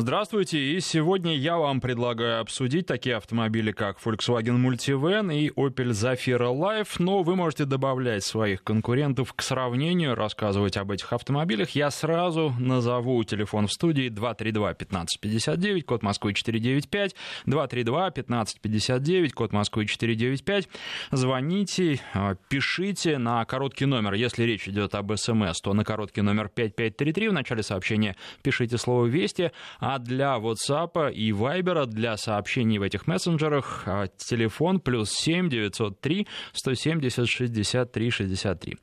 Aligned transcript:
Здравствуйте, 0.00 0.60
и 0.60 0.78
сегодня 0.78 1.36
я 1.36 1.56
вам 1.56 1.80
предлагаю 1.80 2.40
обсудить 2.40 2.86
такие 2.86 3.16
автомобили, 3.16 3.72
как 3.72 3.98
Volkswagen 3.98 4.56
Multivan 4.56 5.34
и 5.34 5.48
Opel 5.48 5.88
Zafira 5.88 6.56
Life, 6.56 6.90
но 7.00 7.24
вы 7.24 7.34
можете 7.34 7.64
добавлять 7.64 8.22
своих 8.22 8.62
конкурентов 8.62 9.32
к 9.34 9.42
сравнению, 9.42 10.14
рассказывать 10.14 10.76
об 10.76 10.92
этих 10.92 11.12
автомобилях. 11.12 11.70
Я 11.70 11.90
сразу 11.90 12.54
назову 12.60 13.24
телефон 13.24 13.66
в 13.66 13.72
студии 13.72 14.08
232-1559, 14.08 15.80
код 15.82 16.04
Москвы 16.04 16.32
495, 16.32 17.16
232-1559, 17.46 19.30
код 19.30 19.52
Москвы 19.52 19.86
495. 19.86 20.68
Звоните, 21.10 22.00
а, 22.14 22.36
пишите 22.48 23.18
на 23.18 23.44
короткий 23.46 23.86
номер, 23.86 24.12
если 24.14 24.44
речь 24.44 24.68
идет 24.68 24.94
об 24.94 25.12
СМС, 25.16 25.60
то 25.60 25.74
на 25.74 25.84
короткий 25.84 26.22
номер 26.22 26.48
5533 26.54 27.30
в 27.30 27.32
начале 27.32 27.64
сообщения 27.64 28.14
пишите 28.44 28.78
слово 28.78 29.06
«Вести», 29.06 29.50
а 29.90 29.98
для 29.98 30.36
WhatsApp 30.36 31.12
и 31.12 31.30
Viber 31.30 31.86
для 31.86 32.18
сообщений 32.18 32.76
в 32.76 32.82
этих 32.82 33.06
мессенджерах 33.06 33.84
а, 33.86 34.08
телефон 34.18 34.80
плюс 34.80 35.10
7 35.12 35.48
903 35.48 36.26
170 36.52 37.26
63 37.26 38.10
63. 38.10 38.76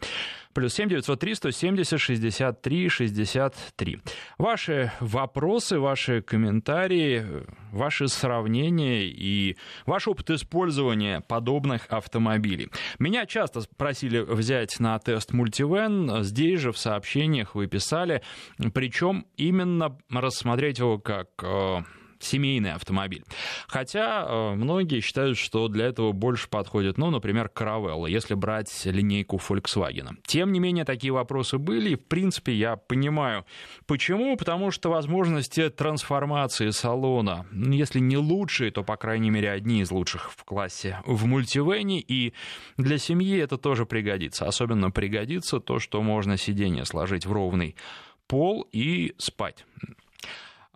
Плюс 0.56 0.74
7 0.74 0.88
903 0.88 1.36
170 1.36 2.00
63 2.00 2.90
63. 2.90 4.00
Ваши 4.38 4.90
вопросы, 5.02 5.80
ваши 5.80 6.22
комментарии, 6.22 7.26
ваши 7.74 8.08
сравнения 8.08 9.04
и 9.04 9.58
ваш 9.86 10.08
опыт 10.08 10.30
использования 10.30 11.20
подобных 11.20 11.88
автомобилей. 11.90 12.70
Меня 13.00 13.26
часто 13.26 13.64
просили 13.76 14.20
взять 14.22 14.80
на 14.80 14.98
тест 14.98 15.34
мультивен. 15.34 16.24
Здесь 16.24 16.62
же 16.62 16.72
в 16.72 16.78
сообщениях 16.78 17.54
вы 17.54 17.68
писали. 17.68 18.22
Причем 18.74 19.26
именно 19.36 19.98
рассмотреть 20.10 20.80
его 20.80 21.00
как 21.00 21.32
э, 21.44 21.80
семейный 22.20 22.74
автомобиль. 22.74 23.24
Хотя 23.68 24.26
э, 24.28 24.56
многие 24.56 25.02
считают, 25.02 25.38
что 25.38 25.68
для 25.68 25.86
этого 25.86 26.12
больше 26.12 26.50
подходит, 26.50 26.98
ну, 26.98 27.10
например, 27.10 27.52
Caravella, 27.54 28.10
если 28.10 28.34
брать 28.34 28.86
линейку 28.86 29.38
Volkswagen. 29.38 30.18
Тем 30.26 30.52
не 30.52 30.60
менее, 30.60 30.86
такие 30.86 31.14
вопросы 31.14 31.58
были, 31.58 31.92
и, 31.92 31.96
в 31.96 32.06
принципе, 32.06 32.54
я 32.54 32.76
понимаю, 32.76 33.46
почему, 33.86 34.38
потому 34.38 34.72
что 34.72 34.90
возможности 34.90 35.70
трансформации 35.70 36.70
салона, 36.70 37.46
ну, 37.52 37.74
если 37.74 38.00
не 38.00 38.18
лучшие, 38.18 38.72
то, 38.72 38.84
по 38.84 38.98
крайней 38.98 39.30
мере, 39.30 39.52
одни 39.52 39.82
из 39.82 39.92
лучших 39.92 40.32
в 40.32 40.44
классе 40.44 41.02
в 41.06 41.26
мультивене, 41.26 42.00
и 42.02 42.34
для 42.78 42.98
семьи 42.98 43.38
это 43.38 43.58
тоже 43.58 43.86
пригодится. 43.86 44.48
Особенно 44.48 44.92
пригодится 44.92 45.60
то, 45.60 45.80
что 45.80 46.02
можно 46.02 46.38
сиденье 46.38 46.86
сложить 46.86 47.26
в 47.26 47.32
ровный 47.32 47.76
пол 48.28 48.68
и 48.72 49.14
спать. 49.18 49.66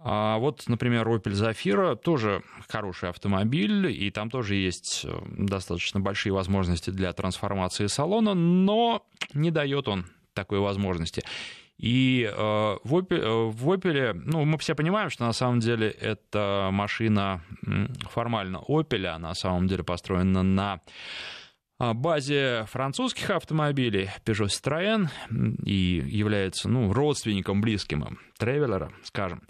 А 0.02 0.38
вот, 0.38 0.64
например, 0.67 1.08
Opel 1.08 1.33
Zafira 1.33 1.95
тоже 1.95 2.42
хороший 2.69 3.09
автомобиль, 3.09 3.88
и 3.92 4.09
там 4.11 4.30
тоже 4.30 4.55
есть 4.55 5.02
э, 5.03 5.14
достаточно 5.38 6.00
большие 6.00 6.31
возможности 6.31 6.89
для 6.89 7.11
трансформации 7.11 7.88
салона, 7.88 8.33
но 8.33 9.05
не 9.33 9.52
дает 9.52 9.88
он 9.89 10.05
такой 10.33 10.59
возможности. 10.59 11.23
И 11.77 12.23
э, 12.23 12.33
в, 12.33 12.95
Opel, 12.95 13.17
э, 13.17 13.52
в 13.52 13.70
Opel, 13.70 14.14
ну, 14.14 14.45
мы 14.45 14.58
все 14.58 14.73
понимаем, 14.73 15.09
что 15.09 15.25
на 15.25 15.33
самом 15.33 15.59
деле 15.59 15.89
эта 15.89 16.70
машина 16.72 17.42
формально 18.09 18.61
Opel, 18.70 19.05
а 19.05 19.20
на 19.20 19.33
самом 19.33 19.67
деле 19.67 19.83
построена 19.83 20.44
на 20.44 20.80
базе 21.77 22.66
французских 22.70 23.30
автомобилей 23.30 24.09
Peugeot 24.25 24.47
Citroën 24.47 25.08
и 25.66 26.03
является 26.08 26.67
ну, 26.67 26.92
родственником 26.92 27.61
близким 27.61 28.20
Тревелера, 28.38 28.92
скажем. 29.04 29.42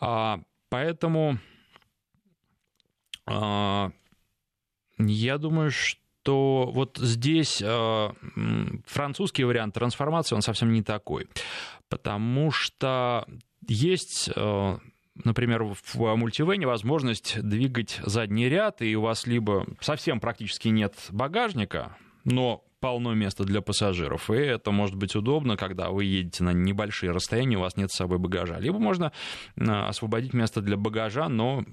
А, 0.00 0.40
поэтому 0.68 1.38
а, 3.26 3.90
я 4.98 5.38
думаю, 5.38 5.70
что 5.70 6.70
вот 6.72 6.98
здесь 6.98 7.62
а, 7.64 8.14
французский 8.86 9.44
вариант 9.44 9.74
трансформации, 9.74 10.34
он 10.34 10.42
совсем 10.42 10.72
не 10.72 10.82
такой. 10.82 11.28
Потому 11.88 12.50
что 12.50 13.26
есть 13.66 14.30
например, 15.24 15.64
в 15.64 16.14
мультивене 16.14 16.66
возможность 16.66 17.40
двигать 17.42 18.00
задний 18.04 18.48
ряд, 18.48 18.82
и 18.82 18.94
у 18.94 19.00
вас 19.02 19.26
либо 19.26 19.66
совсем 19.80 20.20
практически 20.20 20.68
нет 20.68 20.94
багажника, 21.10 21.96
но 22.24 22.62
полно 22.80 23.14
места 23.14 23.44
для 23.44 23.60
пассажиров. 23.60 24.30
И 24.30 24.36
это 24.36 24.70
может 24.70 24.96
быть 24.96 25.16
удобно, 25.16 25.56
когда 25.56 25.90
вы 25.90 26.04
едете 26.04 26.44
на 26.44 26.52
небольшие 26.52 27.12
расстояния, 27.12 27.56
у 27.56 27.60
вас 27.60 27.76
нет 27.76 27.90
с 27.90 27.96
собой 27.96 28.18
багажа. 28.18 28.58
Либо 28.58 28.78
можно 28.78 29.12
а, 29.58 29.88
освободить 29.88 30.34
место 30.34 30.60
для 30.60 30.76
багажа, 30.76 31.28
но 31.28 31.64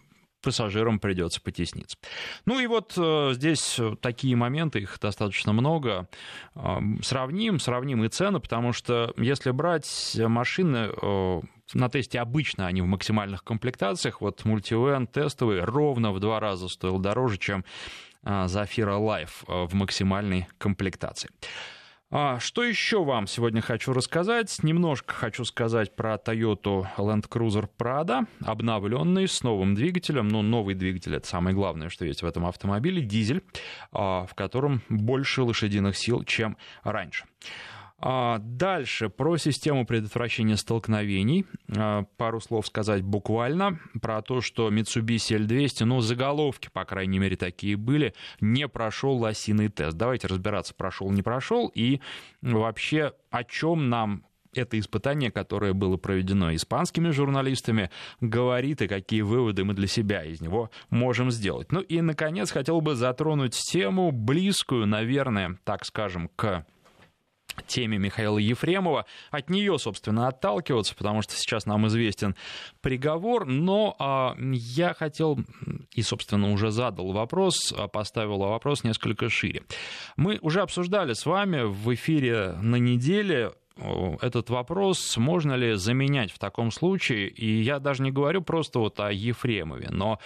пассажирам 0.46 1.00
придется 1.00 1.42
потесниться. 1.42 1.98
Ну 2.46 2.60
и 2.60 2.68
вот 2.68 2.94
э, 2.98 3.32
здесь 3.34 3.80
такие 4.00 4.36
моменты, 4.36 4.80
их 4.80 5.00
достаточно 5.02 5.54
много. 5.54 6.08
Э, 6.54 6.78
сравним, 7.02 7.60
сравним 7.60 8.04
и 8.04 8.10
цены, 8.10 8.40
потому 8.40 8.72
что 8.72 9.12
если 9.18 9.50
брать 9.50 10.16
машины 10.16 10.92
э, 11.02 11.42
на 11.74 11.90
тесте 11.90 12.20
обычно 12.20 12.68
они 12.68 12.81
в 12.81 12.86
максимальных 12.86 13.44
комплектациях, 13.44 14.22
вот 14.22 14.46
мультивен 14.46 15.08
тестовый 15.08 15.62
ровно 15.62 16.12
в 16.12 16.20
два 16.20 16.40
раза 16.40 16.70
стоил 16.70 17.00
дороже, 17.00 17.38
чем 17.38 17.66
Zafira 18.24 19.00
Life 19.00 19.68
в 19.68 19.74
максимальной 19.74 20.48
комплектации. 20.58 21.30
А 22.12 22.40
что 22.40 22.64
еще 22.64 23.03
вам 23.03 23.26
сегодня 23.26 23.62
хочу 23.62 23.92
рассказать? 23.92 24.64
Немножко 24.64 25.14
хочу 25.14 25.44
сказать 25.44 25.96
про 25.96 26.16
Toyota 26.16 26.88
Land 26.98 27.28
Cruiser 27.28 27.68
Prado, 27.78 28.28
обновленный 28.46 29.28
с 29.28 29.42
новым 29.44 29.74
двигателем. 29.74 30.28
Ну, 30.28 30.44
новый 30.44 30.76
двигатель— 30.76 31.16
это 31.18 31.28
самое 31.28 31.56
главное, 31.56 31.90
что 31.90 32.06
есть 32.06 32.22
в 32.22 32.26
этом 32.26 32.46
автомобиле. 32.46 33.02
Дизель, 33.02 33.44
в 33.92 34.30
котором 34.36 34.82
больше 34.88 35.42
лошадиных 35.42 35.97
сил, 35.97 36.24
чем 36.24 36.58
раньше. 36.84 37.26
А, 37.98 38.40
дальше 38.40 39.10
про 39.10 39.38
систему 39.38 39.86
предотвращения 39.86 40.58
столкновений. 40.58 41.46
А, 41.76 42.04
пару 42.18 42.42
слов 42.42 42.68
сказать 42.68 43.04
буквально 43.04 43.80
про 44.02 44.22
то, 44.22 44.42
что 44.42 44.70
Mitsubishi 44.70 45.38
L200, 45.38 45.86
ну, 45.86 46.02
заголовки, 46.02 46.70
по 46.72 46.84
крайней 46.84 47.20
мере, 47.20 47.38
такие 47.38 47.78
были, 47.78 48.14
не 48.42 48.68
прошел 48.68 49.16
лосиный 49.18 49.70
тест. 49.70 49.96
Давайте 49.96 50.28
разбираться, 50.28 50.74
прошел, 50.74 51.10
не 51.10 51.22
прошел, 51.22 51.72
и 51.74 52.02
вообще 52.42 53.14
о 53.32 53.44
чем 53.44 53.90
нам 53.90 54.26
это 54.54 54.80
испытание, 54.80 55.32
которое 55.32 55.74
было 55.74 55.98
проведено 55.98 56.54
испанскими 56.56 57.10
журналистами, 57.10 57.90
говорит 58.22 58.82
и 58.82 58.88
какие 58.88 59.22
выводы 59.22 59.64
мы 59.64 59.74
для 59.74 59.88
себя 59.88 60.24
из 60.24 60.42
него 60.42 60.70
можем 60.90 61.32
сделать. 61.32 61.72
Ну 61.72 61.82
и, 61.82 62.02
наконец, 62.02 62.52
хотел 62.52 62.82
бы 62.82 62.96
затронуть 62.96 63.54
тему 63.54 64.12
близкую, 64.12 64.88
наверное, 64.88 65.58
так 65.64 65.86
скажем, 65.86 66.30
к 66.36 66.66
теме 67.64 67.98
Михаила 67.98 68.38
Ефремова. 68.38 69.06
От 69.32 69.50
нее, 69.50 69.78
собственно, 69.80 70.28
отталкиваться, 70.28 70.96
потому 70.96 71.22
что 71.22 71.34
сейчас 71.34 71.66
нам 71.66 71.88
известен 71.88 72.36
приговор, 72.82 73.46
но 73.46 73.96
а, 74.00 74.36
я 74.40 74.94
хотел 74.94 75.40
и, 75.92 76.02
собственно, 76.02 76.52
уже 76.52 76.72
задал 76.72 77.12
вопрос, 77.12 77.74
а, 77.76 77.88
поставил 77.88 78.38
вопрос 78.38 78.84
несколько 78.84 79.30
шире. 79.30 79.64
Мы 80.18 80.40
уже 80.42 80.62
обсуждали 80.62 81.14
с 81.14 81.26
вами 81.26 81.64
в 81.64 81.94
эфире 81.94 82.54
на 82.62 82.78
неделе 82.78 83.52
этот 84.22 84.50
вопрос, 84.50 85.18
можно 85.18 85.53
ли 85.53 85.74
заменять 85.74 86.31
в 86.31 86.40
таком 86.40 86.72
случае, 86.72 87.28
и 87.28 87.62
я 87.62 87.80
даже 87.80 88.03
не 88.03 88.12
говорю 88.12 88.41
просто 88.41 88.80
вот 88.80 89.00
о 89.02 89.12
Ефремове, 89.12 89.90
но 89.91 90.19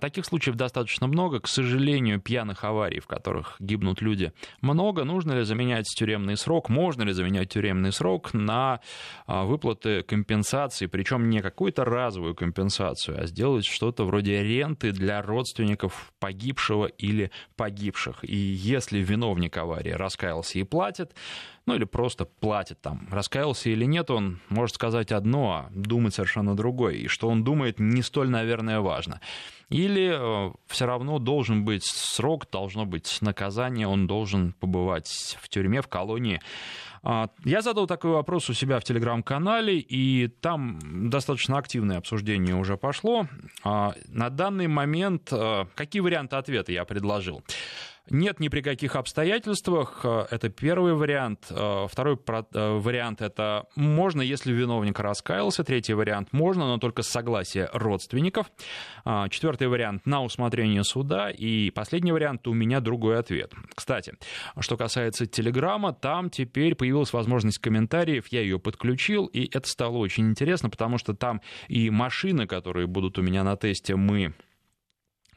таких 0.00 0.26
случаев 0.26 0.56
достаточно 0.56 1.06
много, 1.06 1.40
к 1.40 1.48
сожалению, 1.48 2.20
пьяных 2.20 2.64
аварий, 2.64 3.00
в 3.00 3.06
которых 3.06 3.56
гибнут 3.60 4.02
люди, 4.02 4.32
много. 4.60 5.04
Нужно 5.04 5.32
ли 5.32 5.44
заменять 5.44 5.86
тюремный 5.86 6.36
срок, 6.36 6.68
можно 6.68 7.02
ли 7.02 7.12
заменять 7.12 7.48
тюремный 7.48 7.92
срок 7.92 8.34
на 8.34 8.80
а, 9.26 9.44
выплаты 9.44 10.02
компенсации, 10.02 10.86
причем 10.86 11.30
не 11.30 11.40
какую-то 11.40 11.84
разовую 11.84 12.34
компенсацию, 12.34 13.22
а 13.22 13.26
сделать 13.26 13.64
что-то 13.64 14.04
вроде 14.04 14.42
ренты 14.42 14.92
для 14.92 15.22
родственников 15.22 16.12
погибшего 16.18 16.86
или 16.86 17.30
погибших. 17.56 18.18
И 18.22 18.36
если 18.36 18.98
виновник 18.98 19.56
аварии 19.56 19.90
раскаялся 19.90 20.58
и 20.58 20.62
платит, 20.62 21.14
ну 21.66 21.74
или 21.74 21.84
просто 21.84 22.24
платит 22.24 22.80
там. 22.80 23.08
Раскаялся 23.10 23.68
или 23.68 23.84
нет, 23.84 24.10
он 24.10 24.38
может 24.48 24.76
сказать 24.76 25.10
одно, 25.12 25.52
а 25.52 25.70
думать 25.70 26.14
совершенно 26.14 26.56
другое. 26.56 26.94
И 26.94 27.08
что 27.08 27.28
он 27.28 27.42
думает, 27.42 27.80
не 27.80 28.02
столь, 28.02 28.30
наверное, 28.30 28.80
важно. 28.80 29.20
или 29.68 30.52
все 30.68 30.86
равно 30.86 31.18
должен 31.18 31.64
быть 31.64 31.84
срок, 31.84 32.48
должно 32.50 32.86
быть 32.86 33.18
наказание, 33.20 33.88
он 33.88 34.06
должен 34.06 34.52
побывать 34.52 35.36
в 35.40 35.48
тюрьме, 35.48 35.82
в 35.82 35.88
колонии. 35.88 36.40
А, 37.02 37.30
я 37.44 37.62
задал 37.62 37.86
такой 37.86 38.12
вопрос 38.12 38.48
у 38.48 38.54
себя 38.54 38.78
в 38.78 38.84
телеграм-канале, 38.84 39.78
и 39.78 40.28
там 40.28 41.10
достаточно 41.10 41.58
активное 41.58 41.98
обсуждение 41.98 42.54
уже 42.54 42.76
пошло. 42.76 43.26
А, 43.64 43.94
на 44.06 44.30
данный 44.30 44.68
момент 44.68 45.32
какие 45.74 46.00
варианты 46.00 46.36
ответа 46.36 46.70
я 46.70 46.84
предложил? 46.84 47.42
Нет 48.08 48.38
ни 48.38 48.48
при 48.48 48.60
каких 48.60 48.94
обстоятельствах. 48.94 50.00
Э, 50.04 50.26
это 50.30 50.48
первый 50.48 50.94
вариант. 50.94 51.46
Э, 51.50 51.86
второй 51.90 52.16
э, 52.16 52.78
вариант 52.78 53.20
это 53.20 53.66
можно, 53.74 54.22
если 54.22 54.52
виновник 54.52 55.00
раскаялся. 55.00 55.64
Третий 55.64 55.94
вариант 55.94 56.32
можно, 56.32 56.66
но 56.66 56.78
только 56.78 57.02
с 57.02 57.08
согласия 57.08 57.68
родственников. 57.72 58.46
Четвертый 59.30 59.68
вариант 59.68 60.06
на 60.06 60.22
усмотрение 60.22 60.84
суда. 60.84 61.30
И 61.30 61.70
последний 61.70 62.12
вариант 62.12 62.46
у 62.46 62.54
меня 62.54 62.80
другой 62.80 63.18
ответ. 63.18 63.52
Кстати, 63.74 64.14
что 64.60 64.76
касается 64.76 65.26
Телеграма, 65.26 65.92
там 65.92 66.30
теперь 66.30 66.74
появилась 66.74 67.12
возможность 67.12 67.58
комментариев. 67.58 68.26
Я 68.28 68.40
ее 68.40 68.58
подключил, 68.58 69.26
и 69.26 69.48
это 69.52 69.68
стало 69.68 69.96
очень 69.96 70.28
интересно, 70.28 70.70
потому 70.70 70.98
что 70.98 71.14
там 71.14 71.40
и 71.68 71.90
машины, 71.90 72.46
которые 72.46 72.86
будут 72.86 73.18
у 73.18 73.22
меня 73.22 73.42
на 73.42 73.56
тесте, 73.56 73.96
мы 73.96 74.34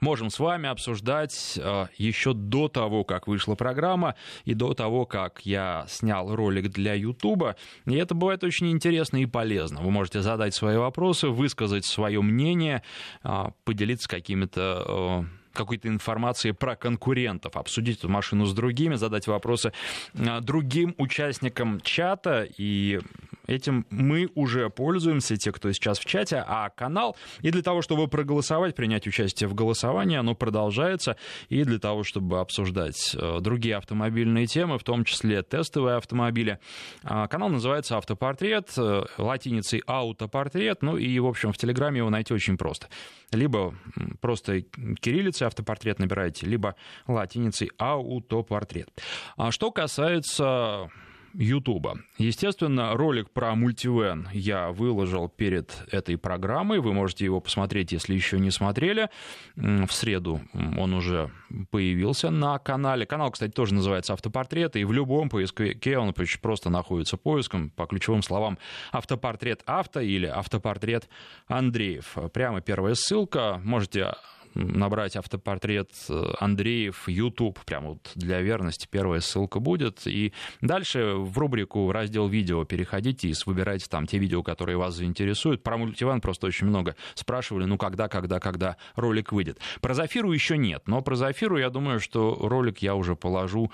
можем 0.02 0.30
с 0.30 0.40
вами 0.40 0.70
обсуждать 0.70 1.60
э, 1.62 1.88
еще 1.98 2.34
до 2.34 2.68
того, 2.68 3.04
как 3.04 3.28
вышла 3.28 3.56
программа 3.56 4.16
и 4.46 4.54
до 4.54 4.74
того, 4.74 5.06
как 5.06 5.42
я 5.46 5.86
снял 5.88 6.36
ролик 6.36 6.70
для 6.70 6.94
Ютуба. 6.94 7.56
И 7.86 7.96
это 7.96 8.16
бывает 8.16 8.44
очень 8.44 8.72
интересно 8.72 9.18
и 9.18 9.26
полезно. 9.26 9.82
Вы 9.82 9.92
можете 9.92 10.22
задать 10.22 10.54
свои 10.54 10.78
вопросы, 10.78 11.28
высказать 11.30 11.86
свое 11.86 12.22
мнение, 12.22 12.84
э, 13.24 13.46
поделиться 13.64 14.10
какими-то 14.10 15.26
э, 15.26 15.40
какой-то 15.54 15.88
информации 15.88 16.52
про 16.52 16.76
конкурентов, 16.76 17.58
обсудить 17.58 18.00
эту 18.00 18.10
машину 18.10 18.46
с 18.46 18.54
другими, 18.54 18.96
задать 18.96 19.28
вопросы 19.28 19.74
другим 20.14 20.96
участникам 20.98 21.82
чата. 21.82 22.48
И 22.58 23.02
этим 23.50 23.86
мы 23.90 24.30
уже 24.36 24.70
пользуемся, 24.70 25.36
те, 25.38 25.52
кто 25.52 25.72
сейчас 25.72 26.00
в 26.00 26.06
чате, 26.06 26.44
а 26.46 26.70
канал, 26.70 27.16
и 27.42 27.52
для 27.52 27.62
того, 27.62 27.82
чтобы 27.82 28.08
проголосовать, 28.08 28.76
принять 28.76 29.08
участие 29.08 29.48
в 29.48 29.56
голосовании, 29.56 30.18
оно 30.18 30.36
продолжается, 30.36 31.18
и 31.50 31.64
для 31.64 31.80
того, 31.80 32.04
чтобы 32.04 32.40
обсуждать 32.40 33.16
э, 33.16 33.40
другие 33.42 33.76
автомобильные 33.78 34.46
темы, 34.46 34.78
в 34.78 34.84
том 34.84 35.04
числе 35.04 35.42
тестовые 35.42 35.98
автомобили. 35.98 36.60
А, 37.04 37.28
канал 37.28 37.50
называется 37.50 37.98
«Автопортрет», 37.98 38.70
э, 38.78 39.04
латиницей 39.18 39.82
«Аутопортрет», 39.88 40.82
ну 40.82 40.98
и, 40.98 41.20
в 41.20 41.26
общем, 41.26 41.52
в 41.52 41.58
Телеграме 41.58 42.00
его 42.00 42.10
найти 42.10 42.34
очень 42.34 42.58
просто. 42.58 42.88
Либо 43.32 43.76
просто 44.22 44.62
кириллицей 44.62 45.48
«Автопортрет» 45.48 46.00
набираете, 46.00 46.46
либо 46.46 46.76
латиницей 47.08 47.72
«Аутопортрет». 47.78 48.90
А 49.38 49.52
что 49.52 49.72
касается 49.72 50.90
Ютуба. 51.34 52.00
Естественно, 52.18 52.94
ролик 52.96 53.30
про 53.30 53.56
мультивен 53.56 54.28
я 54.34 54.72
выложил 54.72 55.30
перед 55.30 55.86
этой 55.92 56.18
программой. 56.18 56.80
Вы 56.80 56.94
можете 56.94 57.26
его 57.26 57.40
посмотреть, 57.40 57.92
если 57.92 58.14
еще 58.14 58.40
не 58.40 58.52
смотрели. 58.52 59.10
В 59.56 59.90
среду 59.92 60.42
он 60.78 60.94
уже 60.94 61.32
появился 61.72 62.30
на 62.30 62.58
канале. 62.60 63.06
Канал, 63.06 63.32
кстати, 63.32 63.52
тоже 63.52 63.74
называется 63.74 64.14
«Автопортреты», 64.14 64.82
и 64.82 64.86
в 64.86 64.92
любом 64.92 65.30
поисковике 65.30 65.98
он 65.98 66.14
просто 66.42 66.70
находится 66.70 67.18
поиском 67.18 67.70
по 67.70 67.86
ключевым 67.86 68.24
словам 68.24 68.58
«Автопортрет 68.92 69.62
авто» 69.66 70.00
или 70.00 70.26
«Автопортрет 70.26 71.10
Андреев». 71.48 72.18
Прямо 72.34 72.62
первая 72.62 72.96
ссылка. 72.96 73.62
Можете 73.64 74.14
набрать 74.56 75.16
автопортрет 75.16 75.92
э, 76.10 76.34
Андреев, 76.40 77.08
YouTube, 77.08 77.60
прямо 77.66 77.90
вот 77.90 78.12
для 78.16 78.42
верности 78.42 78.88
первая 78.90 79.22
ссылка 79.22 79.60
будет. 79.60 80.06
И 80.06 80.34
дальше 80.62 81.14
в 81.16 81.38
рубрику, 81.38 81.92
раздел 81.92 82.28
видео 82.28 82.64
переходите 82.66 83.30
и 83.30 83.36
выбирайте 83.46 83.88
там 83.90 84.08
те 84.08 84.18
видео, 84.18 84.44
которые 84.44 84.78
вас 84.78 84.96
заинтересуют. 84.96 85.64
Про 85.64 85.78
мультиван 85.78 86.22
просто 86.22 86.48
очень 86.48 86.68
много 86.68 86.96
спрашивали, 87.16 87.66
ну 87.66 87.78
когда, 87.78 88.08
когда, 88.08 88.40
когда 88.40 88.78
ролик 88.96 89.32
выйдет. 89.32 89.60
Про 89.82 89.94
Зафиру 89.94 90.32
еще 90.32 90.58
нет, 90.58 90.88
но 90.88 91.02
про 91.02 91.16
Зафиру 91.16 91.58
я 91.58 91.70
думаю, 91.70 92.00
что 92.00 92.38
ролик 92.42 92.80
я 92.80 92.96
уже 92.96 93.16
положу 93.16 93.72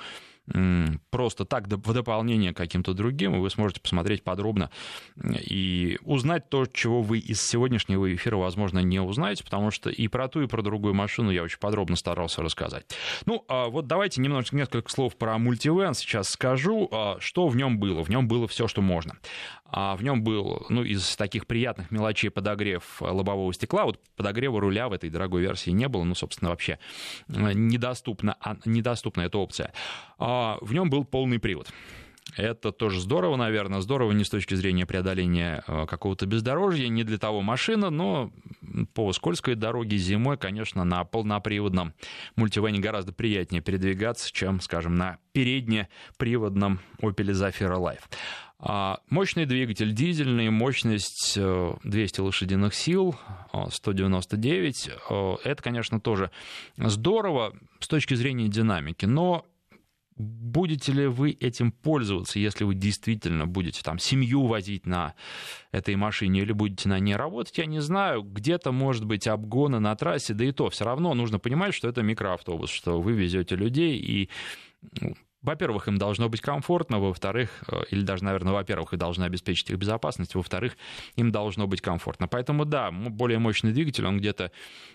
просто 1.09 1.45
так 1.45 1.67
в 1.67 1.93
дополнение 1.93 2.53
к 2.53 2.57
каким-то 2.57 2.93
другим, 2.93 3.35
и 3.35 3.39
вы 3.39 3.49
сможете 3.49 3.81
посмотреть 3.81 4.23
подробно 4.23 4.69
и 5.23 5.97
узнать 6.03 6.49
то, 6.49 6.65
чего 6.65 7.01
вы 7.01 7.19
из 7.19 7.41
сегодняшнего 7.41 8.13
эфира, 8.13 8.37
возможно, 8.37 8.79
не 8.79 8.99
узнаете, 8.99 9.43
потому 9.43 9.71
что 9.71 9.89
и 9.89 10.07
про 10.07 10.27
ту, 10.27 10.41
и 10.41 10.47
про 10.47 10.61
другую 10.61 10.93
машину 10.93 11.31
я 11.31 11.43
очень 11.43 11.59
подробно 11.59 11.95
старался 11.95 12.41
рассказать. 12.41 12.85
Ну, 13.25 13.43
а 13.47 13.69
вот 13.69 13.87
давайте 13.87 14.21
немножко, 14.21 14.55
несколько 14.55 14.89
слов 14.91 15.17
про 15.17 15.37
мультивен 15.37 15.93
сейчас 15.93 16.29
скажу, 16.29 16.89
а, 16.91 17.17
что 17.19 17.47
в 17.47 17.55
нем 17.55 17.79
было. 17.79 18.03
В 18.03 18.09
нем 18.09 18.27
было 18.27 18.47
все, 18.47 18.67
что 18.67 18.81
можно. 18.81 19.15
А 19.77 19.97
в 19.97 20.03
нем 20.03 20.23
был, 20.23 20.65
ну, 20.69 20.83
из 20.83 21.17
таких 21.17 21.47
приятных 21.47 21.91
мелочей 21.91 22.29
подогрев 22.29 23.01
лобового 23.01 23.53
стекла. 23.53 23.83
Вот 23.83 23.99
подогрева 24.15 24.61
руля 24.61 24.87
в 24.87 24.93
этой 24.93 25.09
дорогой 25.09 25.41
версии 25.41 25.71
не 25.71 25.89
было, 25.89 26.05
ну, 26.05 26.15
собственно, 26.15 26.51
вообще 26.51 26.79
э, 27.27 27.51
недоступна, 27.51 28.37
недоступна 28.63 29.23
эта 29.23 29.37
опция. 29.37 29.73
А 30.17 30.57
в 30.61 30.71
нем 30.71 30.89
был 30.89 31.03
полный 31.03 31.39
привод. 31.39 31.67
Это 32.37 32.71
тоже 32.71 33.01
здорово, 33.01 33.35
наверное. 33.35 33.81
Здорово 33.81 34.13
не 34.13 34.23
с 34.23 34.29
точки 34.29 34.55
зрения 34.55 34.85
преодоления 34.85 35.61
э, 35.67 35.85
какого-то 35.87 36.25
бездорожья, 36.25 36.87
не 36.87 37.03
для 37.03 37.17
того 37.17 37.41
машина, 37.41 37.89
но 37.89 38.31
по 38.93 39.11
скользкой 39.11 39.55
дороге 39.55 39.97
зимой, 39.97 40.37
конечно, 40.37 40.85
на 40.85 41.03
полноприводном 41.03 41.93
мультивене 42.37 42.79
гораздо 42.79 43.11
приятнее 43.11 43.61
передвигаться, 43.61 44.31
чем, 44.31 44.61
скажем, 44.61 44.95
на 44.95 45.17
переднеприводном 45.33 46.79
Opel 47.01 47.31
Zafira 47.31 47.77
Life. 47.77 48.03
А, 48.67 48.99
мощный 49.11 49.45
двигатель 49.45 49.93
дизельный, 49.93 50.49
мощность 50.49 51.37
200 51.37 52.19
э, 52.19 52.23
лошадиных 52.23 52.73
сил, 52.73 53.15
199. 53.53 54.89
Э, 55.07 55.35
это, 55.43 55.61
конечно, 55.61 55.99
тоже 55.99 56.31
здорово 56.75 57.53
с 57.79 57.87
точки 57.87 58.15
зрения 58.15 58.47
динамики, 58.47 59.05
но 59.05 59.45
будете 60.17 60.93
ли 60.93 61.05
вы 61.05 61.29
этим 61.31 61.71
пользоваться, 61.71 62.39
если 62.39 62.63
вы 62.63 62.73
действительно 62.73 63.45
будете 63.45 63.83
там 63.83 63.99
семью 63.99 64.47
возить 64.47 64.87
на 64.87 65.13
этой 65.71 65.95
машине 65.95 66.41
или 66.41 66.51
будете 66.51 66.89
на 66.89 66.97
ней 66.97 67.15
работать, 67.15 67.55
я 67.59 67.67
не 67.67 67.81
знаю. 67.81 68.23
Где-то, 68.23 68.71
может 68.71 69.05
быть, 69.05 69.27
обгоны 69.27 69.79
на 69.79 69.95
трассе, 69.95 70.33
да 70.33 70.43
и 70.43 70.51
то 70.51 70.71
все 70.71 70.85
равно 70.85 71.13
нужно 71.13 71.37
понимать, 71.37 71.75
что 71.75 71.87
это 71.87 72.01
микроавтобус, 72.01 72.71
что 72.71 72.99
вы 72.99 73.11
везете 73.11 73.55
людей, 73.55 73.99
и 73.99 74.29
ну, 75.01 75.15
во-первых, 75.45 75.87
им 75.87 75.97
должно 75.97 76.29
быть 76.29 76.41
комфортно, 76.41 76.99
во-вторых, 76.99 77.63
э, 77.67 77.83
или 77.91 78.01
даже, 78.01 78.23
наверное, 78.23 78.53
во-первых, 78.53 78.93
и 78.93 78.97
должны 78.97 79.23
обеспечить 79.23 79.69
их 79.69 79.77
безопасность, 79.77 80.35
во-вторых, 80.35 80.77
им 81.15 81.31
должно 81.31 81.67
быть 81.67 81.81
комфортно. 81.81 82.27
Поэтому, 82.27 82.65
да, 82.65 82.91
более 82.91 83.39
мощный 83.39 83.71
двигатель, 83.71 84.05
он 84.05 84.17
где-то 84.17 84.51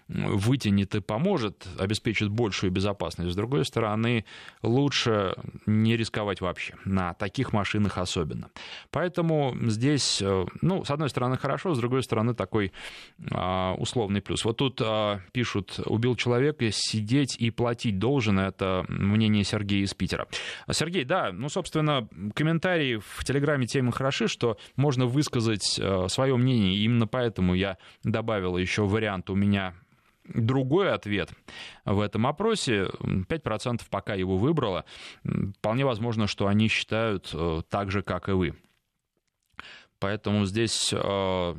вытянет 0.08 0.94
и 0.94 1.00
поможет, 1.00 1.66
обеспечит 1.78 2.28
большую 2.30 2.72
безопасность. 2.72 3.32
С 3.32 3.36
другой 3.36 3.64
стороны, 3.64 4.24
лучше 4.62 5.34
не 5.66 5.96
рисковать 5.96 6.40
вообще, 6.40 6.74
на 6.84 7.14
таких 7.14 7.52
машинах 7.52 7.98
особенно. 7.98 8.50
Поэтому 8.90 9.54
здесь, 9.62 10.20
э, 10.20 10.46
ну, 10.62 10.84
с 10.84 10.90
одной 10.90 11.08
стороны, 11.10 11.36
хорошо, 11.36 11.74
с 11.74 11.78
другой 11.78 12.02
стороны, 12.02 12.34
такой 12.34 12.72
а, 13.30 13.74
условный 13.74 14.20
плюс. 14.20 14.44
Вот 14.44 14.56
тут 14.56 14.80
а, 14.82 15.20
пишут, 15.32 15.80
убил 15.86 16.16
человека, 16.16 16.70
сидеть 16.72 17.36
и 17.38 17.50
платить 17.50 17.98
должен, 17.98 18.38
это 18.38 18.84
мнение 18.88 19.44
Сергея 19.44 19.84
из 19.84 19.94
Питера. 19.94 20.26
Сергей, 20.70 21.04
да, 21.04 21.32
ну, 21.32 21.48
собственно, 21.48 22.08
комментарии 22.34 23.00
в 23.02 23.24
Телеграме 23.24 23.66
темы 23.66 23.92
хороши, 23.92 24.28
что 24.28 24.58
можно 24.76 25.06
высказать 25.06 25.78
э, 25.78 26.06
свое 26.08 26.36
мнение, 26.36 26.76
именно 26.76 27.06
поэтому 27.06 27.54
я 27.54 27.78
добавил 28.04 28.56
еще 28.56 28.86
вариант 28.86 29.30
у 29.30 29.34
меня 29.34 29.74
другой 30.34 30.92
ответ 30.92 31.30
в 31.84 32.00
этом 32.00 32.26
опросе. 32.26 32.88
5% 33.00 33.82
пока 33.90 34.14
его 34.14 34.36
выбрало. 34.36 34.84
Вполне 35.58 35.84
возможно, 35.84 36.26
что 36.26 36.46
они 36.46 36.68
считают 36.68 37.30
э, 37.32 37.62
так 37.68 37.90
же, 37.90 38.02
как 38.02 38.28
и 38.28 38.32
вы. 38.32 38.54
Поэтому 39.98 40.46
здесь 40.46 40.92
э, 40.92 41.54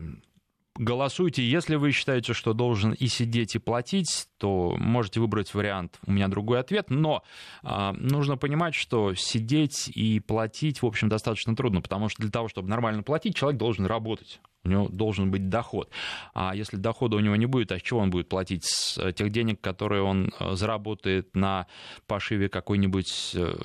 голосуйте. 0.75 1.43
Если 1.43 1.75
вы 1.75 1.91
считаете, 1.91 2.33
что 2.33 2.53
должен 2.53 2.93
и 2.93 3.07
сидеть, 3.07 3.55
и 3.55 3.59
платить, 3.59 4.27
то 4.37 4.75
можете 4.77 5.19
выбрать 5.19 5.53
вариант. 5.53 5.99
У 6.05 6.11
меня 6.11 6.27
другой 6.27 6.59
ответ. 6.59 6.89
Но 6.89 7.23
э, 7.63 7.91
нужно 7.93 8.37
понимать, 8.37 8.75
что 8.75 9.13
сидеть 9.15 9.89
и 9.93 10.19
платить, 10.19 10.81
в 10.81 10.85
общем, 10.85 11.09
достаточно 11.09 11.55
трудно, 11.55 11.81
потому 11.81 12.09
что 12.09 12.21
для 12.21 12.31
того, 12.31 12.47
чтобы 12.47 12.69
нормально 12.69 13.03
платить, 13.03 13.35
человек 13.35 13.59
должен 13.59 13.85
работать. 13.85 14.41
У 14.63 14.69
него 14.69 14.87
должен 14.89 15.31
быть 15.31 15.49
доход. 15.49 15.89
А 16.33 16.55
если 16.55 16.77
дохода 16.77 17.17
у 17.17 17.19
него 17.19 17.35
не 17.35 17.47
будет, 17.47 17.71
а 17.71 17.79
с 17.79 17.81
чего 17.81 17.99
он 17.99 18.11
будет 18.11 18.29
платить? 18.29 18.63
С 18.65 19.11
тех 19.13 19.31
денег, 19.31 19.59
которые 19.61 20.03
он 20.03 20.31
э, 20.39 20.55
заработает 20.55 21.35
на 21.35 21.67
пошиве 22.07 22.47
какой-нибудь 22.49 23.31
э, 23.35 23.55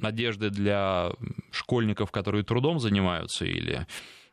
одежды 0.00 0.50
для 0.50 1.12
школьников, 1.50 2.10
которые 2.10 2.44
трудом 2.44 2.78
занимаются, 2.78 3.44
или 3.44 3.86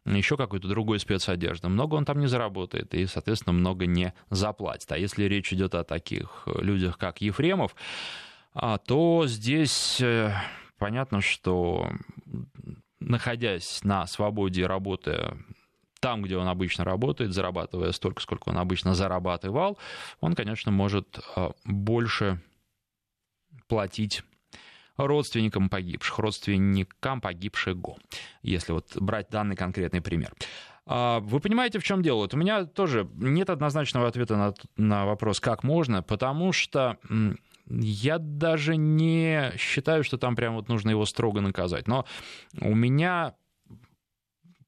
еще 0.06 0.38
какой-то 0.38 0.68
другой 0.68 1.00
спецодежды, 1.00 1.70
много 1.70 1.96
он 1.96 2.06
там 2.06 2.20
не 2.20 2.28
заработает 2.28 2.94
и, 2.94 3.06
соответственно, 3.06 3.54
много 3.54 3.86
не 3.86 4.14
заплатит. 4.30 4.92
А 4.92 4.98
если 4.98 5.26
речь 5.26 5.54
идет 5.54 5.76
о 5.76 5.84
таких 5.84 6.48
людях, 6.48 6.98
как 6.98 7.22
Ефремов, 7.22 7.76
а, 8.54 8.78
то 8.78 9.26
здесь 9.28 10.02
э, 10.02 10.34
понятно, 10.78 11.22
что 11.22 11.92
находясь 13.00 13.84
на 13.84 14.06
свободе, 14.08 14.66
работая 14.66 15.38
там, 16.00 16.24
где 16.24 16.36
он 16.36 16.48
обычно 16.48 16.84
работает, 16.84 17.32
зарабатывая 17.32 17.92
столько, 17.92 18.22
сколько 18.22 18.50
он 18.50 18.58
обычно 18.58 18.96
зарабатывал, 18.96 19.78
он, 20.20 20.34
конечно, 20.34 20.72
может 20.72 21.20
а, 21.36 21.52
больше 21.64 22.42
платить 23.68 24.24
родственникам 25.08 25.70
погибших, 25.70 26.20
родственникам 26.20 27.22
погибшего, 27.22 27.98
если 28.42 28.74
вот 28.74 28.96
брать 28.98 29.30
данный 29.30 29.56
конкретный 29.56 30.02
пример. 30.02 30.34
А, 30.86 31.20
вы 31.20 31.40
понимаете, 31.40 31.80
в 31.80 31.84
чем 31.84 32.02
дело? 32.02 32.18
Вот 32.18 32.34
у 32.34 32.38
меня 32.38 32.66
тоже 32.66 33.08
нет 33.16 33.50
однозначного 33.50 34.08
ответа 34.08 34.36
на, 34.36 34.54
на 34.78 35.06
вопрос, 35.06 35.40
как 35.40 35.64
можно, 35.64 36.02
потому 36.02 36.52
что 36.52 36.98
я 37.68 38.18
даже 38.18 38.76
не 38.76 39.54
считаю, 39.58 40.04
что 40.04 40.18
там 40.18 40.36
прям 40.36 40.56
вот 40.56 40.68
нужно 40.68 40.90
его 40.90 41.06
строго 41.06 41.42
наказать. 41.42 41.88
Но 41.88 42.06
у 42.60 42.76
меня 42.76 43.36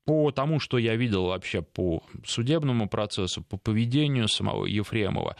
по 0.06 0.32
тому, 0.32 0.60
что 0.60 0.78
я 0.78 0.96
видел 0.96 1.26
вообще 1.28 1.62
по 1.62 2.04
судебному 2.26 2.90
процессу, 2.90 3.42
по 3.42 3.58
поведению 3.58 4.28
самого 4.28 4.66
Ефремова, 4.66 5.38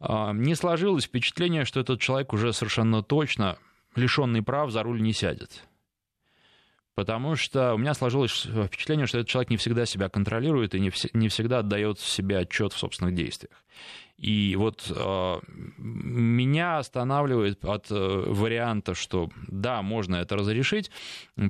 а, 0.00 0.32
не 0.32 0.54
сложилось 0.54 1.04
впечатление, 1.04 1.64
что 1.64 1.80
этот 1.80 2.00
человек 2.00 2.32
уже 2.32 2.52
совершенно 2.52 3.02
точно 3.02 3.58
лишенный 3.96 4.42
прав 4.42 4.70
за 4.70 4.82
руль 4.82 5.00
не 5.00 5.12
сядет. 5.12 5.64
Потому 6.94 7.34
что 7.34 7.74
у 7.74 7.78
меня 7.78 7.94
сложилось 7.94 8.46
впечатление, 8.66 9.06
что 9.06 9.18
этот 9.18 9.28
человек 9.28 9.50
не 9.50 9.56
всегда 9.56 9.84
себя 9.84 10.08
контролирует 10.08 10.74
и 10.74 10.80
не, 10.80 10.90
вс- 10.90 11.10
не 11.12 11.28
всегда 11.28 11.58
отдает 11.58 11.98
себе 11.98 12.38
отчет 12.38 12.72
в 12.72 12.78
собственных 12.78 13.14
действиях. 13.14 13.64
И 14.16 14.54
вот 14.56 14.92
э, 14.94 15.40
меня 15.76 16.78
останавливает 16.78 17.64
от 17.64 17.90
э, 17.90 17.94
варианта, 17.94 18.94
что 18.94 19.28
да, 19.48 19.82
можно 19.82 20.16
это 20.16 20.36
разрешить, 20.36 20.90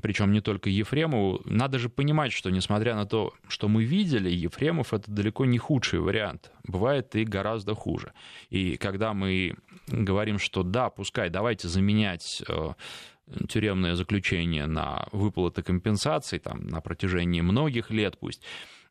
причем 0.00 0.32
не 0.32 0.40
только 0.40 0.70
Ефремову. 0.70 1.42
Надо 1.44 1.78
же 1.78 1.90
понимать, 1.90 2.32
что 2.32 2.50
несмотря 2.50 2.94
на 2.94 3.04
то, 3.04 3.34
что 3.48 3.68
мы 3.68 3.84
видели, 3.84 4.30
Ефремов 4.30 4.94
это 4.94 5.10
далеко 5.10 5.44
не 5.44 5.58
худший 5.58 6.00
вариант. 6.00 6.52
Бывает 6.66 7.14
и 7.16 7.24
гораздо 7.24 7.74
хуже. 7.74 8.14
И 8.48 8.76
когда 8.78 9.12
мы 9.12 9.56
говорим, 9.86 10.38
что 10.38 10.62
да, 10.62 10.88
пускай, 10.88 11.28
давайте 11.28 11.68
заменять 11.68 12.42
э, 12.48 12.72
тюремное 13.48 13.94
заключение 13.94 14.66
на 14.66 15.08
выплаты 15.12 15.62
компенсаций 15.62 16.38
там, 16.38 16.66
на 16.66 16.80
протяжении 16.80 17.40
многих 17.40 17.90
лет 17.90 18.18
пусть, 18.18 18.42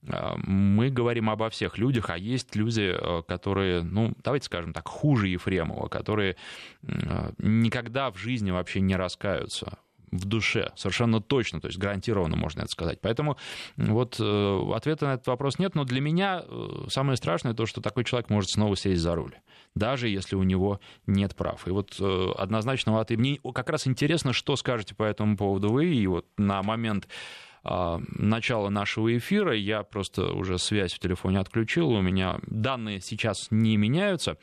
а, 0.07 0.35
мы 0.37 0.89
говорим 0.89 1.29
обо 1.29 1.49
всех 1.49 1.77
людях, 1.77 2.09
а 2.09 2.17
есть 2.17 2.55
люди, 2.55 2.93
э, 2.93 3.23
которые, 3.27 3.83
ну, 3.83 4.13
давайте 4.23 4.45
скажем 4.45 4.73
так, 4.73 4.87
хуже 4.87 5.27
Ефремова, 5.27 5.87
которые 5.87 6.35
э, 6.83 7.31
никогда 7.37 8.11
в 8.11 8.17
жизни 8.17 8.51
вообще 8.51 8.81
не 8.81 8.95
раскаются 8.95 9.77
в 10.17 10.25
душе, 10.25 10.71
совершенно 10.75 11.21
точно, 11.21 11.59
то 11.59 11.67
есть 11.67 11.79
гарантированно 11.79 12.35
можно 12.35 12.61
это 12.61 12.71
сказать. 12.71 12.99
Поэтому 13.01 13.37
вот 13.77 14.17
э, 14.19 14.71
ответа 14.75 15.05
на 15.07 15.13
этот 15.13 15.27
вопрос 15.27 15.59
нет, 15.59 15.75
но 15.75 15.83
для 15.83 16.01
меня 16.01 16.43
самое 16.87 17.17
страшное 17.17 17.53
то, 17.53 17.65
что 17.65 17.81
такой 17.81 18.03
человек 18.03 18.29
может 18.29 18.51
снова 18.51 18.75
сесть 18.75 19.01
за 19.01 19.15
руль, 19.15 19.35
даже 19.75 20.07
если 20.07 20.35
у 20.35 20.43
него 20.43 20.79
нет 21.07 21.35
прав. 21.35 21.67
И 21.67 21.71
вот 21.71 21.99
однозначно, 22.37 22.93
вот, 22.93 23.11
и 23.11 23.17
мне 23.17 23.39
как 23.53 23.69
раз 23.69 23.87
интересно, 23.87 24.33
что 24.33 24.55
скажете 24.55 24.95
по 24.95 25.03
этому 25.03 25.37
поводу 25.37 25.71
вы, 25.71 25.93
и 25.93 26.07
вот 26.07 26.25
на 26.37 26.61
момент 26.63 27.07
начала 27.63 28.69
нашего 28.69 29.17
эфира. 29.17 29.55
Я 29.55 29.83
просто 29.83 30.33
уже 30.33 30.57
связь 30.57 30.93
в 30.93 30.99
телефоне 30.99 31.39
отключил, 31.39 31.89
у 31.89 32.01
меня 32.01 32.39
данные 32.47 32.99
сейчас 32.99 33.47
не 33.51 33.77
меняются. 33.77 34.37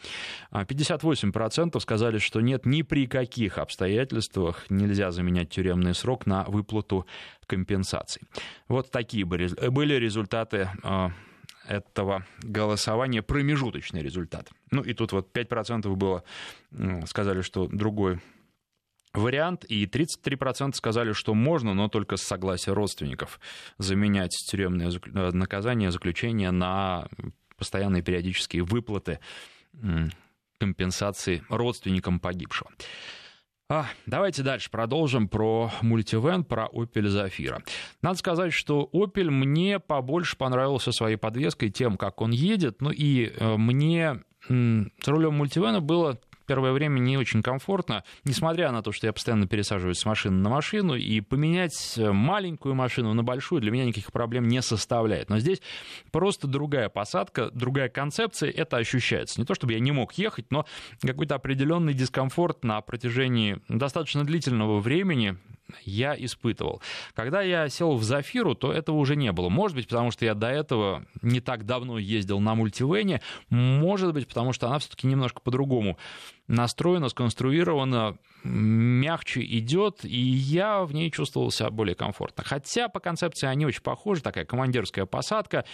58% 0.53 1.71
а, 1.75 1.81
сказали, 1.81 2.19
что 2.19 2.41
нет, 2.41 2.65
ни 2.65 2.83
при 2.83 3.07
каких 3.07 3.59
обстоятельствах 3.59 4.71
нельзя 4.71 5.11
заменять 5.11 5.51
тюремный 5.51 5.95
срок 5.95 6.27
на 6.27 6.45
выплату 6.45 7.07
компенсаций. 7.47 8.23
Вот 8.69 8.91
такие 8.91 9.25
были 9.25 9.95
результаты 9.95 10.71
а, 10.83 11.11
этого 11.67 12.25
голосования, 12.43 13.23
промежуточный 13.23 14.03
результат. 14.03 14.51
Ну 14.71 14.83
и 14.83 14.95
тут 14.95 15.13
вот 15.13 15.29
5% 15.37 15.95
было, 15.95 16.25
сказали, 17.07 17.43
что 17.43 17.67
другой 17.67 18.21
вариант, 19.15 19.65
и 19.65 19.87
33% 19.87 20.75
сказали, 20.75 21.13
что 21.13 21.35
можно, 21.35 21.75
но 21.75 21.89
только 21.89 22.17
с 22.17 22.23
согласия 22.23 22.73
родственников 22.73 23.41
заменять 23.79 24.37
тюремное 24.51 24.91
э, 24.91 25.31
наказание, 25.33 25.91
заключение 25.91 26.51
на 26.51 27.09
постоянные 27.57 28.03
периодические 28.03 28.63
выплаты 28.63 29.21
компенсации 30.59 31.43
родственникам 31.49 32.21
погибшего. 32.21 32.71
А, 33.69 33.87
давайте 34.05 34.43
дальше 34.43 34.69
продолжим 34.69 35.29
про 35.29 35.71
мультивен, 35.81 36.43
про 36.43 36.69
Opel 36.73 37.05
Zafira. 37.05 37.63
Надо 38.03 38.19
сказать, 38.19 38.53
что 38.53 38.91
Opel 38.93 39.31
мне 39.31 39.79
побольше 39.79 40.37
понравился 40.37 40.91
своей 40.91 41.17
подвеской, 41.17 41.71
тем, 41.71 41.97
как 41.97 42.21
он 42.21 42.33
едет. 42.33 42.81
Ну 42.83 42.91
и 42.91 43.27
э, 43.27 43.57
мне 43.57 44.23
с 44.49 45.09
рулем 45.09 45.35
мультивена 45.35 45.81
было 45.81 46.19
первое 46.51 46.73
время 46.73 46.99
не 46.99 47.17
очень 47.17 47.45
комфортно, 47.45 48.03
несмотря 48.25 48.73
на 48.73 48.83
то, 48.83 48.91
что 48.91 49.07
я 49.07 49.13
постоянно 49.13 49.47
пересаживаюсь 49.47 49.99
с 49.99 50.05
машины 50.05 50.37
на 50.39 50.51
машину, 50.51 50.97
и 50.97 51.21
поменять 51.21 51.97
маленькую 51.97 52.75
машину 52.75 53.15
на 53.15 53.23
большую 53.23 53.61
для 53.61 53.71
меня 53.71 53.85
никаких 53.85 54.11
проблем 54.11 54.49
не 54.49 54.61
составляет. 54.61 55.31
Но 55.31 55.39
здесь 55.39 55.63
просто 56.11 56.49
другая 56.49 56.89
посадка, 56.89 57.51
другая 57.53 57.89
концепция, 57.89 58.51
это 58.51 58.79
ощущается. 58.79 59.41
Не 59.41 59.47
то, 59.47 59.55
чтобы 59.55 59.75
я 59.75 59.79
не 59.79 59.93
мог 59.93 60.15
ехать, 60.15 60.47
но 60.51 60.67
какой-то 61.01 61.37
определенный 61.37 61.95
дискомфорт 61.95 62.65
на 62.65 62.81
протяжении 62.81 63.61
достаточно 63.69 64.25
длительного 64.25 64.81
времени 64.81 65.37
я 65.85 66.17
испытывал. 66.19 66.83
Когда 67.15 67.43
я 67.43 67.69
сел 67.69 67.95
в 67.95 68.03
Зафиру, 68.03 68.57
то 68.57 68.73
этого 68.73 68.97
уже 68.97 69.15
не 69.15 69.31
было. 69.31 69.49
Может 69.49 69.77
быть, 69.77 69.87
потому 69.87 70.11
что 70.11 70.25
я 70.25 70.35
до 70.35 70.49
этого 70.49 71.05
не 71.23 71.41
так 71.41 71.65
давно 71.65 71.97
ездил 71.97 72.41
на 72.41 72.57
мультивене, 72.57 73.21
может 73.51 74.13
быть, 74.13 74.27
потому 74.27 74.53
что 74.53 74.67
она 74.67 74.81
все-таки 74.81 75.07
немножко 75.07 75.41
по-другому 75.41 75.97
настроена, 76.51 77.09
сконструирована, 77.09 78.19
мягче 78.43 79.43
идет, 79.43 80.05
и 80.05 80.19
я 80.19 80.83
в 80.85 80.93
ней 80.93 81.11
чувствовал 81.11 81.51
себя 81.51 81.71
более 81.71 81.95
комфортно. 81.95 82.43
Хотя 82.45 82.89
по 82.89 83.01
концепции 83.01 83.47
они 83.47 83.67
очень 83.67 83.83
похожи, 83.83 84.21
такая 84.21 84.45
командирская 84.45 85.07
посадка. 85.07 85.65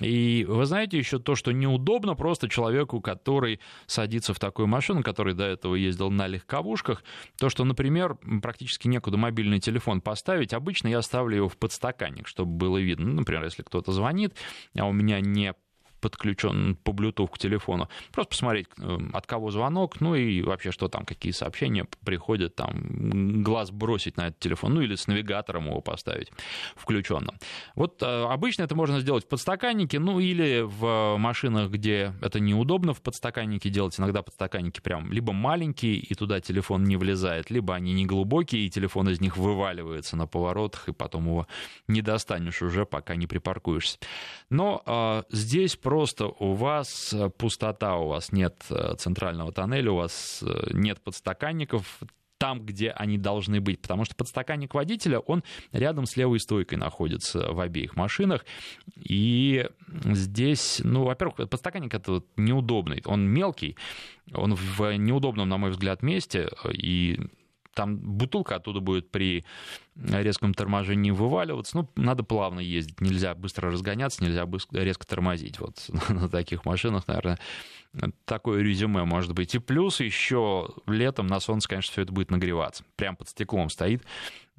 И 0.00 0.44
вы 0.48 0.66
знаете 0.66 0.98
еще 0.98 1.18
то, 1.18 1.34
что 1.36 1.52
неудобно 1.52 2.14
просто 2.14 2.48
человеку, 2.48 3.00
который 3.00 3.60
садится 3.86 4.34
в 4.34 4.40
такую 4.40 4.66
машину, 4.66 5.02
который 5.02 5.34
до 5.34 5.44
этого 5.44 5.76
ездил 5.76 6.10
на 6.10 6.26
легковушках, 6.26 7.04
то, 7.38 7.48
что, 7.48 7.64
например, 7.64 8.16
практически 8.42 8.88
некуда 8.88 9.16
мобильный 9.16 9.60
телефон 9.60 10.00
поставить, 10.00 10.52
обычно 10.52 10.88
я 10.88 11.02
ставлю 11.02 11.36
его 11.36 11.48
в 11.48 11.56
подстаканник, 11.56 12.26
чтобы 12.26 12.52
было 12.52 12.78
видно. 12.78 13.06
Ну, 13.06 13.14
например, 13.20 13.44
если 13.44 13.62
кто-то 13.62 13.92
звонит, 13.92 14.34
а 14.76 14.86
у 14.86 14.92
меня 14.92 15.20
не 15.20 15.54
подключен 16.04 16.76
по 16.76 16.90
Bluetooth 16.90 17.28
к 17.32 17.38
телефону. 17.38 17.88
Просто 18.12 18.28
посмотреть, 18.28 18.66
э, 18.78 18.98
от 19.14 19.26
кого 19.26 19.50
звонок, 19.50 20.02
ну 20.02 20.14
и 20.14 20.42
вообще, 20.42 20.70
что 20.70 20.88
там, 20.88 21.06
какие 21.06 21.32
сообщения 21.32 21.86
приходят, 22.04 22.54
там, 22.54 23.42
глаз 23.42 23.70
бросить 23.70 24.18
на 24.18 24.26
этот 24.26 24.38
телефон, 24.38 24.74
ну 24.74 24.82
или 24.82 24.96
с 24.96 25.06
навигатором 25.06 25.68
его 25.68 25.80
поставить 25.80 26.30
включенным. 26.76 27.38
Вот 27.74 28.02
э, 28.02 28.06
обычно 28.06 28.64
это 28.64 28.74
можно 28.74 29.00
сделать 29.00 29.24
в 29.24 29.28
подстаканнике, 29.28 29.98
ну 29.98 30.20
или 30.20 30.60
в 30.60 31.16
машинах, 31.16 31.70
где 31.70 32.12
это 32.20 32.38
неудобно 32.38 32.92
в 32.92 33.00
подстаканнике 33.00 33.70
делать. 33.70 33.98
Иногда 33.98 34.22
подстаканники 34.22 34.80
прям 34.80 35.10
либо 35.10 35.32
маленькие, 35.32 35.94
и 35.94 36.14
туда 36.14 36.40
телефон 36.40 36.84
не 36.84 36.98
влезает, 36.98 37.50
либо 37.50 37.74
они 37.74 37.94
не 37.94 38.04
глубокие, 38.04 38.66
и 38.66 38.70
телефон 38.70 39.08
из 39.08 39.22
них 39.22 39.38
вываливается 39.38 40.16
на 40.16 40.26
поворотах, 40.26 40.90
и 40.90 40.92
потом 40.92 41.24
его 41.28 41.46
не 41.88 42.02
достанешь 42.02 42.60
уже, 42.60 42.84
пока 42.84 43.16
не 43.16 43.26
припаркуешься. 43.26 43.98
Но 44.50 44.82
э, 44.84 45.22
здесь 45.30 45.76
просто 45.76 45.93
просто 45.94 46.26
у 46.26 46.54
вас 46.54 47.12
э, 47.12 47.30
пустота, 47.30 47.94
у 47.98 48.08
вас 48.08 48.32
нет 48.32 48.56
э, 48.68 48.96
центрального 48.98 49.52
тоннеля, 49.52 49.92
у 49.92 49.96
вас 49.98 50.42
э, 50.42 50.70
нет 50.72 51.00
подстаканников, 51.00 52.00
там, 52.36 52.66
где 52.66 52.90
они 52.90 53.16
должны 53.16 53.60
быть, 53.60 53.80
потому 53.80 54.04
что 54.04 54.16
подстаканник 54.16 54.74
водителя, 54.74 55.20
он 55.20 55.44
рядом 55.70 56.06
с 56.06 56.16
левой 56.16 56.40
стойкой 56.40 56.78
находится 56.78 57.52
в 57.52 57.60
обеих 57.60 57.94
машинах, 57.94 58.44
и 58.96 59.68
здесь, 59.86 60.80
ну, 60.82 61.04
во-первых, 61.04 61.48
подстаканник 61.48 61.94
это 61.94 62.24
неудобный, 62.36 63.00
он 63.06 63.28
мелкий, 63.28 63.76
он 64.34 64.56
в 64.56 64.96
неудобном, 64.96 65.48
на 65.48 65.58
мой 65.58 65.70
взгляд, 65.70 66.02
месте, 66.02 66.50
и 66.72 67.20
там 67.74 67.96
бутылка 67.96 68.56
оттуда 68.56 68.80
будет 68.80 69.10
при 69.10 69.44
резком 69.96 70.54
торможении 70.54 71.10
вываливаться. 71.10 71.78
Ну, 71.78 71.90
надо 71.96 72.22
плавно 72.22 72.60
ездить, 72.60 73.00
нельзя 73.00 73.34
быстро 73.34 73.70
разгоняться, 73.70 74.24
нельзя 74.24 74.46
быстро, 74.46 74.80
резко 74.80 75.06
тормозить. 75.06 75.58
Вот 75.60 75.84
на 76.08 76.28
таких 76.28 76.64
машинах, 76.64 77.06
наверное, 77.06 77.38
такое 78.24 78.62
резюме 78.62 79.04
может 79.04 79.32
быть. 79.32 79.54
И 79.54 79.58
плюс 79.58 80.00
еще 80.00 80.70
летом 80.86 81.26
на 81.26 81.40
солнце, 81.40 81.68
конечно, 81.68 81.92
все 81.92 82.02
это 82.02 82.12
будет 82.12 82.30
нагреваться. 82.30 82.84
Прям 82.96 83.16
под 83.16 83.28
стеклом 83.28 83.70
стоит. 83.70 84.02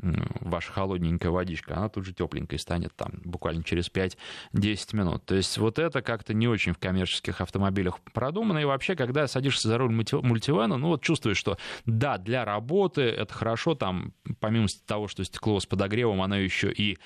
Ваша 0.01 0.71
холодненькая 0.71 1.31
водичка, 1.31 1.77
она 1.77 1.89
тут 1.89 2.05
же 2.05 2.13
тепленькой 2.13 2.59
станет 2.59 2.93
там 2.95 3.13
буквально 3.23 3.63
через 3.63 3.89
5-10 3.89 4.95
минут. 4.95 5.25
То 5.25 5.35
есть 5.35 5.57
вот 5.57 5.79
это 5.79 6.01
как-то 6.01 6.33
не 6.33 6.47
очень 6.47 6.73
в 6.73 6.77
коммерческих 6.77 7.41
автомобилях 7.41 7.99
продумано. 8.13 8.59
И 8.59 8.65
вообще, 8.65 8.95
когда 8.95 9.27
садишься 9.27 9.67
за 9.67 9.77
руль 9.77 9.91
мультивена, 9.91 10.77
ну 10.77 10.87
вот 10.87 11.01
чувствуешь, 11.01 11.37
что 11.37 11.57
да, 11.85 12.17
для 12.17 12.45
работы 12.45 13.01
это 13.03 13.33
хорошо, 13.33 13.75
там 13.75 14.13
помимо 14.39 14.67
того, 14.85 15.07
что 15.07 15.23
стекло 15.23 15.59
с 15.59 15.65
подогревом, 15.65 16.21
оно 16.21 16.37
еще 16.37 16.71
и 16.71 16.97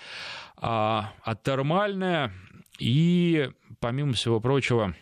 а, 0.57 1.13
атермальное, 1.23 2.33
и 2.79 3.51
помимо 3.79 4.13
всего 4.13 4.39
прочего, 4.39 4.95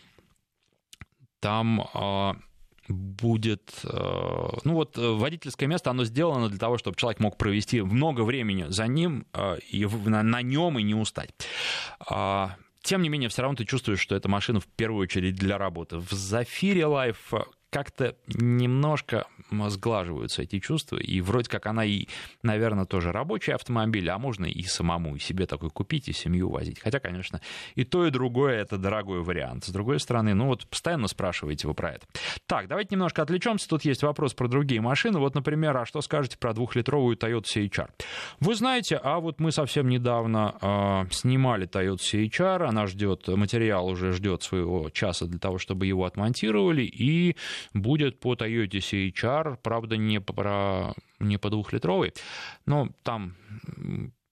там 1.39 1.88
а, 1.94 2.36
будет... 2.89 3.74
Э, 3.84 4.50
ну 4.63 4.74
вот 4.74 4.98
э, 4.98 5.12
водительское 5.12 5.67
место, 5.67 5.91
оно 5.91 6.06
сделано 6.06 6.50
для 6.50 6.60
того, 6.60 6.77
чтобы 6.77 6.98
человек 6.98 7.20
мог 7.20 7.38
провести 7.38 7.82
много 7.82 8.22
времени 8.22 8.65
за 8.70 8.88
ним 8.88 9.25
э, 9.34 9.58
и 9.70 9.86
на 9.86 10.41
нем 10.41 10.79
и 10.79 10.84
не 10.84 10.96
устать. 10.96 11.32
А, 12.00 12.56
тем 12.82 13.01
не 13.01 13.10
менее, 13.10 13.29
все 13.29 13.41
равно 13.41 13.58
ты 13.58 13.65
чувствуешь, 13.65 14.00
что 14.00 14.15
эта 14.15 14.29
машина 14.29 14.60
в 14.60 14.67
первую 14.67 15.03
очередь 15.03 15.36
для 15.36 15.58
работы. 15.58 15.98
В 15.98 16.12
Зафире 16.12 16.84
Life 16.84 17.46
как-то 17.70 18.16
немножко 18.28 19.28
сглаживаются 19.52 20.44
эти 20.44 20.60
чувства, 20.60 20.98
и 20.98 21.22
вроде 21.22 21.50
как 21.50 21.66
она 21.66 21.86
и, 21.86 22.08
наверное, 22.44 22.86
тоже 22.86 23.12
рабочий 23.12 23.54
автомобиль, 23.54 24.10
а 24.10 24.18
можно 24.18 24.46
и 24.46 24.64
самому, 24.64 25.16
и 25.16 25.20
себе 25.20 25.46
такой 25.46 25.70
купить, 25.70 26.10
и 26.10 26.14
семью 26.14 26.50
возить. 26.50 26.80
Хотя, 26.80 27.00
конечно, 27.00 27.42
и 27.76 27.84
то, 27.84 28.06
и 28.06 28.12
другое— 28.12 28.56
это 28.62 28.78
дорогой 28.78 29.22
вариант. 29.22 29.66
С 29.66 29.70
другой 29.70 30.00
стороны, 30.00 30.34
ну 30.34 30.48
вот 30.48 30.68
постоянно 30.68 31.08
спрашиваете 31.08 31.68
вы 31.68 31.74
про 31.74 31.92
это. 31.92 32.08
Так, 32.46 32.68
давайте 32.68 32.96
немножко 32.96 33.22
отвлечемся. 33.22 33.68
Тут 33.68 33.86
есть 33.86 34.04
вопрос 34.04 34.34
про 34.34 34.48
другие 34.48 34.82
машины. 34.82 35.20
Вот, 35.20 35.36
например, 35.36 35.78
а 35.78 35.86
что 35.86 36.02
скажете 36.02 36.38
про 36.38 36.54
двухлитровую 36.54 37.18
Toyota 37.18 37.44
CHR? 37.44 37.90
Вы 38.40 38.56
знаете, 38.56 39.00
а 39.02 39.20
вот 39.20 39.40
мы 39.40 39.52
совсем 39.52 39.88
недавно 39.88 40.56
э, 40.62 41.12
снимали 41.12 41.68
Toyota 41.68 41.98
CHR, 41.98 42.66
она 42.66 42.88
ждет, 42.88 43.28
материал 43.28 43.88
уже 43.88 44.12
ждет 44.12 44.44
своего 44.44 44.90
часа 44.90 45.26
для 45.26 45.40
того, 45.40 45.58
чтобы 45.58 45.86
его 45.86 46.06
отмонтировали, 46.06 46.84
и 46.84 47.36
будет 47.74 48.20
по 48.20 48.34
Toyota 48.34 48.80
CHR, 48.80 49.58
правда, 49.62 49.98
не 49.98 50.20
по, 50.20 50.96
не 51.20 51.38
по 51.38 51.50
двухлитровой, 51.50 52.14
но 52.66 52.90
там 53.04 53.36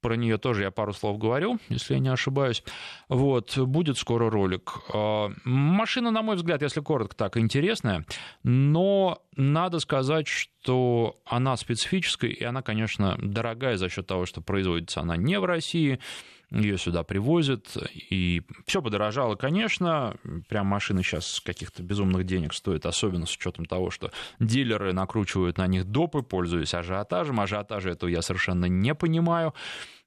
про 0.05 0.17
нее 0.17 0.37
тоже 0.37 0.61
я 0.61 0.69
пару 0.69 0.93
слов 0.93 1.17
говорю, 1.17 1.57
если 1.67 1.95
я 1.95 1.99
не 1.99 2.09
ошибаюсь. 2.09 2.63
Вот, 3.09 3.57
будет 3.57 3.97
скоро 3.97 4.29
ролик. 4.29 4.73
А, 4.93 5.31
машина, 5.45 6.11
на 6.11 6.21
мой 6.21 6.35
взгляд, 6.35 6.61
если 6.61 6.79
коротко, 6.79 7.15
так 7.15 7.37
интересная, 7.37 8.05
но 8.43 9.23
надо 9.35 9.79
сказать, 9.79 10.27
что 10.27 11.19
она 11.25 11.57
специфическая, 11.57 12.29
и 12.29 12.43
она, 12.43 12.61
конечно, 12.61 13.17
дорогая 13.19 13.77
за 13.77 13.89
счет 13.89 14.05
того, 14.05 14.27
что 14.27 14.41
производится 14.41 15.01
она 15.01 15.17
не 15.17 15.39
в 15.39 15.45
России, 15.45 15.99
ее 16.61 16.77
сюда 16.77 17.03
привозят, 17.03 17.77
и 18.09 18.41
все 18.65 18.81
подорожало, 18.81 19.35
конечно, 19.35 20.15
прям 20.47 20.67
машины 20.67 21.03
сейчас 21.03 21.41
каких-то 21.43 21.83
безумных 21.83 22.25
денег 22.25 22.53
стоят, 22.53 22.85
особенно 22.85 23.25
с 23.25 23.35
учетом 23.35 23.65
того, 23.65 23.91
что 23.91 24.11
дилеры 24.39 24.93
накручивают 24.93 25.57
на 25.57 25.67
них 25.67 25.85
допы, 25.85 26.23
пользуясь 26.23 26.73
ажиотажем, 26.73 27.39
ажиотажа 27.39 27.89
этого 27.91 28.09
я 28.09 28.21
совершенно 28.21 28.65
не 28.65 28.95
понимаю, 28.95 29.53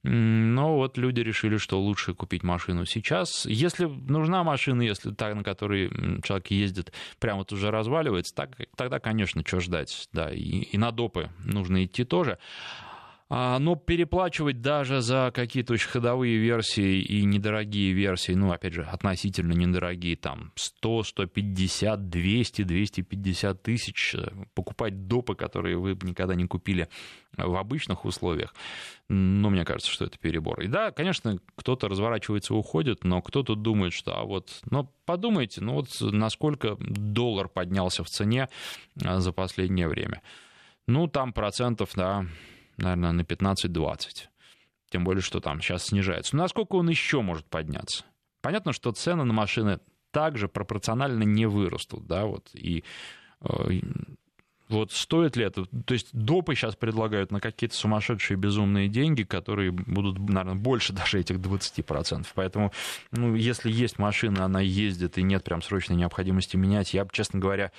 но 0.05 0.77
вот 0.77 0.97
люди 0.97 1.21
решили, 1.21 1.57
что 1.57 1.81
лучше 1.81 2.15
купить 2.15 2.45
машину 2.45 2.87
сейчас. 2.87 3.45
Если 3.47 3.87
нужна 3.87 4.45
машина, 4.45 4.83
если 4.83 5.11
та, 5.11 5.35
на 5.35 5.43
которой 5.43 5.91
человек 6.23 6.51
ездит, 6.51 6.93
прямо 7.19 7.41
вот 7.41 7.53
уже 7.53 7.71
разваливается, 7.71 8.35
так, 8.35 8.57
тогда, 8.77 9.01
конечно, 9.01 9.43
что 9.45 9.61
ждать. 9.61 10.09
Да, 10.13 10.33
и, 10.33 10.39
и 10.41 10.79
на 10.79 10.93
допы 10.93 11.31
нужно 11.45 11.85
идти 11.85 12.05
тоже. 12.05 12.39
А, 13.31 13.59
но 13.59 13.77
переплачивать 13.77 14.63
даже 14.63 15.03
за 15.03 15.31
какие-то 15.35 15.75
очень 15.75 15.91
ходовые 15.91 16.39
версии 16.39 17.03
и 17.03 17.25
недорогие 17.25 17.93
версии, 17.93 18.33
ну, 18.33 18.53
опять 18.53 18.73
же, 18.73 18.85
относительно 18.85 19.53
недорогие, 19.53 20.17
там, 20.17 20.53
100, 20.55 21.03
150, 21.03 22.09
200, 22.09 22.63
250 22.63 23.63
тысяч, 23.63 24.15
э, 24.15 24.31
покупать 24.55 25.09
допы, 25.09 25.35
которые 25.35 25.77
вы 25.77 25.91
никогда 26.03 26.35
не 26.35 26.47
купили 26.47 26.89
в 27.37 27.55
обычных 27.57 28.07
условиях, 28.07 28.55
ну, 29.11 29.51
мне 29.51 29.67
кажется, 29.67 29.91
что 29.91 30.07
это 30.07 30.19
перебор. 30.19 30.63
И 30.63 30.67
да, 30.67 30.91
конечно, 30.91 31.39
кто-то 31.55 31.89
разворачивается 31.89 32.55
и 32.55 32.57
уходит, 32.57 33.05
но 33.05 33.21
кто-то 33.21 33.55
думает, 33.57 33.93
что, 33.93 34.19
а 34.19 34.25
вот, 34.25 34.63
ну, 34.71 34.91
подумайте, 35.05 35.61
ну, 35.61 35.75
вот 35.75 35.89
насколько 36.01 36.79
доллар 36.81 37.49
поднялся 37.49 38.03
в 38.05 38.09
цене 38.09 38.49
э, 39.05 39.19
за 39.19 39.33
последнее 39.33 39.87
время. 39.87 40.23
Ну, 40.87 41.09
там 41.09 41.35
процентов, 41.35 41.91
да, 41.95 42.25
наверное, 42.79 43.13
на 43.13 43.21
15-20. 43.23 44.29
Тем 44.91 45.05
более, 45.05 45.23
что 45.23 45.41
там 45.41 45.61
сейчас 45.61 45.87
снижается. 45.87 46.35
Но 46.35 46.43
насколько 46.43 46.77
он 46.77 46.89
еще 46.89 47.21
может 47.21 47.47
подняться? 47.47 48.05
Понятно, 48.41 48.73
что 48.73 48.93
цены 48.93 49.25
на 49.25 49.33
машины 49.33 49.81
также 50.11 50.49
пропорционально 50.49 51.25
не 51.25 51.47
вырастут, 51.47 52.07
да, 52.07 52.25
вот, 52.25 52.49
и 52.55 52.85
э, 53.41 53.81
вот 54.69 54.93
стоит 54.93 55.37
ли 55.37 55.45
это? 55.45 55.65
То 55.65 55.95
есть 55.95 56.09
допы 56.13 56.55
сейчас 56.55 56.77
предлагают 56.77 57.33
на 57.33 57.41
какие-то 57.41 57.75
сумасшедшие 57.75 58.37
безумные 58.37 58.89
деньги, 58.89 59.23
которые 59.23 59.71
будут, 59.71 60.19
наверное, 60.19 60.55
больше 60.55 60.93
даже 60.95 61.21
этих 61.21 61.37
20%. 61.37 62.27
Поэтому, 62.35 62.73
ну, 63.11 63.35
если 63.35 63.71
есть 63.71 63.99
машина, 63.99 64.45
она 64.45 64.61
ездит, 64.61 65.19
и 65.19 65.23
нет 65.23 65.45
прям 65.45 65.63
срочной 65.63 65.97
необходимости 65.97 66.57
менять, 66.57 66.95
я 66.95 67.05
бы, 67.05 67.11
честно 67.13 67.39
говоря, 67.39 67.73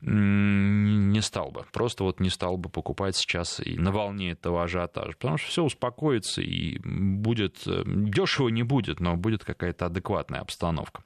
не 0.00 1.20
стал 1.22 1.50
бы. 1.50 1.64
Просто 1.72 2.04
вот 2.04 2.20
не 2.20 2.30
стал 2.30 2.56
бы 2.56 2.68
покупать 2.68 3.16
сейчас 3.16 3.60
и 3.60 3.78
на 3.78 3.90
волне 3.90 4.32
этого 4.32 4.64
ажиотажа. 4.64 5.12
Потому 5.12 5.38
что 5.38 5.48
все 5.48 5.62
успокоится 5.64 6.42
и 6.42 6.78
будет... 6.78 7.62
Э, 7.66 7.82
Дешево 7.86 8.48
не 8.48 8.62
будет, 8.62 9.00
но 9.00 9.16
будет 9.16 9.44
какая-то 9.44 9.86
адекватная 9.86 10.40
обстановка. 10.40 11.02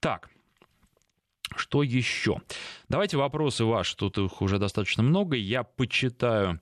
Так, 0.00 0.28
что 1.54 1.82
еще? 1.82 2.40
Давайте 2.88 3.16
вопросы 3.16 3.64
ваши, 3.64 3.96
тут 3.96 4.18
их 4.18 4.42
уже 4.42 4.58
достаточно 4.58 5.02
много. 5.02 5.36
Я 5.36 5.62
почитаю 5.62 6.60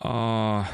а, 0.00 0.66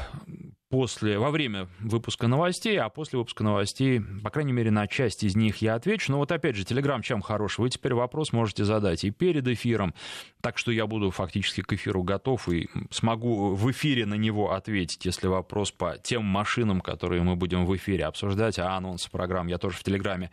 после, 0.73 1.19
во 1.19 1.29
время 1.29 1.67
выпуска 1.81 2.25
новостей, 2.25 2.79
а 2.79 2.89
после 2.89 3.19
выпуска 3.19 3.43
новостей, 3.43 4.01
по 4.23 4.31
крайней 4.31 4.53
мере, 4.53 4.71
на 4.71 4.87
часть 4.87 5.23
из 5.23 5.35
них 5.35 5.57
я 5.57 5.75
отвечу. 5.75 6.11
Но 6.11 6.17
вот 6.17 6.31
опять 6.31 6.55
же, 6.55 6.65
Телеграм 6.65 7.03
чем 7.03 7.21
хорош? 7.21 7.59
Вы 7.59 7.69
теперь 7.69 7.93
вопрос 7.93 8.33
можете 8.33 8.65
задать 8.65 9.03
и 9.03 9.11
перед 9.11 9.47
эфиром, 9.47 9.93
так 10.41 10.57
что 10.57 10.71
я 10.71 10.87
буду 10.87 11.11
фактически 11.11 11.61
к 11.61 11.73
эфиру 11.73 12.01
готов 12.01 12.49
и 12.49 12.69
смогу 12.89 13.53
в 13.53 13.69
эфире 13.69 14.07
на 14.07 14.15
него 14.15 14.51
ответить, 14.53 15.05
если 15.05 15.27
вопрос 15.27 15.71
по 15.71 15.99
тем 15.99 16.25
машинам, 16.25 16.81
которые 16.81 17.21
мы 17.21 17.35
будем 17.35 17.67
в 17.67 17.75
эфире 17.75 18.05
обсуждать, 18.05 18.57
а 18.57 18.75
анонсы 18.75 19.11
программ 19.11 19.45
я 19.45 19.59
тоже 19.59 19.77
в 19.77 19.83
Телеграме 19.83 20.31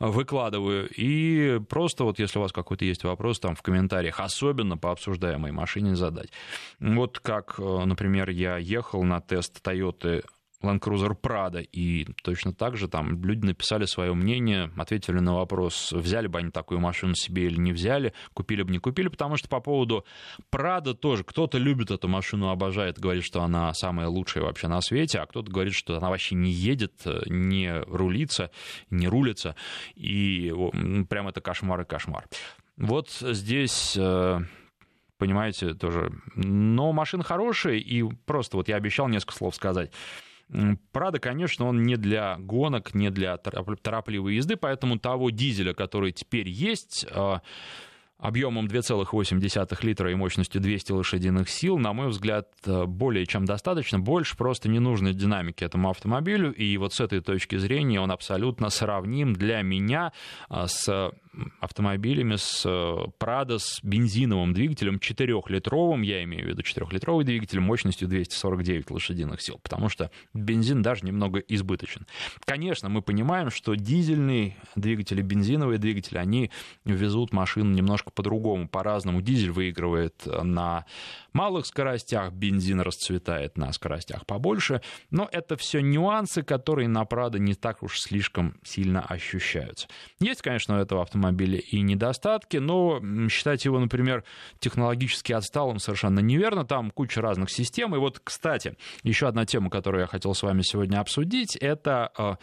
выкладываю. 0.00 0.86
И 0.94 1.60
просто 1.60 2.04
вот 2.04 2.18
если 2.18 2.38
у 2.38 2.42
вас 2.42 2.52
какой-то 2.52 2.84
есть 2.84 3.04
вопрос 3.04 3.40
там 3.40 3.56
в 3.56 3.62
комментариях, 3.62 4.20
особенно 4.20 4.76
по 4.76 4.92
обсуждаемой 4.92 5.52
машине 5.52 5.96
задать. 5.96 6.28
Вот 6.78 7.20
как, 7.20 7.54
э, 7.56 7.84
например, 7.86 8.28
я 8.28 8.58
ехал 8.58 9.02
на 9.02 9.22
тест 9.22 9.66
Toyota 9.66 9.77
Toyota 9.78 10.22
Land 10.62 10.80
Cruiser 10.80 11.14
Prado, 11.14 11.62
и 11.62 12.04
точно 12.24 12.52
так 12.52 12.76
же 12.76 12.88
там 12.88 13.22
люди 13.22 13.46
написали 13.46 13.84
свое 13.84 14.12
мнение, 14.12 14.72
ответили 14.76 15.20
на 15.20 15.36
вопрос, 15.36 15.92
взяли 15.92 16.26
бы 16.26 16.40
они 16.40 16.50
такую 16.50 16.80
машину 16.80 17.14
себе 17.14 17.46
или 17.46 17.60
не 17.60 17.72
взяли, 17.72 18.12
купили 18.34 18.62
бы, 18.62 18.72
не 18.72 18.78
купили, 18.78 19.06
потому 19.06 19.36
что 19.36 19.48
по 19.48 19.60
поводу 19.60 20.04
Prado 20.50 20.94
тоже, 20.94 21.22
кто-то 21.22 21.58
любит 21.58 21.92
эту 21.92 22.08
машину, 22.08 22.48
обожает, 22.48 22.98
говорит, 22.98 23.22
что 23.22 23.42
она 23.42 23.72
самая 23.72 24.08
лучшая 24.08 24.42
вообще 24.44 24.66
на 24.66 24.80
свете, 24.80 25.20
а 25.20 25.26
кто-то 25.26 25.50
говорит, 25.50 25.74
что 25.74 25.96
она 25.96 26.10
вообще 26.10 26.34
не 26.34 26.50
едет, 26.50 27.06
не 27.26 27.80
рулится, 27.82 28.50
не 28.90 29.06
рулится, 29.06 29.54
и 29.94 30.52
прям 31.08 31.28
это 31.28 31.40
кошмар 31.40 31.82
и 31.82 31.84
кошмар. 31.84 32.26
Вот 32.76 33.10
здесь 33.10 33.96
э, 33.96 34.40
понимаете, 35.18 35.74
тоже. 35.74 36.12
Но 36.34 36.92
машина 36.92 37.24
хорошая, 37.24 37.76
и 37.76 38.02
просто 38.02 38.56
вот 38.56 38.68
я 38.68 38.76
обещал 38.76 39.08
несколько 39.08 39.34
слов 39.34 39.54
сказать. 39.54 39.92
Прада, 40.92 41.18
конечно, 41.18 41.66
он 41.66 41.82
не 41.82 41.96
для 41.96 42.36
гонок, 42.38 42.94
не 42.94 43.10
для 43.10 43.36
торопливой 43.36 44.36
езды, 44.36 44.56
поэтому 44.56 44.98
того 44.98 45.28
дизеля, 45.28 45.74
который 45.74 46.12
теперь 46.12 46.48
есть, 46.48 47.06
а, 47.10 47.42
объемом 48.18 48.66
2,8 48.66 49.84
литра 49.84 50.10
и 50.10 50.14
мощностью 50.14 50.60
200 50.60 50.92
лошадиных 50.92 51.48
сил, 51.48 51.78
на 51.78 51.92
мой 51.92 52.08
взгляд, 52.08 52.48
э, 52.66 52.84
более 52.84 53.26
чем 53.26 53.44
достаточно. 53.44 54.00
Больше 54.00 54.36
просто 54.36 54.68
не 54.68 54.80
нужно 54.80 55.12
динамики 55.12 55.62
этому 55.62 55.88
автомобилю. 55.90 56.52
И 56.52 56.76
вот 56.78 56.92
с 56.92 57.00
этой 57.00 57.20
точки 57.20 57.56
зрения 57.56 58.00
он 58.00 58.10
абсолютно 58.10 58.70
сравним 58.70 59.34
для 59.34 59.62
меня 59.62 60.12
э, 60.50 60.64
с 60.66 61.12
автомобилями 61.60 62.36
с 62.36 62.64
Prado 62.66 63.56
э, 63.56 63.58
с 63.58 63.80
бензиновым 63.82 64.52
двигателем 64.52 64.96
4-литровым, 64.96 66.02
я 66.02 66.22
имею 66.24 66.44
в 66.44 66.48
виду 66.48 66.62
4-литровый 66.62 67.24
двигатель 67.24 67.60
мощностью 67.60 68.08
249 68.08 68.90
лошадиных 68.90 69.40
сил, 69.40 69.58
потому 69.62 69.88
что 69.88 70.10
бензин 70.34 70.82
даже 70.82 71.04
немного 71.04 71.38
избыточен. 71.40 72.06
Конечно, 72.44 72.88
мы 72.88 73.02
понимаем, 73.02 73.50
что 73.50 73.74
дизельные 73.74 74.56
двигатели, 74.76 75.22
бензиновые 75.22 75.78
двигатели, 75.78 76.18
они 76.18 76.50
везут 76.84 77.32
машину 77.32 77.72
немножко 77.74 78.10
по-другому, 78.10 78.68
по-разному. 78.68 79.22
Дизель 79.22 79.50
выигрывает 79.50 80.26
на 80.26 80.84
малых 81.32 81.66
скоростях, 81.66 82.32
бензин 82.32 82.80
расцветает 82.80 83.56
на 83.56 83.72
скоростях 83.72 84.26
побольше, 84.26 84.82
но 85.10 85.28
это 85.30 85.56
все 85.56 85.80
нюансы, 85.80 86.42
которые 86.42 86.88
на 86.88 87.04
Прадо 87.04 87.38
не 87.38 87.54
так 87.54 87.82
уж 87.82 88.00
слишком 88.00 88.56
сильно 88.64 89.00
ощущаются. 89.00 89.88
Есть, 90.20 90.42
конечно, 90.42 90.76
у 90.76 90.80
этого 90.80 91.02
автомобиля 91.02 91.27
и 91.30 91.80
недостатки, 91.80 92.56
но 92.56 93.00
считать 93.28 93.64
его, 93.64 93.78
например, 93.78 94.24
технологически 94.58 95.32
отсталым 95.32 95.78
совершенно 95.78 96.20
неверно, 96.20 96.64
там 96.64 96.90
куча 96.90 97.20
разных 97.20 97.50
систем, 97.50 97.94
и 97.94 97.98
вот, 97.98 98.20
кстати, 98.22 98.76
еще 99.02 99.28
одна 99.28 99.46
тема, 99.46 99.70
которую 99.70 100.02
я 100.02 100.06
хотел 100.06 100.34
с 100.34 100.42
вами 100.42 100.62
сегодня 100.62 101.00
обсудить, 101.00 101.56
это 101.56 102.12
э, 102.16 102.34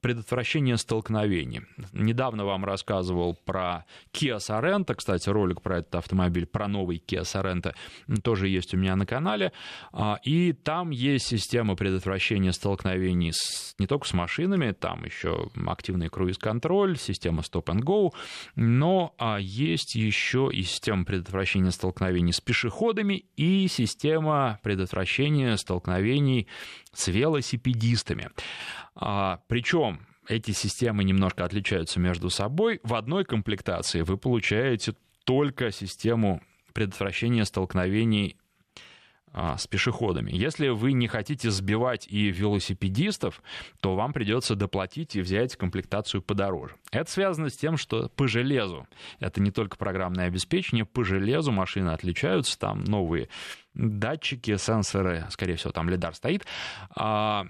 предотвращение 0.00 0.76
столкновений. 0.76 1.62
Недавно 1.92 2.44
вам 2.44 2.64
рассказывал 2.64 3.38
про 3.44 3.84
Kia 4.12 4.38
Sorento, 4.38 4.94
кстати, 4.94 5.28
ролик 5.28 5.62
про 5.62 5.78
этот 5.78 5.94
автомобиль, 5.94 6.46
про 6.46 6.66
новый 6.66 7.02
Kia 7.04 7.22
Sorento 7.22 7.74
тоже 8.22 8.48
есть 8.48 8.74
у 8.74 8.76
меня 8.76 8.96
на 8.96 9.06
канале, 9.06 9.52
а, 9.92 10.18
и 10.24 10.52
там 10.52 10.90
есть 10.90 11.26
система 11.26 11.76
предотвращения 11.76 12.52
столкновений 12.52 13.32
с, 13.32 13.74
не 13.78 13.86
только 13.86 14.08
с 14.08 14.12
машинами, 14.12 14.72
там 14.72 15.04
еще 15.04 15.48
активный 15.66 16.08
круиз-контроль, 16.08 16.98
система 16.98 17.42
Stop 17.42 17.66
and 17.66 17.82
Go, 17.82 18.10
но 18.56 19.14
а, 19.18 19.38
есть 19.38 19.94
еще 19.94 20.50
и 20.52 20.62
система 20.62 21.04
предотвращения 21.04 21.70
столкновений 21.70 22.32
с 22.32 22.40
пешеходами 22.40 23.24
и 23.36 23.68
система 23.68 24.58
предотвращения 24.62 25.56
столкновений 25.56 26.48
с 26.92 27.08
велосипедистами. 27.08 28.30
А, 28.94 29.40
Причем 29.46 30.06
эти 30.28 30.52
системы 30.52 31.04
немножко 31.04 31.44
отличаются 31.44 31.98
между 32.00 32.30
собой. 32.30 32.80
В 32.82 32.94
одной 32.94 33.24
комплектации 33.24 34.02
вы 34.02 34.16
получаете 34.16 34.94
только 35.24 35.70
систему 35.70 36.42
предотвращения 36.72 37.44
столкновений 37.44 38.36
а, 39.32 39.56
с 39.56 39.68
пешеходами. 39.68 40.32
Если 40.32 40.68
вы 40.68 40.92
не 40.92 41.06
хотите 41.06 41.50
сбивать 41.50 42.06
и 42.08 42.30
велосипедистов, 42.30 43.42
то 43.80 43.94
вам 43.94 44.12
придется 44.12 44.56
доплатить 44.56 45.14
и 45.14 45.20
взять 45.20 45.54
комплектацию 45.56 46.20
подороже. 46.20 46.74
Это 46.90 47.08
связано 47.08 47.48
с 47.48 47.56
тем, 47.56 47.76
что 47.76 48.08
по 48.08 48.26
железу, 48.26 48.88
это 49.20 49.40
не 49.40 49.52
только 49.52 49.76
программное 49.76 50.26
обеспечение, 50.26 50.84
по 50.84 51.04
железу 51.04 51.52
машины 51.52 51.90
отличаются, 51.90 52.58
там 52.58 52.82
новые 52.82 53.28
датчики, 53.74 54.56
сенсоры, 54.56 55.26
скорее 55.30 55.56
всего, 55.56 55.72
там 55.72 55.88
лидар 55.88 56.14
стоит, 56.14 56.46
а, 56.94 57.46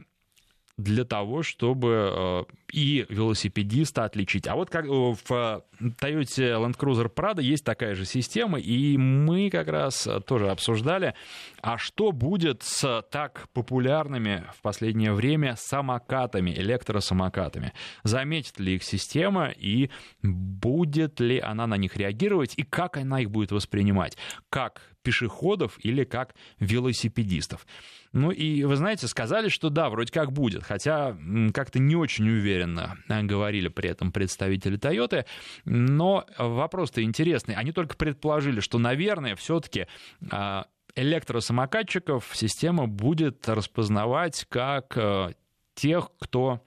для 0.81 1.05
того, 1.05 1.43
чтобы 1.43 2.47
э, 2.49 2.53
и 2.73 3.07
велосипедиста 3.09 4.05
отличить. 4.05 4.47
А 4.49 4.55
вот 4.55 4.71
как 4.71 4.87
в 4.87 5.23
Toyota 5.23 6.57
Land 6.59 6.77
Cruiser 6.79 7.13
Prado 7.13 7.43
есть 7.43 7.65
такая 7.65 7.95
же 7.95 8.05
система, 8.05 8.59
и 8.59 8.97
мы 8.97 9.51
как 9.51 9.69
раз 9.69 10.09
тоже 10.27 10.51
обсуждали, 10.51 11.15
а 11.61 11.77
что 11.79 12.13
будет 12.13 12.63
с 12.63 13.03
так 13.11 13.49
популярными 13.53 14.45
в 14.57 14.63
последнее 14.63 15.13
время 15.13 15.57
самокатами, 15.57 16.51
электросамокатами? 16.51 17.73
Заметит 18.03 18.59
ли 18.59 18.77
их 18.77 18.85
система, 18.85 19.49
и 19.49 19.91
будет 20.23 21.21
ли 21.21 21.39
она 21.41 21.67
на 21.67 21.77
них 21.77 21.97
реагировать, 21.97 22.55
и 22.57 22.63
как 22.63 22.97
она 22.97 23.21
их 23.21 23.31
будет 23.31 23.53
воспринимать? 23.53 24.17
Как 24.49 24.81
пешеходов 25.03 25.79
или 25.83 26.05
как 26.05 26.35
велосипедистов? 26.59 27.67
Ну 28.13 28.31
и, 28.31 28.65
вы 28.65 28.77
знаете, 28.77 29.07
сказали, 29.07 29.49
что 29.49 29.71
да, 29.71 29.89
вроде 29.89 30.13
как 30.13 30.33
будет, 30.33 30.65
хотя 30.65 31.17
как-то 31.55 31.79
не 31.79 31.97
очень 31.97 32.29
уверенно 32.29 32.97
говорили 33.09 33.69
при 33.69 33.91
этом 33.91 34.13
представители 34.13 34.79
Toyota, 34.79 35.27
но 35.65 36.27
вопрос-то 36.39 37.03
интересный. 37.03 37.55
Они 37.55 37.73
только 37.73 37.97
предположили, 37.97 38.61
что, 38.61 38.79
наверное, 38.79 39.37
все-таки 39.37 39.87
а, 40.31 40.67
электросамокатчиков 40.97 42.31
система 42.35 42.87
будет 42.87 43.49
распознавать 43.49 44.47
как 44.49 44.97
э, 44.97 45.35
тех, 45.75 46.11
кто 46.19 46.61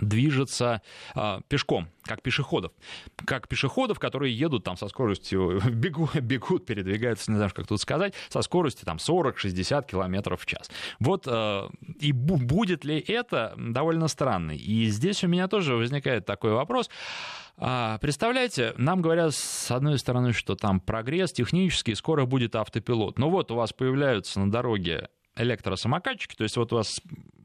движется 0.00 0.82
а, 1.14 1.40
пешком, 1.48 1.88
как 2.02 2.22
пешеходов. 2.22 2.72
Как 3.24 3.48
пешеходов, 3.48 3.98
которые 3.98 4.36
едут 4.36 4.64
там 4.64 4.76
со 4.76 4.88
скоростью, 4.88 5.60
бегут, 5.70 6.14
бегут 6.16 6.66
передвигаются, 6.66 7.30
не 7.30 7.36
знаю, 7.36 7.50
как 7.54 7.66
тут 7.66 7.80
сказать, 7.80 8.14
со 8.28 8.42
скоростью 8.42 8.86
там 8.86 8.98
40-60 8.98 9.86
километров 9.86 10.42
в 10.42 10.46
час. 10.46 10.70
Вот 11.00 11.24
а, 11.26 11.70
и 12.00 12.12
будет 12.12 12.84
ли 12.84 12.98
это 12.98 13.54
довольно 13.56 14.08
странно. 14.08 14.52
И 14.52 14.86
здесь 14.86 15.24
у 15.24 15.28
меня 15.28 15.48
тоже 15.48 15.74
возникает 15.74 16.26
такой 16.26 16.52
вопрос. 16.52 16.88
А, 17.56 17.98
представляете, 17.98 18.74
нам 18.76 19.02
говорят 19.02 19.34
с 19.34 19.70
одной 19.70 19.98
стороны, 19.98 20.32
что 20.32 20.54
там 20.54 20.80
прогресс 20.80 21.32
технический, 21.32 21.94
скоро 21.94 22.24
будет 22.24 22.54
автопилот. 22.54 23.18
Но 23.18 23.30
вот 23.30 23.50
у 23.50 23.56
вас 23.56 23.72
появляются 23.72 24.38
на 24.38 24.50
дороге 24.50 25.08
электросамокатчики, 25.34 26.36
то 26.36 26.44
есть 26.44 26.56
вот 26.56 26.72
у 26.72 26.76
вас 26.76 27.00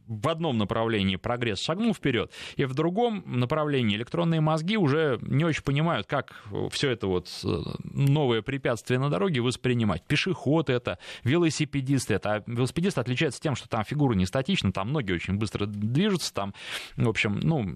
в 0.07 0.27
одном 0.27 0.57
направлении 0.57 1.15
прогресс 1.15 1.61
шагнул 1.61 1.93
вперед, 1.93 2.31
и 2.55 2.65
в 2.65 2.73
другом 2.73 3.23
направлении 3.25 3.95
электронные 3.95 4.41
мозги 4.41 4.77
уже 4.77 5.19
не 5.21 5.45
очень 5.45 5.63
понимают, 5.63 6.07
как 6.07 6.43
все 6.71 6.91
это 6.91 7.07
вот 7.07 7.29
э, 7.43 7.47
новое 7.83 8.41
препятствие 8.41 8.99
на 8.99 9.09
дороге 9.09 9.41
воспринимать. 9.41 10.03
Пешеход 10.03 10.69
это, 10.69 10.99
велосипедист 11.23 12.11
это. 12.11 12.35
А 12.35 12.43
велосипедист 12.47 12.97
отличается 12.97 13.41
тем, 13.41 13.55
что 13.55 13.67
там 13.69 13.83
фигура 13.83 14.13
не 14.13 14.25
статична, 14.25 14.71
там 14.71 14.91
ноги 14.91 15.11
очень 15.11 15.35
быстро 15.35 15.65
движутся, 15.65 16.33
там, 16.33 16.53
в 16.95 17.07
общем, 17.07 17.39
ну, 17.41 17.75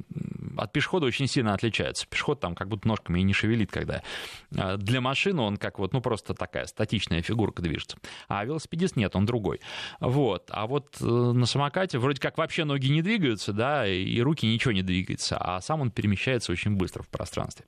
от 0.60 0.72
пешехода 0.72 1.06
очень 1.06 1.28
сильно 1.28 1.54
отличается. 1.54 2.08
Пешеход 2.08 2.39
там 2.39 2.56
как 2.56 2.67
будто 2.67 2.88
ножками 2.88 3.20
и 3.20 3.24
не 3.24 3.34
шевелит, 3.34 3.72
когда 3.72 4.02
э, 4.56 4.78
для 4.78 5.02
машины 5.02 5.41
он 5.41 5.58
как 5.58 5.80
вот, 5.80 5.93
ну, 5.93 6.02
просто 6.02 6.34
такая 6.34 6.65
статичная 6.65 7.22
фигурка 7.22 7.62
движется. 7.62 7.98
А 8.28 8.43
велосипедист 8.46 8.96
нет, 8.96 9.15
он 9.15 9.26
другой. 9.26 9.60
Вот. 10.00 10.50
А 10.50 10.67
вот 10.67 10.98
э, 11.02 11.06
на 11.06 11.46
самокате 11.46 12.00
вроде 12.00 12.20
как 12.20 12.38
вообще 12.38 12.63
ноги 12.63 12.88
не 12.88 13.02
двигаются, 13.02 13.54
да, 13.54 13.88
и 13.88 14.20
руки 14.22 14.46
ничего 14.46 14.72
не 14.72 14.82
двигаются, 14.82 15.38
а 15.38 15.62
сам 15.62 15.82
он 15.82 15.91
перемещается 15.91 16.52
очень 16.52 16.76
быстро 16.76 17.04
в 17.04 17.10
пространстве. 17.10 17.65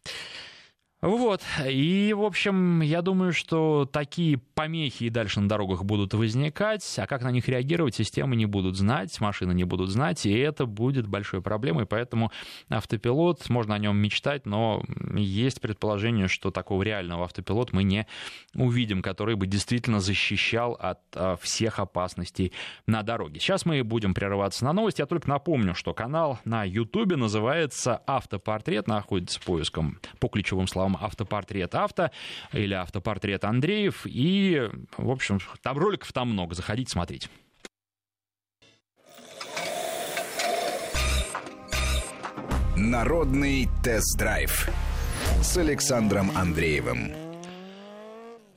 Вот, 1.01 1.41
и, 1.65 2.13
в 2.13 2.23
общем, 2.23 2.81
я 2.81 3.01
думаю, 3.01 3.31
что 3.31 3.89
такие 3.89 4.37
помехи 4.37 5.05
и 5.05 5.09
дальше 5.09 5.39
на 5.39 5.47
дорогах 5.47 5.85
будут 5.85 6.13
возникать, 6.13 6.83
а 6.97 7.07
как 7.07 7.23
на 7.23 7.31
них 7.31 7.47
реагировать, 7.47 7.95
системы 7.95 8.35
не 8.35 8.45
будут 8.45 8.75
знать, 8.75 9.17
машины 9.21 9.53
не 9.53 9.63
будут 9.63 9.89
знать, 9.91 10.25
и 10.25 10.37
это 10.37 10.65
будет 10.65 11.07
большой 11.07 11.41
проблемой, 11.41 11.85
поэтому 11.85 12.33
автопилот, 12.67 13.47
можно 13.47 13.75
о 13.75 13.79
нем 13.79 13.95
мечтать, 13.95 14.45
но 14.45 14.83
есть 15.15 15.61
предположение, 15.61 16.27
что 16.27 16.51
такого 16.51 16.83
реального 16.83 17.23
автопилота 17.23 17.73
мы 17.73 17.83
не 17.83 18.05
увидим, 18.53 19.01
который 19.01 19.35
бы 19.35 19.47
действительно 19.47 20.01
защищал 20.01 20.73
от 20.73 20.99
а, 21.15 21.37
всех 21.37 21.79
опасностей 21.79 22.51
на 22.87 23.03
дороге. 23.03 23.39
Сейчас 23.39 23.65
мы 23.65 23.85
будем 23.85 24.13
прерываться 24.13 24.65
на 24.65 24.73
новости, 24.73 24.99
я 24.99 25.05
только 25.05 25.29
напомню, 25.29 25.75
что 25.75 25.93
канал 25.93 26.39
на 26.43 26.65
YouTube 26.65 27.15
называется 27.15 28.01
«Автопортрет», 28.05 28.87
находится 28.87 29.39
поиском 29.39 29.99
по 30.19 30.27
ключевым 30.27 30.67
словам 30.67 30.88
вам 30.89 31.03
автопортрет 31.03 31.75
авто 31.75 32.11
или 32.51 32.73
автопортрет 32.73 33.43
Андреев. 33.45 34.01
И, 34.05 34.69
в 34.97 35.09
общем, 35.09 35.39
там 35.61 35.77
роликов 35.77 36.11
там 36.13 36.31
много. 36.31 36.55
Заходите, 36.55 36.91
смотрите. 36.91 37.29
Народный 42.75 43.67
тест-драйв 43.83 44.69
с 45.41 45.57
Александром 45.57 46.31
Андреевым. 46.35 47.28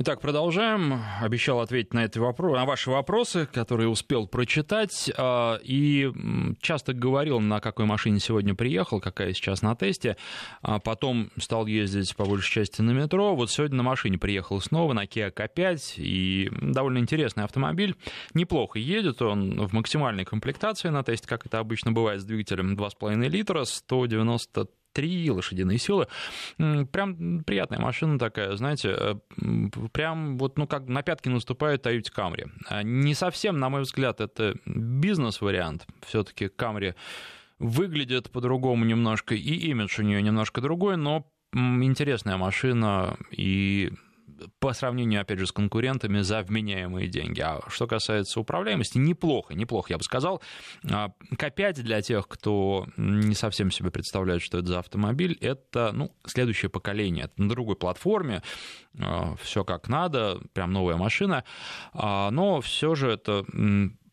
Итак, 0.05 0.21
продолжаем. 0.21 1.01
Обещал 1.21 1.61
ответить 1.61 1.95
на, 1.95 2.07
эти 2.07 2.19
вопросы, 2.19 2.57
на 2.57 2.65
ваши 2.65 2.91
вопросы, 2.91 3.47
которые 3.47 3.89
успел 3.89 4.27
прочитать. 4.27 5.09
А, 5.17 5.61
и 5.63 6.11
часто 6.61 6.93
говорил, 6.93 7.39
на 7.39 7.61
какой 7.61 7.85
машине 7.85 8.19
сегодня 8.19 8.57
приехал, 8.57 8.99
какая 8.99 9.33
сейчас 9.33 9.63
на 9.63 9.77
тесте. 9.77 10.17
А 10.61 10.81
потом 10.81 11.31
стал 11.39 11.67
ездить 11.67 12.17
по 12.17 12.25
большей 12.25 12.51
части 12.51 12.83
на 12.83 12.91
метро. 12.91 13.37
Вот 13.37 13.53
сегодня 13.53 13.77
на 13.77 13.85
машине 13.85 14.19
приехал 14.19 14.61
снова, 14.61 14.93
на 14.93 15.05
Kia 15.05 15.33
K5. 15.33 15.79
И 15.99 16.51
довольно 16.51 16.99
интересный 16.99 17.45
автомобиль. 17.45 17.95
Неплохо 18.35 18.81
едет 18.81 19.23
он 19.23 19.69
в 19.69 19.73
максимальной 19.73 20.25
комплектации 20.25 20.89
на 20.89 21.05
тесте, 21.05 21.29
как 21.29 21.47
это 21.47 21.61
обычно 21.61 21.93
бывает 21.93 22.23
с 22.23 22.25
двигателем 22.25 22.75
2,5 22.75 23.29
литра, 23.29 23.63
190 23.63 24.67
3 24.93 25.31
лошадиные 25.31 25.79
силы. 25.79 26.07
Прям 26.57 27.45
приятная 27.45 27.79
машина 27.79 28.19
такая, 28.19 28.57
знаете, 28.57 28.95
э, 28.97 29.15
прям 29.93 30.39
вот, 30.39 30.59
ну, 30.59 30.67
как 30.67 30.87
на 30.89 31.03
пятки 31.03 31.29
наступает 31.29 31.87
Toyota 31.87 32.13
Camry. 32.15 32.51
А 32.69 32.83
не 32.83 33.15
совсем, 33.15 33.59
на 33.59 33.69
мой 33.69 33.83
взгляд, 33.83 34.21
это 34.21 34.55
бизнес-вариант. 34.67 35.87
Все-таки 36.07 36.47
Camry 36.47 36.95
выглядит 37.59 38.31
по-другому 38.31 38.85
немножко, 38.85 39.35
и 39.35 39.55
имидж 39.71 40.01
у 40.01 40.03
нее 40.03 40.21
немножко 40.23 40.61
другой, 40.61 40.97
но 40.97 41.27
интересная 41.55 42.37
машина, 42.37 43.17
и 43.31 43.93
по 44.63 44.73
сравнению, 44.75 45.23
опять 45.23 45.41
же, 45.41 45.49
с 45.49 45.53
конкурентами 45.53 46.21
за 46.21 46.43
вменяемые 46.43 47.09
деньги. 47.09 47.41
А 47.41 47.63
что 47.67 47.89
касается 47.89 48.39
управляемости, 48.39 48.97
неплохо, 48.97 49.55
неплохо, 49.55 49.89
я 49.91 49.99
бы 49.99 50.05
сказал. 50.05 50.41
К5 50.85 51.83
для 51.83 52.01
тех, 52.01 52.29
кто 52.29 52.87
не 52.97 53.35
совсем 53.35 53.73
себе 53.73 53.91
представляет, 53.91 54.41
что 54.41 54.59
это 54.59 54.69
за 54.69 54.79
автомобиль, 54.79 55.37
это 55.41 55.91
ну, 55.93 56.15
следующее 56.25 56.71
поколение. 56.71 57.25
Это 57.25 57.43
на 57.43 57.49
другой 57.49 57.75
платформе, 57.75 58.45
все 59.43 59.65
как 59.65 59.89
надо, 59.89 60.41
прям 60.53 60.73
новая 60.73 60.95
машина, 60.97 61.43
но 61.93 62.61
все 62.61 62.95
же 62.95 63.11
это 63.11 63.45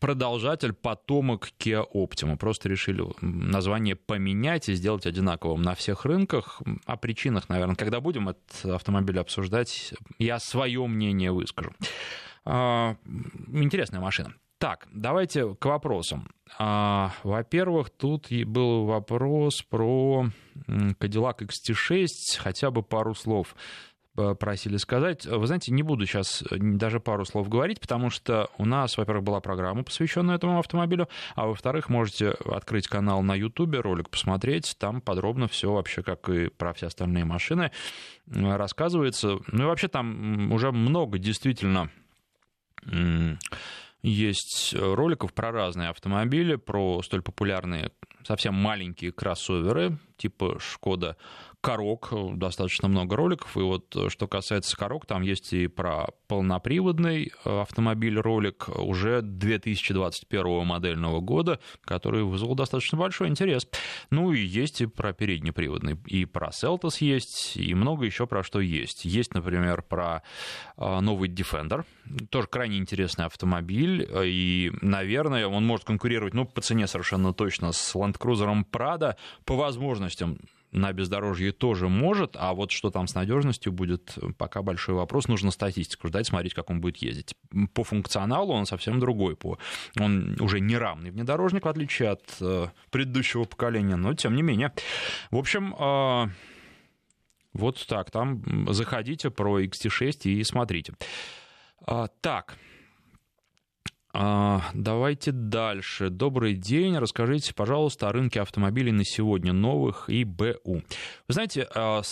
продолжатель, 0.00 0.72
потомок 0.72 1.50
Kia 1.58 1.84
Optima. 1.94 2.38
Просто 2.38 2.70
решили 2.70 3.04
название 3.20 3.96
поменять 3.96 4.70
и 4.70 4.74
сделать 4.74 5.04
одинаковым 5.04 5.60
на 5.60 5.74
всех 5.74 6.06
рынках. 6.06 6.62
О 6.86 6.96
причинах, 6.96 7.50
наверное, 7.50 7.76
когда 7.76 8.00
будем 8.00 8.30
этот 8.30 8.64
автомобиль 8.64 9.20
обсуждать, 9.20 9.92
я 10.18 10.39
свое 10.40 10.84
мнение 10.86 11.32
выскажу. 11.32 11.72
А, 12.44 12.96
интересная 13.52 14.00
машина. 14.00 14.34
Так, 14.58 14.88
давайте 14.92 15.54
к 15.54 15.64
вопросам. 15.64 16.28
А, 16.58 17.12
во-первых, 17.22 17.88
тут 17.88 18.30
был 18.30 18.84
вопрос 18.84 19.62
про 19.62 20.26
Cadillac 20.66 21.38
XT6, 21.38 22.38
хотя 22.38 22.70
бы 22.70 22.82
пару 22.82 23.14
слов 23.14 23.56
просили 24.38 24.76
сказать. 24.76 25.26
Вы 25.26 25.46
знаете, 25.46 25.72
не 25.72 25.82
буду 25.82 26.06
сейчас 26.06 26.42
э, 26.50 26.56
даже 26.58 27.00
пару 27.00 27.24
слов 27.24 27.48
говорить, 27.48 27.80
потому 27.80 28.10
что 28.10 28.50
у 28.58 28.64
нас, 28.64 28.96
во-первых, 28.96 29.24
была 29.24 29.40
программа, 29.40 29.82
посвященная 29.82 30.36
этому 30.36 30.58
автомобилю, 30.58 31.08
а 31.34 31.46
во-вторых, 31.46 31.88
можете 31.88 32.30
открыть 32.30 32.88
канал 32.88 33.22
на 33.22 33.34
YouTube, 33.34 33.76
ролик 33.76 34.10
посмотреть, 34.10 34.76
там 34.78 35.00
подробно 35.00 35.48
все 35.48 35.72
вообще, 35.72 36.02
как 36.02 36.28
и 36.28 36.48
про 36.48 36.72
все 36.72 36.86
остальные 36.86 37.24
машины, 37.24 37.70
рассказывается. 38.26 39.38
Ну 39.48 39.64
и 39.64 39.66
вообще 39.66 39.88
там 39.88 40.52
уже 40.52 40.72
много 40.72 41.18
действительно 41.18 41.90
есть 44.02 44.74
роликов 44.74 45.34
про 45.34 45.52
разные 45.52 45.90
автомобили, 45.90 46.56
про 46.56 47.02
столь 47.02 47.22
популярные 47.22 47.90
совсем 48.24 48.54
маленькие 48.54 49.12
кроссоверы 49.12 49.98
типа 50.16 50.58
Шкода 50.60 51.16
Корок, 51.60 52.10
достаточно 52.38 52.88
много 52.88 53.16
роликов. 53.16 53.54
И 53.56 53.60
вот 53.60 53.94
э, 53.94 54.08
что 54.08 54.26
касается 54.26 54.76
Корок, 54.76 55.04
там 55.04 55.20
есть 55.20 55.52
и 55.52 55.66
про 55.66 56.06
полноприводный 56.26 57.32
э, 57.44 57.60
автомобиль 57.60 58.18
ролик 58.18 58.68
уже 58.68 59.20
2021 59.20 60.64
модельного 60.64 61.20
года, 61.20 61.60
который 61.84 62.22
вызвал 62.22 62.54
достаточно 62.54 62.96
большой 62.96 63.28
интерес. 63.28 63.68
Ну 64.10 64.32
и 64.32 64.40
есть 64.40 64.80
и 64.80 64.86
про 64.86 65.12
переднеприводный, 65.12 65.98
и 66.06 66.24
про 66.24 66.48
Seltos 66.48 66.96
есть, 67.00 67.58
и 67.58 67.74
много 67.74 68.06
еще 68.06 68.26
про 68.26 68.42
что 68.42 68.60
есть. 68.60 69.04
Есть, 69.04 69.34
например, 69.34 69.82
про 69.82 70.22
э, 70.78 71.00
новый 71.00 71.28
Defender, 71.28 71.84
тоже 72.30 72.48
крайне 72.48 72.78
интересный 72.78 73.26
автомобиль, 73.26 74.08
и, 74.24 74.72
наверное, 74.80 75.46
он 75.46 75.66
может 75.66 75.84
конкурировать, 75.84 76.32
ну, 76.32 76.46
по 76.46 76.62
цене 76.62 76.86
совершенно 76.86 77.34
точно 77.34 77.72
с 77.72 77.94
Land 77.94 78.18
Cruiser 78.18 78.64
Prado, 78.72 79.16
по 79.44 79.56
возможностям 79.56 80.38
на 80.72 80.92
бездорожье 80.92 81.52
тоже 81.52 81.88
может, 81.88 82.36
а 82.38 82.52
вот 82.54 82.70
что 82.70 82.90
там 82.90 83.06
с 83.06 83.14
надежностью 83.14 83.72
будет, 83.72 84.16
пока 84.38 84.62
большой 84.62 84.94
вопрос. 84.94 85.28
Нужно 85.28 85.50
статистику 85.50 86.08
ждать, 86.08 86.26
смотреть, 86.26 86.54
как 86.54 86.70
он 86.70 86.80
будет 86.80 86.98
ездить. 86.98 87.34
По 87.74 87.84
функционалу 87.84 88.52
он 88.52 88.66
совсем 88.66 89.00
другой. 89.00 89.36
По... 89.36 89.58
Он 89.98 90.40
уже 90.40 90.60
не 90.60 90.76
равный 90.76 91.10
внедорожник, 91.10 91.64
в 91.64 91.68
отличие 91.68 92.10
от 92.10 92.22
э, 92.40 92.68
предыдущего 92.90 93.44
поколения, 93.44 93.96
но 93.96 94.14
тем 94.14 94.34
не 94.34 94.42
менее. 94.42 94.72
В 95.30 95.36
общем, 95.36 95.74
э, 95.78 96.28
вот 97.52 97.84
так, 97.86 98.10
там 98.10 98.72
заходите 98.72 99.30
про 99.30 99.60
XT6 99.60 100.30
и 100.30 100.44
смотрите. 100.44 100.94
А, 101.84 102.08
так, 102.20 102.56
давайте 104.12 105.30
дальше. 105.30 106.10
Добрый 106.10 106.54
день. 106.54 106.98
Расскажите, 106.98 107.54
пожалуйста, 107.54 108.08
о 108.08 108.12
рынке 108.12 108.40
автомобилей 108.40 108.90
на 108.90 109.04
сегодня, 109.04 109.52
новых 109.52 110.08
и 110.08 110.24
БУ. 110.24 110.54
Вы 110.64 110.82
знаете, 111.28 111.68
а, 111.74 112.02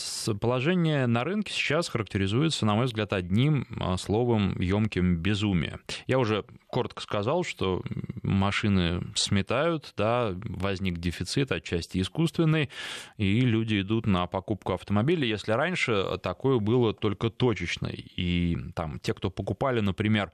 положение 0.40 1.06
на 1.06 1.24
рынке 1.24 1.52
сейчас 1.52 1.88
характеризуется, 1.88 2.66
на 2.66 2.74
мой 2.74 2.86
взгляд, 2.86 3.12
одним 3.12 3.66
а, 3.80 3.96
словом 3.96 4.60
емким 4.60 5.16
безумие. 5.16 5.80
Я 6.06 6.18
уже 6.18 6.44
коротко 6.68 7.02
сказал, 7.02 7.44
что 7.44 7.82
машины 8.22 9.02
сметают, 9.14 9.92
да, 9.96 10.34
возник 10.44 10.98
дефицит, 10.98 11.50
отчасти 11.50 12.00
искусственный, 12.00 12.70
и 13.16 13.40
люди 13.40 13.80
идут 13.80 14.06
на 14.06 14.26
покупку 14.26 14.74
автомобиля. 14.74 15.26
Если 15.26 15.52
раньше 15.52 16.18
такое 16.22 16.58
было 16.58 16.92
только 16.94 17.30
точечно, 17.30 17.86
и 17.88 18.56
там 18.74 19.00
те, 19.00 19.14
кто 19.14 19.30
покупали, 19.30 19.80
например, 19.80 20.32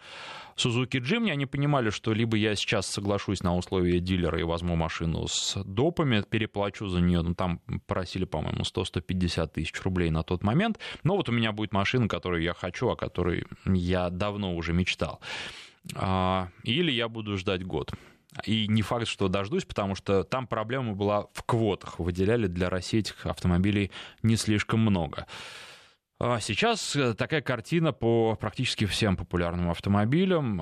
Suzuki 0.57 1.01
Jimny, 1.01 1.31
они 1.31 1.47
понимали, 1.47 1.91
что 1.91 2.13
либо 2.13 2.37
я 2.37 2.55
сейчас 2.55 2.87
соглашусь 2.87 3.43
на 3.43 3.57
условия 3.57 4.01
дилера 4.01 4.39
и 4.39 4.45
возьму 4.45 4.77
машину 4.77 5.27
с 5.27 5.57
допами, 5.65 6.23
переплачу 6.29 6.89
за 6.89 7.01
нее, 7.01 7.23
ну, 7.23 7.35
там 7.35 7.61
просили, 7.87 8.25
по-моему, 8.25 8.63
100-150 8.63 9.49
тысяч 9.49 9.81
рублей 9.83 10.11
на 10.11 10.23
тот 10.23 10.43
момент, 10.43 10.79
но 11.03 11.17
вот 11.17 11.29
у 11.29 11.33
меня 11.33 11.53
будет 11.53 11.73
машина, 11.73 12.09
которую 12.09 12.43
я 12.43 12.55
хочу, 12.55 12.89
о 12.89 12.97
которой 12.97 13.47
я 13.65 14.11
давно 14.11 14.55
уже 14.55 14.73
мечтал. 14.73 15.21
А, 15.95 16.49
или 16.63 16.91
я 16.91 17.09
буду 17.09 17.37
ждать 17.37 17.65
год. 17.65 17.93
И 18.45 18.67
не 18.67 18.83
факт, 18.83 19.07
что 19.07 19.29
дождусь, 19.29 19.65
потому 19.65 19.95
что 19.95 20.25
там 20.25 20.47
проблема 20.47 20.95
была 20.95 21.29
в 21.33 21.43
квотах. 21.45 21.99
Выделяли 21.99 22.47
для 22.49 22.69
России 22.69 23.01
этих 23.01 23.27
автомобилей 23.27 23.93
не 24.23 24.37
слишком 24.37 24.81
много. 24.81 25.27
А 26.19 26.41
сейчас 26.41 26.97
э, 26.97 27.15
такая 27.15 27.43
картина 27.43 27.93
по 27.93 28.37
практически 28.37 28.87
всем 28.87 29.17
популярным 29.17 29.71
автомобилям. 29.71 30.61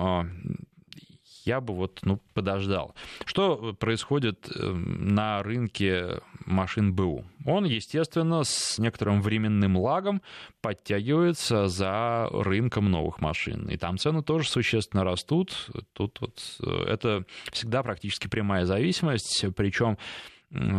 Я 1.44 1.61
бы 1.61 1.74
вот 1.74 2.00
ну, 2.02 2.20
подождал. 2.35 2.94
Что 3.24 3.74
происходит 3.74 4.50
э, 4.55 4.72
на 4.72 5.42
рынке 5.42 6.20
машин 6.46 6.94
БУ? 6.94 7.24
Он, 7.44 7.64
естественно, 7.64 8.44
с 8.44 8.78
некоторым 8.78 9.22
временным 9.22 9.76
лагом 9.76 10.22
подтягивается 10.61 11.68
за 11.68 12.28
рынком 12.31 12.90
новых 12.90 13.20
машин. 13.20 13.68
И 13.68 13.76
там 13.76 13.98
цены 13.98 14.22
тоже 14.22 14.48
существенно 14.48 15.05
растут. 15.05 15.70
Тут 15.92 16.20
вот 16.20 16.59
э, 16.61 16.85
это 16.88 17.24
всегда 17.52 17.83
практически 17.83 18.28
прямая 18.28 18.64
зависимость. 18.64 19.44
Причем 19.57 19.98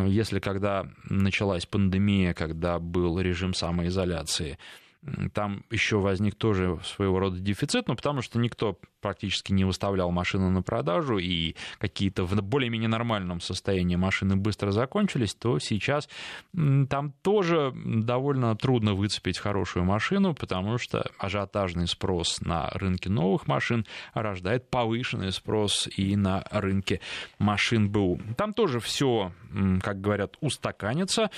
если 0.08 0.40
когда 0.40 0.86
началась 1.10 1.66
пандемия, 1.66 2.34
когда 2.34 2.78
был 2.78 3.20
режим 3.20 3.56
самоизоляции, 3.56 4.60
там 5.34 5.64
еще 5.70 5.98
возник 5.98 6.36
тоже 6.36 6.80
своего 6.84 7.20
рода 7.20 7.40
дефицит, 7.40 7.88
ну, 7.88 7.96
потому 7.96 8.22
что 8.22 8.40
никто 8.40 8.78
практически 9.02 9.52
не 9.52 9.66
выставлял 9.66 10.12
машину 10.12 10.50
на 10.50 10.62
продажу, 10.62 11.18
и 11.18 11.56
какие-то 11.78 12.24
в 12.24 12.42
более-менее 12.42 12.88
нормальном 12.88 13.42
состоянии 13.42 13.98
машины 13.98 14.36
быстро 14.38 14.72
закончились, 14.72 15.36
то 15.36 15.60
сейчас 15.60 16.08
там 16.54 17.14
тоже 17.22 17.74
довольно 17.76 18.56
трудно 18.56 18.94
выцепить 18.94 19.40
хорошую 19.40 19.84
машину, 19.84 20.34
потому 20.34 20.78
что 20.78 21.12
ажиотажный 21.18 21.88
спрос 21.88 22.40
на 22.42 22.70
рынке 22.70 23.10
новых 23.10 23.48
машин 23.48 23.86
рождает 24.14 24.70
повышенный 24.70 25.32
спрос 25.32 25.90
и 25.98 26.16
на 26.16 26.46
рынке 26.50 27.02
машин 27.40 27.90
БУ. 27.90 28.20
Там 28.38 28.54
тоже 28.54 28.80
все, 28.80 29.34
как 29.82 30.00
говорят, 30.00 30.38
устаканится, 30.40 31.30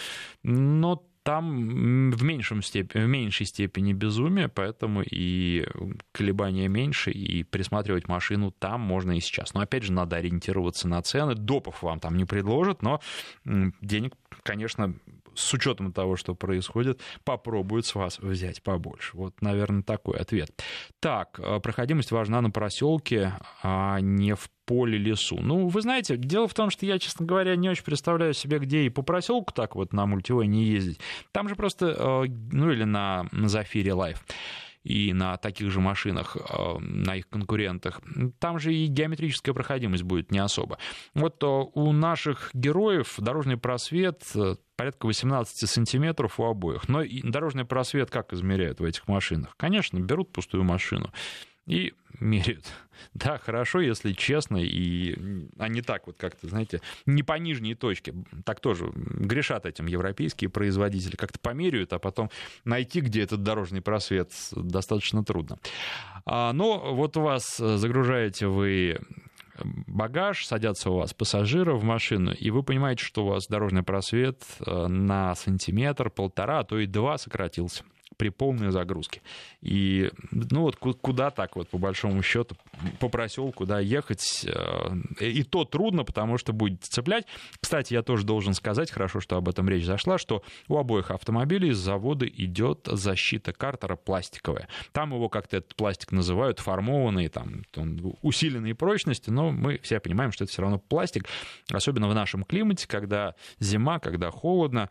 но 0.44 1.04
там 1.26 2.12
в, 2.12 2.24
меньшем 2.24 2.62
степени, 2.62 3.04
в 3.04 3.08
меньшей 3.08 3.48
степени 3.48 3.94
безумие, 3.94 4.48
поэтому 4.48 5.02
и 5.02 5.66
колебания 6.12 6.68
меньше, 6.68 7.10
и 7.10 7.42
присматривать 7.42 8.08
машину 8.08 8.52
там 8.52 8.82
можно 8.82 9.18
и 9.18 9.20
сейчас. 9.20 9.56
Но 9.56 9.62
опять 9.62 9.82
же, 9.82 9.92
надо 9.92 10.18
ориентироваться 10.18 10.88
на 10.88 11.02
цены. 11.02 11.34
Допов 11.34 11.82
вам 11.82 12.00
там 12.00 12.16
не 12.16 12.26
предложат, 12.26 12.84
но 12.84 13.02
денег, 13.44 14.14
конечно, 14.44 14.94
с 15.36 15.54
учетом 15.54 15.92
того, 15.94 16.16
что 16.16 16.36
происходит, 16.36 17.02
попробуют 17.24 17.86
с 17.86 17.96
вас 17.96 18.20
взять 18.20 18.64
побольше. 18.64 19.16
Вот, 19.16 19.42
наверное, 19.42 19.84
такой 19.84 20.18
ответ. 20.18 20.52
Так, 21.00 21.40
э, 21.40 21.60
проходимость 21.60 22.12
важна 22.12 22.42
на 22.42 22.52
проселке, 22.52 23.34
а 23.64 24.00
не 24.00 24.36
в 24.36 24.50
поле 24.66 24.98
лесу. 24.98 25.40
Ну, 25.40 25.68
вы 25.68 25.82
знаете, 25.82 26.18
дело 26.18 26.48
в 26.48 26.54
том, 26.54 26.70
что 26.70 26.86
я, 26.86 26.98
честно 27.00 27.26
говоря, 27.26 27.56
не 27.56 27.70
очень 27.70 27.84
представляю 27.84 28.34
себе, 28.34 28.60
где 28.60 28.84
и 28.84 28.90
по 28.90 29.04
проселку 29.04 29.54
так 29.54 29.76
вот 29.76 29.94
на 29.94 30.06
мультивэне 30.06 30.64
ездить. 30.64 31.00
Там 31.32 31.48
же 31.48 31.56
просто, 31.56 31.88
э, 31.88 32.26
ну 32.52 32.72
или 32.72 32.84
на, 32.84 33.28
на 33.32 33.48
Зафире 33.48 33.94
Life 33.94 34.24
и 34.86 35.14
на 35.14 35.36
таких 35.38 35.72
же 35.72 35.82
машинах, 35.82 36.38
э, 36.38 36.78
на 36.80 37.16
их 37.16 37.28
конкурентах, 37.28 38.02
там 38.40 38.60
же 38.60 38.74
и 38.74 38.86
геометрическая 38.86 39.54
проходимость 39.54 40.04
будет 40.04 40.32
не 40.32 40.40
особо. 40.40 40.78
Вот 41.16 41.42
э, 41.44 41.48
у 41.48 41.92
наших 41.92 42.52
героев 42.54 43.16
дорожный 43.18 43.58
просвет 43.58 44.24
э, 44.36 44.56
порядка 44.76 45.08
18 45.08 45.68
сантиметров 45.68 46.40
у 46.40 46.46
обоих. 46.46 46.88
Но 46.88 47.02
дорожный 47.24 47.66
просвет 47.66 48.12
как 48.12 48.32
измеряют 48.32 48.80
в 48.80 48.84
этих 48.84 49.08
машинах? 49.08 49.56
Конечно, 49.58 50.00
берут 50.00 50.32
пустую 50.32 50.64
машину 50.64 51.12
и 51.66 51.94
меряют. 52.20 52.66
Да, 53.14 53.38
хорошо, 53.38 53.82
если 53.82 54.14
честно, 54.14 54.58
и, 54.58 55.16
а 55.58 55.68
не 55.68 55.82
так 55.82 56.08
вот 56.08 56.16
как-то, 56.18 56.48
знаете, 56.48 56.82
не 57.06 57.24
по 57.24 57.34
нижней 57.34 57.76
точке. 57.76 58.14
Так 58.46 58.62
тоже 58.62 58.90
грешат 58.96 59.66
этим 59.66 59.86
европейские 59.88 60.50
производители. 60.50 61.18
Как-то 61.18 61.38
померяют, 61.40 61.92
а 61.92 62.00
потом 62.00 62.30
найти, 62.64 63.02
где 63.02 63.22
этот 63.22 63.44
дорожный 63.44 63.82
просвет, 63.82 64.32
достаточно 64.54 65.26
трудно. 65.26 65.60
А, 66.26 66.54
но 66.54 66.96
вот 66.96 67.18
у 67.18 67.22
вас 67.22 67.58
загружаете 67.58 68.48
вы 68.48 69.00
багаж, 69.88 70.46
садятся 70.46 70.90
у 70.90 70.98
вас 70.98 71.14
пассажиры 71.14 71.76
в 71.76 71.84
машину, 71.84 72.32
и 72.32 72.50
вы 72.50 72.64
понимаете, 72.64 73.04
что 73.04 73.26
у 73.26 73.30
вас 73.30 73.48
дорожный 73.48 73.84
просвет 73.84 74.42
э, 74.66 74.88
на 74.88 75.36
сантиметр, 75.36 76.10
полтора, 76.10 76.60
а 76.60 76.64
то 76.64 76.80
и 76.80 76.86
два 76.86 77.18
сократился 77.18 77.84
при 78.18 78.30
полной 78.30 78.72
загрузке. 78.72 79.22
И, 79.62 80.12
ну 80.32 80.62
вот 80.62 80.76
куда 80.78 81.32
так 81.32 81.56
вот, 81.56 81.70
по 81.70 81.78
большому 81.78 82.22
счету, 82.24 82.56
по 83.00 83.10
проселку, 83.10 83.66
да, 83.66 83.80
ехать, 83.80 84.46
э, 84.46 84.96
и 85.20 85.44
то 85.44 85.66
трудно, 85.66 86.04
потому 86.04 86.38
что 86.38 86.54
будет 86.54 86.84
цеплять. 86.84 87.26
Кстати, 87.60 87.94
я 87.94 88.04
тоже 88.04 88.26
должен 88.26 88.54
сказать, 88.54 88.92
хорошо, 88.92 89.20
что 89.20 89.38
об 89.38 89.50
этом 89.50 89.68
речь 89.70 89.86
зашла, 89.86 90.18
что 90.18 90.44
у 90.68 90.78
обоих 90.78 91.12
автомобилей 91.12 91.72
с 91.72 91.78
завода 91.78 92.28
идет 92.28 92.82
защита 92.86 93.54
картера 93.54 93.96
пластиковая. 93.96 94.68
Там 94.92 95.14
его 95.14 95.30
как-то 95.30 95.58
этот 95.58 95.76
пластик 95.76 96.12
называют 96.12 96.60
формованный, 96.60 97.28
там, 97.28 97.64
усиленной 98.22 98.76
прочности, 98.76 99.30
но 99.30 99.52
мы 99.52 99.80
все 99.84 100.00
понимаем, 100.00 100.32
что 100.32 100.44
это 100.44 100.54
все 100.54 100.62
равно 100.62 100.80
пластик, 100.80 101.26
особенно 101.72 102.08
в 102.08 102.16
нашем 102.16 102.44
климате, 102.44 102.88
когда 102.88 103.36
зима, 103.60 104.00
когда 104.00 104.32
холодно, 104.32 104.90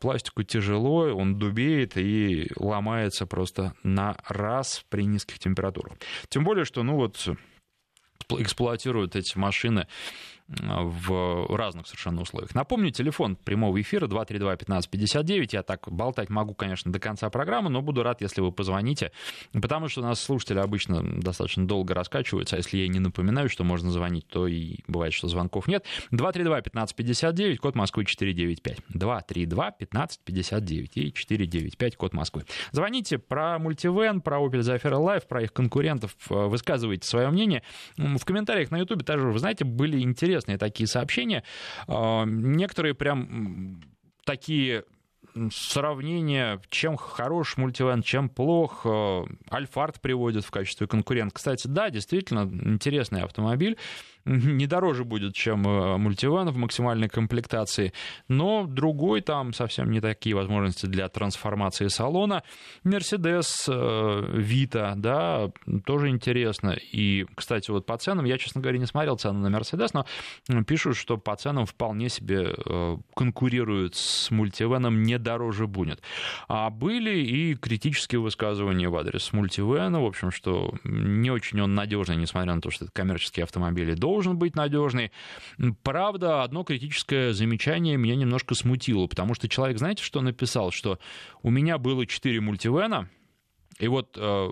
пластику 0.00 0.42
тяжело, 0.42 1.12
он 1.14 1.36
дубеет 1.36 1.96
и 1.96 2.48
ломается 2.56 3.26
просто 3.26 3.74
на 3.82 4.16
раз 4.28 4.84
при 4.88 5.04
низких 5.04 5.38
температурах. 5.38 5.98
Тем 6.28 6.44
более, 6.44 6.64
что 6.64 6.82
ну 6.82 6.96
вот 6.96 7.28
эксплуатируют 8.38 9.16
эти 9.16 9.36
машины 9.36 9.86
в 10.50 11.56
разных 11.56 11.86
совершенно 11.86 12.22
условиях. 12.22 12.54
Напомню, 12.54 12.90
телефон 12.90 13.36
прямого 13.36 13.80
эфира 13.80 14.08
232-1559. 14.08 15.48
Я 15.52 15.62
так 15.62 15.88
болтать 15.88 16.28
могу, 16.28 16.54
конечно, 16.54 16.90
до 16.90 16.98
конца 16.98 17.30
программы, 17.30 17.70
но 17.70 17.82
буду 17.82 18.02
рад, 18.02 18.20
если 18.20 18.40
вы 18.40 18.50
позвоните, 18.50 19.12
потому 19.52 19.88
что 19.88 20.00
у 20.00 20.04
нас 20.04 20.20
слушатели 20.20 20.58
обычно 20.58 21.02
достаточно 21.20 21.66
долго 21.68 21.94
раскачиваются, 21.94 22.56
а 22.56 22.58
если 22.58 22.78
я 22.78 22.88
не 22.88 22.98
напоминаю, 22.98 23.48
что 23.48 23.62
можно 23.62 23.90
звонить, 23.92 24.26
то 24.26 24.48
и 24.48 24.78
бывает, 24.88 25.12
что 25.12 25.28
звонков 25.28 25.68
нет. 25.68 25.84
232-1559, 26.10 27.56
код 27.58 27.76
Москвы 27.76 28.04
495. 28.04 28.78
232-1559 28.94 30.90
и 30.94 31.12
495, 31.12 31.96
код 31.96 32.12
Москвы. 32.12 32.44
Звоните 32.72 33.18
про 33.18 33.58
мультивен, 33.60 34.20
про 34.20 34.38
Opel 34.38 34.60
Zafira 34.60 34.98
Life, 34.98 35.28
про 35.28 35.42
их 35.42 35.52
конкурентов, 35.52 36.16
высказывайте 36.28 37.06
свое 37.06 37.30
мнение. 37.30 37.62
В 37.96 38.24
комментариях 38.24 38.72
на 38.72 38.78
YouTube 38.78 39.04
тоже, 39.04 39.28
вы 39.28 39.38
знаете, 39.38 39.64
были 39.64 40.00
интересные 40.00 40.39
интересные 40.40 40.58
такие 40.58 40.86
сообщения. 40.86 41.42
А, 41.86 42.24
некоторые 42.24 42.94
прям 42.94 43.82
такие 44.24 44.84
сравнения, 45.52 46.60
чем 46.70 46.96
хорош 46.96 47.56
мультивен, 47.56 48.02
чем 48.02 48.28
плох. 48.28 48.82
А, 48.84 49.24
Альфард 49.50 50.00
приводит 50.00 50.44
в 50.44 50.50
качестве 50.50 50.86
конкурента. 50.86 51.34
Кстати, 51.34 51.66
да, 51.66 51.90
действительно, 51.90 52.40
интересный 52.68 53.22
автомобиль 53.22 53.76
не 54.24 54.66
дороже 54.66 55.04
будет, 55.04 55.34
чем 55.34 55.66
э, 55.66 55.96
мультиван 55.96 56.50
в 56.50 56.56
максимальной 56.56 57.08
комплектации, 57.08 57.92
но 58.28 58.66
другой 58.66 59.20
там 59.20 59.52
совсем 59.52 59.90
не 59.90 60.00
такие 60.00 60.34
возможности 60.34 60.86
для 60.86 61.08
трансформации 61.08 61.88
салона. 61.88 62.42
Мерседес 62.84 63.68
Вита, 63.68 64.94
да, 64.96 65.50
тоже 65.84 66.08
интересно. 66.08 66.76
И, 66.92 67.26
кстати, 67.34 67.70
вот 67.70 67.86
по 67.86 67.96
ценам, 67.96 68.24
я, 68.24 68.38
честно 68.38 68.60
говоря, 68.60 68.78
не 68.78 68.86
смотрел 68.86 69.16
цены 69.16 69.38
на 69.38 69.50
Мерседес, 69.50 69.92
но 69.92 70.04
пишут, 70.66 70.96
что 70.96 71.16
по 71.16 71.36
ценам 71.36 71.66
вполне 71.66 72.08
себе 72.08 72.54
э, 72.54 72.96
конкурируют 73.14 73.94
с 73.96 74.30
мультивеном, 74.30 75.02
не 75.02 75.18
дороже 75.18 75.66
будет. 75.66 76.02
А 76.48 76.70
были 76.70 77.18
и 77.18 77.54
критические 77.54 78.20
высказывания 78.20 78.88
в 78.88 78.96
адрес 78.96 79.32
мультивена, 79.32 80.00
в 80.00 80.04
общем, 80.04 80.30
что 80.30 80.74
не 80.84 81.30
очень 81.30 81.60
он 81.60 81.74
надежный, 81.74 82.16
несмотря 82.16 82.54
на 82.54 82.60
то, 82.60 82.70
что 82.70 82.84
это 82.84 82.92
коммерческие 82.92 83.44
автомобили, 83.44 83.94
должен 84.10 84.38
быть 84.38 84.56
надежный. 84.56 85.12
Правда, 85.82 86.42
одно 86.42 86.64
критическое 86.64 87.32
замечание 87.32 87.96
меня 87.96 88.16
немножко 88.16 88.54
смутило, 88.54 89.06
потому 89.06 89.34
что 89.34 89.48
человек, 89.48 89.78
знаете, 89.78 90.02
что 90.02 90.20
написал? 90.20 90.72
Что 90.72 90.98
у 91.42 91.50
меня 91.50 91.78
было 91.78 92.06
4 92.06 92.40
мультивена, 92.40 93.08
и 93.78 93.88
вот 93.88 94.16
э, 94.18 94.48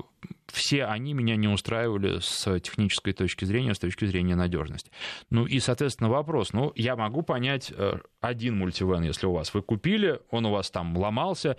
все 0.46 0.84
они 0.84 1.12
меня 1.12 1.36
не 1.36 1.48
устраивали 1.48 2.20
с 2.20 2.60
технической 2.60 3.12
точки 3.12 3.44
зрения, 3.44 3.74
с 3.74 3.78
точки 3.78 4.04
зрения 4.06 4.36
надежности. 4.36 4.90
Ну 5.28 5.44
и, 5.44 5.58
соответственно, 5.58 6.08
вопрос. 6.08 6.52
Ну, 6.52 6.72
я 6.76 6.94
могу 6.94 7.22
понять 7.22 7.72
э, 7.76 7.98
один 8.20 8.56
мультивен, 8.56 9.02
если 9.02 9.26
у 9.26 9.32
вас 9.32 9.52
вы 9.52 9.62
купили, 9.62 10.20
он 10.30 10.46
у 10.46 10.50
вас 10.50 10.70
там 10.70 10.96
ломался, 10.96 11.56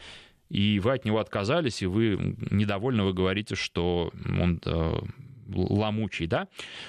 и 0.49 0.79
вы 0.79 0.93
от 0.93 1.05
него 1.05 1.19
отказались, 1.19 1.81
и 1.81 1.85
вы 1.85 2.37
недовольны, 2.49 3.03
вы 3.03 3.13
говорите, 3.13 3.55
что 3.55 4.11
он 4.25 4.59
э, 4.65 4.93
ломучий, 5.53 6.27
да. 6.27 6.47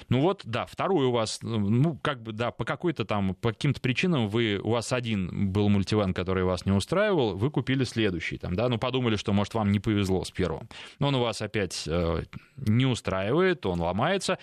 Ну 0.08 0.20
вот, 0.20 0.42
да, 0.44 0.66
второй 0.66 1.06
у 1.06 1.10
вас, 1.10 1.40
ну, 1.42 1.98
как 2.02 2.22
бы, 2.22 2.32
да, 2.32 2.50
по 2.50 2.64
какой-то 2.64 3.04
там, 3.04 3.34
по 3.34 3.52
каким-то 3.52 3.80
причинам 3.80 4.28
вы, 4.28 4.60
у 4.62 4.70
вас 4.70 4.92
один 4.92 5.52
был 5.52 5.68
мультиван, 5.68 6.14
который 6.14 6.44
вас 6.44 6.66
не 6.66 6.72
устраивал, 6.72 7.36
вы 7.36 7.50
купили 7.50 7.84
следующий, 7.84 8.38
там, 8.38 8.54
да, 8.54 8.68
ну, 8.68 8.78
подумали, 8.78 9.16
что, 9.16 9.32
может, 9.32 9.54
вам 9.54 9.72
не 9.72 9.80
повезло 9.80 10.24
с 10.24 10.30
первым. 10.30 10.68
Но 10.98 11.08
он 11.08 11.14
у 11.16 11.20
вас 11.20 11.42
опять 11.42 11.84
э, 11.86 12.24
не 12.56 12.86
устраивает, 12.86 13.66
он 13.66 13.80
ломается. 13.80 14.38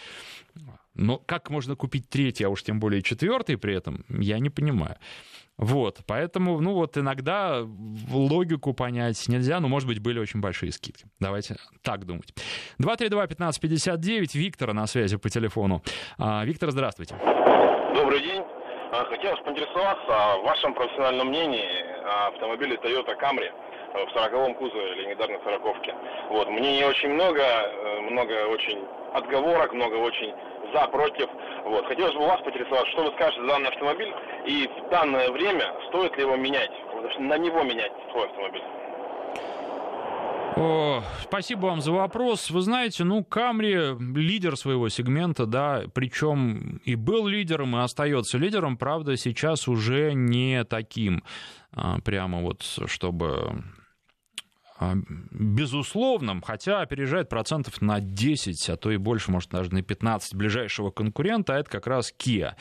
Но 0.94 1.18
как 1.18 1.52
можно 1.52 1.76
купить 1.76 2.10
третий, 2.10 2.44
а 2.44 2.50
уж 2.50 2.64
тем 2.64 2.80
более 2.80 3.04
четвертый 3.04 3.58
при 3.58 3.76
этом, 3.76 4.04
я 4.10 4.40
не 4.40 4.50
понимаю. 4.50 4.98
Вот, 5.58 6.02
поэтому, 6.06 6.60
ну 6.62 6.74
вот 6.74 6.98
иногда 6.98 7.65
логику 8.12 8.74
понять 8.74 9.28
нельзя, 9.28 9.60
но, 9.60 9.67
может 9.67 9.88
быть, 9.88 10.00
были 10.00 10.20
очень 10.20 10.39
большие 10.39 10.72
скидки. 10.72 11.06
Давайте 11.20 11.56
так 11.82 12.06
думать. 12.06 12.32
232-1559, 12.80 14.38
Виктора 14.38 14.74
на 14.74 14.86
связи 14.86 15.17
по 15.17 15.30
телефону. 15.30 15.82
А, 16.20 16.46
Виктор, 16.46 16.70
здравствуйте. 16.70 17.15
Добрый 17.96 18.22
день. 18.22 18.43
А, 18.91 19.04
хотелось 19.06 19.39
поинтересоваться 19.43 20.34
о 20.34 20.38
вашем 20.43 20.76
профессиональном 20.76 21.30
мнении 21.30 21.65
о 22.06 22.28
автомобиле 22.28 22.76
Toyota 22.76 23.20
Camry 23.20 23.52
в 23.93 24.15
40-м 24.15 24.54
кузове, 24.56 24.93
легендарной 24.96 25.38
40-ке. 25.38 25.96
Вот, 26.30 26.50
мнений 26.50 26.86
очень 26.86 27.10
много, 27.10 27.41
э, 27.41 28.00
много 28.02 28.48
очень 28.48 28.80
отговорок, 29.13 29.74
много 29.74 29.96
очень 29.96 30.34
за, 30.74 30.88
против. 30.88 31.30
Вот. 31.66 31.86
Хотелось 31.88 32.14
бы 32.14 32.22
вас 32.22 32.42
поинтересоваться, 32.42 32.92
что 32.92 33.04
вы 33.04 33.12
скажете 33.14 33.42
за 33.42 33.48
данный 33.48 33.70
автомобиль 33.70 34.14
и 34.46 34.68
в 34.68 34.90
данное 34.90 35.32
время 35.32 35.74
стоит 35.90 36.16
ли 36.18 36.24
его 36.24 36.36
менять, 36.36 36.72
на 37.20 37.38
него 37.38 37.64
менять 37.64 37.92
свой 38.12 38.26
автомобиль? 38.26 38.64
О, 40.60 41.04
спасибо 41.22 41.68
вам 41.68 41.82
за 41.82 41.92
вопрос. 41.92 42.50
Вы 42.50 42.62
знаете, 42.62 43.04
ну, 43.04 43.24
Камри 43.24 43.96
лидер 44.16 44.58
своего 44.58 44.90
сегмента, 44.90 45.46
да, 45.46 45.84
причем 45.94 46.82
и 46.84 46.96
был 46.96 47.28
лидером, 47.28 47.76
и 47.76 47.82
остается 47.82 48.40
лидером, 48.40 48.76
правда, 48.76 49.18
сейчас 49.18 49.68
уже 49.68 50.14
не 50.14 50.64
таким, 50.64 51.24
а, 51.74 52.00
прямо 52.00 52.42
вот, 52.42 52.64
чтобы 52.64 53.62
безусловным, 54.80 56.42
хотя 56.42 56.82
опережает 56.82 57.30
процентов 57.30 57.82
на 57.82 58.00
10, 58.00 58.70
а 58.70 58.78
то 58.78 58.92
и 58.92 58.98
больше, 58.98 59.32
может, 59.32 59.50
даже 59.50 59.74
на 59.74 59.82
15 59.82 60.36
ближайшего 60.36 60.92
конкурента, 60.92 61.56
а 61.56 61.60
это 61.60 61.70
как 61.70 61.88
раз 61.88 62.13
Kia. 62.18 62.54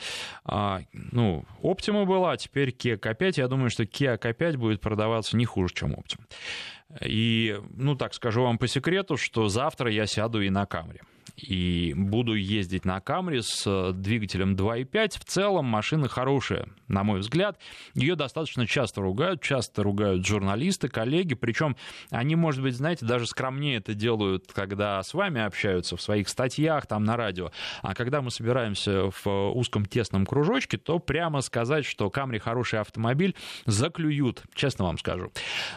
А, 0.43 0.81
ну, 0.93 1.45
Optima 1.61 2.05
была, 2.05 2.33
а 2.33 2.37
теперь 2.37 2.69
Kia 2.69 2.99
K5. 2.99 3.33
Я 3.37 3.47
думаю, 3.47 3.69
что 3.69 3.83
Kia 3.83 4.19
K5 4.19 4.57
будет 4.57 4.81
продаваться 4.81 5.37
не 5.37 5.45
хуже, 5.45 5.73
чем 5.73 5.93
Optima. 5.93 6.25
И, 7.03 7.59
ну, 7.75 7.95
так 7.95 8.13
скажу 8.13 8.43
вам 8.43 8.57
по 8.57 8.67
секрету, 8.67 9.17
что 9.17 9.49
завтра 9.49 9.91
я 9.91 10.05
сяду 10.05 10.41
и 10.41 10.49
на 10.49 10.65
Камри 10.65 11.01
и 11.37 11.93
буду 11.95 12.33
ездить 12.33 12.83
на 12.83 12.99
Камри 12.99 13.41
с 13.41 13.63
э, 13.67 13.91
двигателем 13.93 14.55
2.5. 14.55 15.19
В 15.19 15.23
целом 15.25 15.65
машина 15.65 16.07
хорошая, 16.07 16.67
на 16.87 17.03
мой 17.03 17.19
взгляд. 17.19 17.59
Ее 17.93 18.15
достаточно 18.15 18.65
часто 18.65 19.01
ругают, 19.01 19.41
часто 19.41 19.83
ругают 19.83 20.25
журналисты, 20.25 20.89
коллеги, 20.89 21.35
причем 21.35 21.77
они, 22.09 22.35
может 22.35 22.63
быть, 22.63 22.75
знаете, 22.75 23.05
даже 23.05 23.27
скромнее 23.27 23.77
это 23.77 23.93
делают, 23.93 24.51
когда 24.51 25.01
с 25.03 25.13
вами 25.13 25.41
общаются 25.41 25.95
в 25.95 26.01
своих 26.01 26.27
статьях, 26.27 26.87
там 26.87 27.03
на 27.03 27.15
радио. 27.15 27.51
А 27.83 27.93
когда 27.93 28.21
мы 28.21 28.31
собираемся 28.31 29.11
в 29.11 29.51
узком 29.51 29.85
тесном 29.85 30.25
кружочке, 30.25 30.77
то 30.77 30.97
прямо 30.97 31.41
сказать, 31.41 31.85
что 31.85 32.09
Камри 32.09 32.39
хороший 32.39 32.79
автомобиль, 32.79 33.35
заклюют, 33.65 34.43
честно 34.55 34.85
вам 34.85 34.97
скажу. 34.97 35.31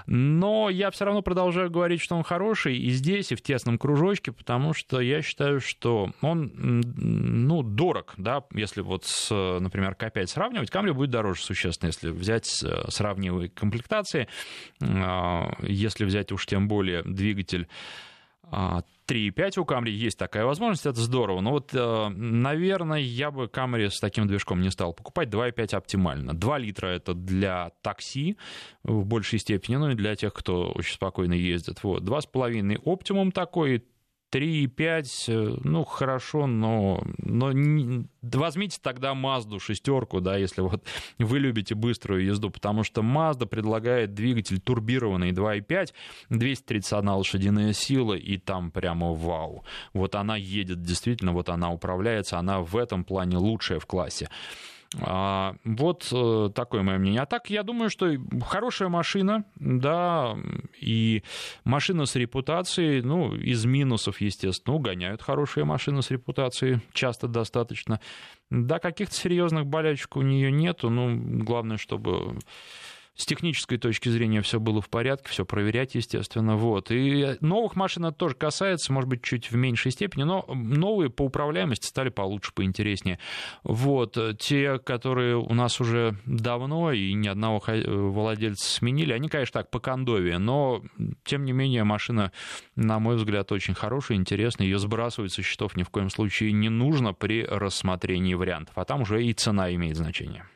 Но 0.07 0.70
я 0.70 0.90
все 0.90 1.05
равно 1.05 1.20
продолжаю 1.20 1.70
говорить, 1.70 2.01
что 2.01 2.16
он 2.16 2.23
хороший 2.23 2.79
и 2.79 2.90
здесь, 2.90 3.33
и 3.33 3.35
в 3.35 3.42
тесном 3.42 3.79
кружочке, 3.79 4.33
потому 4.33 4.73
что 4.73 5.01
я 5.01 5.20
считаю, 5.20 5.49
считаю, 5.50 5.60
что 5.60 6.12
он, 6.20 6.52
ну, 6.54 7.62
дорог, 7.62 8.14
да, 8.16 8.44
если 8.52 8.82
вот 8.82 9.04
с, 9.04 9.30
например, 9.30 9.96
К5 9.98 10.26
сравнивать, 10.26 10.70
Камри 10.70 10.92
будет 10.92 11.10
дороже 11.10 11.42
существенно, 11.42 11.88
если 11.88 12.10
взять 12.10 12.62
э, 12.64 12.84
сравнивые 12.88 13.50
комплектации, 13.50 14.28
а, 14.82 15.52
если 15.62 16.04
взять 16.04 16.32
уж 16.32 16.46
тем 16.46 16.68
более 16.68 17.02
двигатель 17.02 17.68
а, 18.44 18.82
3.5 19.08 19.60
у 19.60 19.64
Camry 19.64 19.90
есть 19.90 20.18
такая 20.18 20.44
возможность, 20.44 20.86
это 20.86 21.00
здорово. 21.00 21.40
Но 21.40 21.50
вот, 21.50 21.70
э, 21.74 22.08
наверное, 22.08 23.00
я 23.00 23.32
бы 23.32 23.46
Camry 23.46 23.90
с 23.90 23.98
таким 23.98 24.28
движком 24.28 24.60
не 24.60 24.70
стал 24.70 24.92
покупать. 24.92 25.28
2.5 25.28 25.74
оптимально. 25.74 26.32
2 26.32 26.58
литра 26.58 26.88
это 26.88 27.14
для 27.14 27.72
такси 27.82 28.36
в 28.84 29.05
большей 29.05 29.40
степени, 29.40 29.76
ну 29.76 29.90
и 29.90 29.94
для 29.94 30.14
тех, 30.14 30.32
кто 30.32 30.70
очень 30.70 30.94
спокойно 30.94 31.32
ездит. 31.32 31.82
Вот. 31.82 32.03
2,5 32.05 32.78
оптимум 32.84 33.32
такой, 33.32 33.84
3,5, 34.31 35.24
э, 35.28 35.59
ну, 35.64 35.85
хорошо, 35.85 36.47
но, 36.47 37.03
но 37.18 37.53
не, 37.53 38.07
возьмите 38.22 38.78
тогда 38.81 39.14
Мазду 39.14 39.59
шестерку, 39.59 40.20
да, 40.20 40.37
если 40.37 40.61
вот 40.61 40.85
вы 41.18 41.39
любите 41.39 41.74
быструю 41.74 42.24
езду, 42.24 42.51
потому 42.51 42.85
что 42.85 43.03
Mazda 43.03 43.47
предлагает 43.47 44.14
двигатель 44.14 44.61
турбированный 44.61 45.33
2,5, 45.33 45.93
231 46.31 47.09
лошадиная 47.09 47.72
сила, 47.72 48.14
и 48.14 48.39
там 48.39 48.70
прямо 48.70 49.12
вау. 49.12 49.64
Вот 49.93 50.14
она 50.14 50.37
едет 50.37 50.83
действительно, 50.83 51.33
вот 51.33 51.49
она 51.49 51.70
управляется, 51.70 52.39
она 52.39 52.61
в 52.61 52.76
этом 52.76 53.05
плане 53.05 53.37
лучшая 53.37 53.81
в 53.81 53.87
классе. 53.87 54.28
А, 54.99 55.55
вот 55.64 56.09
э, 56.12 56.51
такое 56.53 56.82
мое 56.82 56.99
мнение. 56.99 57.22
А 57.22 57.26
так, 57.26 57.49
я 57.49 57.62
думаю, 57.62 57.91
что 57.91 58.12
хорошая 58.45 58.88
машина, 58.88 59.45
да, 59.55 60.36
и 60.80 61.22
машина 61.64 62.07
с 62.07 62.16
репутацией, 62.16 63.01
ну, 63.03 63.34
из 63.34 63.64
минусов, 63.64 64.20
естественно, 64.20 64.74
угоняют 64.74 65.22
хорошие 65.22 65.64
машины 65.64 66.03
с 66.03 66.11
репутацией, 66.11 66.80
часто 66.93 67.28
достаточно. 67.28 68.01
Да, 68.51 68.80
каких-то 68.80 69.14
серьезных 69.14 69.66
болячек 69.66 70.16
у 70.16 70.22
нее 70.22 70.51
нету, 70.51 70.91
ну, 70.91 71.16
главное, 71.45 71.76
чтобы 71.76 72.36
с 73.21 73.27
технической 73.27 73.77
точки 73.77 74.09
зрения 74.09 74.41
все 74.41 74.59
было 74.59 74.81
в 74.81 74.89
порядке, 74.89 75.29
все 75.29 75.45
проверять, 75.45 75.95
естественно. 75.95 76.57
Вот. 76.57 76.91
И 76.91 77.37
новых 77.41 77.77
машин 77.77 78.07
это 78.07 78.16
тоже 78.16 78.35
касается, 78.35 78.95
может 78.95 79.11
быть, 79.11 79.23
чуть 79.23 79.51
в 79.51 79.57
меньшей 79.57 79.93
степени, 79.93 80.23
но 80.23 80.47
новые 80.49 81.11
по 81.11 81.25
управляемости 81.25 81.87
стали 81.87 82.09
получше, 82.09 82.53
поинтереснее. 82.55 83.18
Вот. 83.62 84.16
Те, 84.39 84.79
которые 84.79 85.37
у 85.37 85.53
нас 85.53 85.83
уже 85.83 86.16
давно 86.25 86.93
и 86.93 87.12
ни 87.12 87.29
одного 87.29 87.62
владельца 87.66 88.66
сменили, 88.71 89.12
они, 89.12 89.29
конечно, 89.29 89.61
так, 89.61 89.71
по 89.71 89.81
кондове, 89.81 90.39
но, 90.39 90.83
тем 91.23 91.45
не 91.45 91.53
менее, 91.53 91.85
машина, 91.85 92.33
на 92.75 92.99
мой 92.99 93.16
взгляд, 93.16 93.53
очень 93.53 93.75
хорошая, 93.75 94.16
интересная. 94.16 94.66
Ее 94.66 94.79
сбрасывать 94.79 95.33
со 95.33 95.43
счетов 95.43 95.77
ни 95.77 95.83
в 95.83 95.91
коем 95.91 96.09
случае 96.09 96.53
не 96.53 96.71
нужно 96.71 97.12
при 97.12 97.45
рассмотрении 97.45 98.33
вариантов. 98.33 98.79
А 98.79 98.87
там 98.87 99.03
уже 99.03 99.23
и 99.23 99.35
цена 99.35 99.75
имеет 99.75 99.97
значение. 99.97 100.47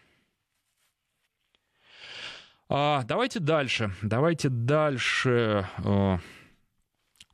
А, 2.68 3.02
давайте 3.04 3.40
дальше. 3.40 3.92
Давайте 4.02 4.48
дальше. 4.48 5.68
Э, 5.78 6.18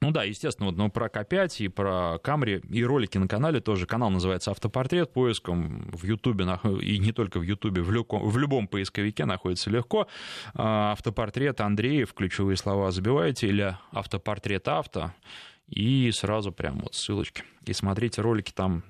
ну 0.00 0.10
да, 0.12 0.24
естественно, 0.24 0.68
вот, 0.68 0.76
ну, 0.76 0.90
про 0.90 1.08
К5 1.08 1.64
и 1.64 1.68
про 1.68 2.18
Камри, 2.18 2.62
и 2.70 2.84
ролики 2.84 3.18
на 3.18 3.28
канале 3.28 3.60
тоже. 3.60 3.86
Канал 3.86 4.10
называется 4.10 4.50
«Автопортрет». 4.50 5.12
Поиском 5.12 5.90
в 5.92 6.04
Ютубе, 6.04 6.46
и 6.80 6.98
не 6.98 7.12
только 7.12 7.38
в 7.38 7.42
Ютубе, 7.42 7.82
в, 7.82 7.92
любом, 7.92 8.28
в 8.28 8.38
любом 8.38 8.66
поисковике 8.66 9.26
находится 9.26 9.70
легко. 9.70 10.08
А, 10.54 10.92
«Автопортрет 10.92 11.60
Андреев», 11.60 12.14
ключевые 12.14 12.56
слова 12.56 12.90
забиваете, 12.90 13.48
или 13.48 13.76
«Автопортрет 13.92 14.66
авто» 14.68 15.12
и 15.70 16.10
сразу 16.12 16.50
прям 16.50 16.80
вот 16.80 16.94
ссылочки. 16.94 17.44
И 17.66 17.72
смотрите 17.72 18.22
ролики 18.22 18.52
там 18.52 18.84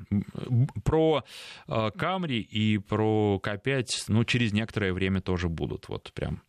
про 0.84 1.24
Камри 1.66 2.40
и 2.40 2.78
про 2.78 3.40
К5, 3.42 3.86
ну, 4.08 4.24
через 4.24 4.52
некоторое 4.52 4.92
время 4.92 5.20
тоже 5.20 5.48
будут. 5.48 5.88
Вот 5.88 6.12
прям 6.14 6.42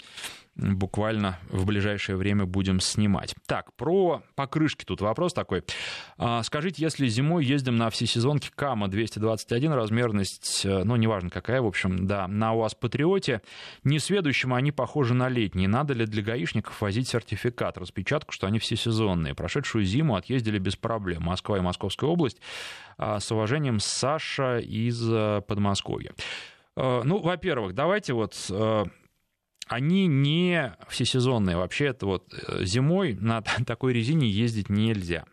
буквально 0.55 1.39
в 1.49 1.65
ближайшее 1.65 2.15
время 2.15 2.45
будем 2.45 2.80
снимать. 2.80 3.34
Так, 3.47 3.74
про 3.76 4.22
покрышки 4.36 4.84
тут 4.86 5.01
вопрос 5.01 5.34
такой. 5.34 5.63
А, 6.17 6.43
скажите, 6.43 6.84
если 6.84 7.07
зимой 7.07 7.45
ездим 7.45 7.78
на 7.78 7.89
всесезонке 7.89 8.51
Кама 8.53 8.88
221, 8.88 9.72
размерность, 9.72 10.65
э, 10.65 10.84
ну, 10.84 10.95
неважно 10.97 11.30
какая, 11.30 11.61
в 11.61 11.67
общем, 11.67 12.05
да, 12.05 12.28
на 12.28 12.53
УАЗ 12.53 12.76
Патриоте, 12.76 13.41
несведущим 13.84 14.53
они 14.53 14.72
похожи 14.72 15.13
на 15.13 15.30
летние. 15.30 15.67
Надо 15.67 15.93
ли 15.93 16.05
для 16.05 16.22
гаишников 16.22 16.80
возить 16.82 17.07
сертификат, 17.07 17.78
распечатку, 17.78 18.34
что 18.34 18.47
они 18.47 18.59
всесезонные? 18.59 19.34
Прошедшую 19.34 19.86
зиму 19.86 20.15
отъездили 20.15 20.59
без 20.59 20.76
проблем. 20.76 21.24
Москва 21.24 21.57
и 21.57 21.61
Московская 21.61 22.07
область. 22.12 22.38
А, 22.97 23.20
с 23.20 23.32
уважением, 23.32 23.80
Саша 23.80 24.59
из 24.59 25.01
э, 25.12 25.41
Подмосковья. 25.47 26.14
Э, 26.76 27.01
ну, 27.03 27.20
во-первых, 27.20 27.74
давайте 27.74 28.14
вот 28.14 28.36
они 29.72 30.07
не 30.07 30.76
всесезонные. 30.89 31.55
Вообще, 31.55 31.86
это 31.88 32.05
вот 32.05 32.34
э, 32.34 32.66
зимой 32.66 33.16
на 33.16 33.41
такой 33.66 33.93
резине 33.93 34.28
ездить 34.28 34.70
нельзя 34.70 35.26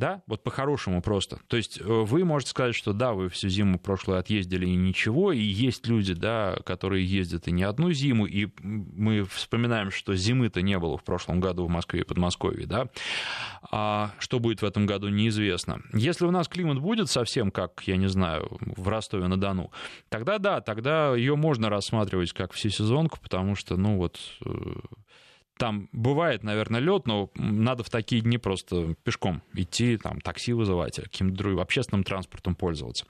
да, 0.00 0.22
вот 0.26 0.42
по-хорошему 0.42 1.02
просто. 1.02 1.38
То 1.46 1.56
есть 1.56 1.78
э, 1.80 1.84
вы 1.84 2.24
можете 2.24 2.50
сказать, 2.50 2.74
что 2.74 2.92
да, 2.92 3.12
вы 3.12 3.28
всю 3.28 3.48
зиму 3.48 3.78
прошлую 3.78 4.18
отъездили 4.18 4.66
и 4.66 4.74
ничего, 4.74 5.30
и 5.30 5.38
есть 5.38 5.86
люди, 5.86 6.14
да, 6.14 6.56
которые 6.64 7.04
ездят 7.04 7.46
и 7.46 7.52
не 7.52 7.62
одну 7.62 7.92
зиму, 7.92 8.26
и 8.26 8.48
мы 8.62 9.24
вспоминаем, 9.24 9.90
что 9.90 10.16
зимы-то 10.16 10.62
не 10.62 10.78
было 10.78 10.96
в 10.96 11.04
прошлом 11.04 11.40
году 11.40 11.66
в 11.66 11.68
Москве 11.68 12.00
и 12.00 12.04
Подмосковье, 12.04 12.66
да, 12.66 12.88
а 13.70 14.12
что 14.18 14.40
будет 14.40 14.62
в 14.62 14.64
этом 14.64 14.86
году, 14.86 15.08
неизвестно. 15.08 15.82
Если 15.92 16.24
у 16.24 16.30
нас 16.30 16.48
климат 16.48 16.78
будет 16.78 17.10
совсем 17.10 17.50
как, 17.50 17.82
я 17.84 17.96
не 17.96 18.08
знаю, 18.08 18.58
в 18.60 18.88
Ростове-на-Дону, 18.88 19.70
тогда 20.08 20.38
да, 20.38 20.62
тогда 20.62 21.14
ее 21.14 21.36
можно 21.36 21.68
рассматривать 21.68 22.32
как 22.32 22.52
всесезонку, 22.52 23.18
потому 23.20 23.54
что, 23.54 23.76
ну 23.76 23.98
вот, 23.98 24.18
э, 24.44 24.50
там 25.60 25.90
бывает, 25.92 26.42
наверное, 26.42 26.80
лед, 26.80 27.06
но 27.06 27.30
надо 27.34 27.84
в 27.84 27.90
такие 27.90 28.22
дни 28.22 28.38
просто 28.38 28.94
пешком 29.04 29.42
идти, 29.52 29.98
там, 29.98 30.18
такси 30.22 30.54
вызывать, 30.54 30.96
каким-то 30.96 31.36
другим 31.36 31.60
общественным 31.60 32.02
транспортом 32.02 32.54
пользоваться. 32.54 33.04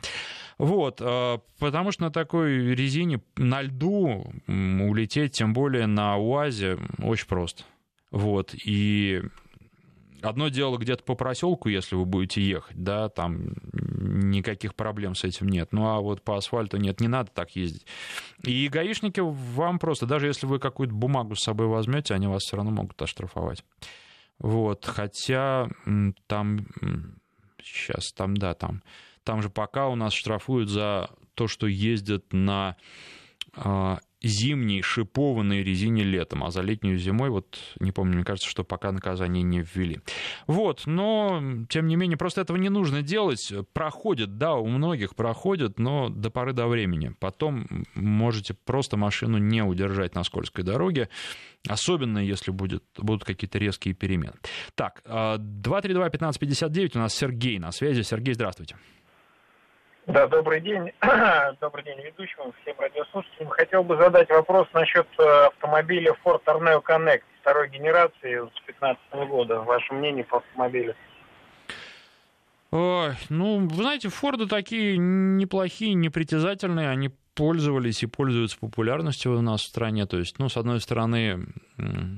Вот, 0.59 1.01
э, 1.01 1.39
потому 1.61 1.93
что 1.93 2.03
на 2.03 2.11
такой 2.11 2.75
резине 2.75 3.23
на 3.37 3.63
льду 3.63 4.33
улететь, 4.49 5.33
тем 5.33 5.53
более 5.53 5.87
на 5.87 6.17
УАЗе, 6.19 6.77
очень 6.99 7.29
просто. 7.29 7.63
Вот, 8.11 8.53
и 8.53 9.23
Одно 10.23 10.49
дело 10.49 10.77
где-то 10.77 11.03
по 11.03 11.15
проселку, 11.15 11.71
если 11.71 11.95
вы 11.95 12.05
будете 12.05 12.43
ехать, 12.43 12.77
да, 12.77 13.09
там 13.09 13.55
никаких 14.01 14.75
проблем 14.75 15.15
с 15.15 15.25
этим 15.25 15.49
нет. 15.49 15.73
Ну 15.73 15.87
а 15.87 16.01
вот 16.01 16.23
по 16.23 16.37
асфальту 16.37 16.79
нет, 16.79 17.01
не 17.01 17.09
надо 17.09 17.31
так 17.33 17.55
ездить. 17.55 17.87
И 18.43 18.69
гаишники 18.69 19.21
вам 19.21 19.79
просто, 19.79 20.07
даже 20.07 20.27
если 20.27 20.47
вы 20.47 20.59
какую-то 20.59 20.95
бумагу 20.95 21.37
с 21.37 21.45
собой 21.45 21.67
возьмете, 21.67 22.15
они 22.15 22.27
вас 22.27 22.43
все 22.43 22.57
равно 22.57 22.71
могут 22.71 23.01
оштрафовать. 23.01 23.65
Вот, 24.39 24.87
хотя 24.87 25.69
там 26.27 26.67
сейчас, 27.63 28.13
там, 28.13 28.37
да, 28.37 28.55
там, 28.55 28.83
там 29.23 29.43
же 29.43 29.51
пока 29.51 29.89
у 29.89 29.95
нас 29.95 30.15
штрафуют 30.15 30.71
за 30.71 31.11
то, 31.35 31.47
что 31.47 31.67
ездят 31.67 32.33
на 32.33 32.77
а, 33.55 33.99
зимней 34.23 34.83
шипованной 34.83 35.63
резине 35.63 36.05
летом, 36.05 36.45
а 36.45 36.51
за 36.51 36.61
летнюю 36.63 36.99
зимой, 36.99 37.31
вот 37.31 37.59
не 37.81 37.93
помню, 37.93 38.17
мне 38.17 38.25
кажется, 38.25 38.49
что 38.49 38.65
пока 38.65 38.93
наказание 38.93 39.43
не 39.43 39.61
ввели. 39.61 40.01
Вот, 40.47 40.83
но, 40.87 41.43
тем 41.69 41.87
не 41.87 41.97
менее, 41.97 42.19
просто 42.19 42.43
этого 42.43 42.57
не 42.57 42.69
нужно 42.69 43.03
делать. 43.03 43.53
Проходит, 43.73 44.37
да, 44.37 44.55
у 44.55 44.67
многих 44.67 45.15
проходит, 45.15 45.79
но 45.79 46.09
до 46.09 46.31
поры 46.31 46.53
до 46.53 46.67
времени. 46.67 47.15
Потом 47.19 47.67
можете 47.95 48.55
просто 48.55 48.97
машину 48.97 49.39
не 49.39 49.63
удержать 49.63 50.15
на 50.15 50.25
скользкой 50.25 50.65
дороге, 50.65 51.09
особенно 51.67 52.19
если 52.19 52.51
будет, 52.51 52.85
будут 52.99 53.25
какие-то 53.25 53.59
резкие 53.59 53.95
перемены. 53.95 54.35
Так, 54.75 55.03
232-1559 55.07 56.91
а, 56.95 56.99
у 56.99 57.03
нас 57.03 57.15
Сергей 57.15 57.59
на 57.59 57.73
связи. 57.73 58.03
Сергей, 58.03 58.35
здравствуйте. 58.35 58.77
Да, 60.07 60.27
добрый 60.27 60.61
день. 60.61 60.93
добрый 61.61 61.85
день 61.85 62.01
ведущим, 62.01 62.53
всем 62.63 62.75
радиослушателям. 62.79 63.49
Хотел 63.51 63.85
бы 63.85 63.97
задать 63.97 64.29
вопрос 64.31 64.67
насчет 64.73 65.07
э, 65.19 65.47
автомобиля 65.47 66.17
Ford 66.25 66.43
Tornado 66.45 66.83
Connect 66.83 67.23
второй 67.43 67.69
генерации 67.69 68.39
с 68.39 68.67
2015 68.67 69.29
года. 69.29 69.61
Ваше 69.61 69.93
мнение 69.93 70.25
по 70.25 70.39
автомобилю? 70.39 70.95
Ой, 72.71 73.15
ну, 73.29 73.67
вы 73.67 73.75
знаете, 73.75 74.09
Форды 74.09 74.47
такие 74.47 74.97
неплохие, 74.97 75.95
непритязательные, 75.95 76.89
они 76.89 77.11
пользовались 77.35 78.03
и 78.03 78.07
пользуются 78.07 78.59
популярностью 78.59 79.37
у 79.37 79.41
нас 79.41 79.63
в 79.63 79.67
стране. 79.67 80.07
То 80.07 80.19
есть, 80.19 80.39
ну, 80.39 80.49
с 80.49 80.57
одной 80.57 80.81
стороны, 80.81 81.47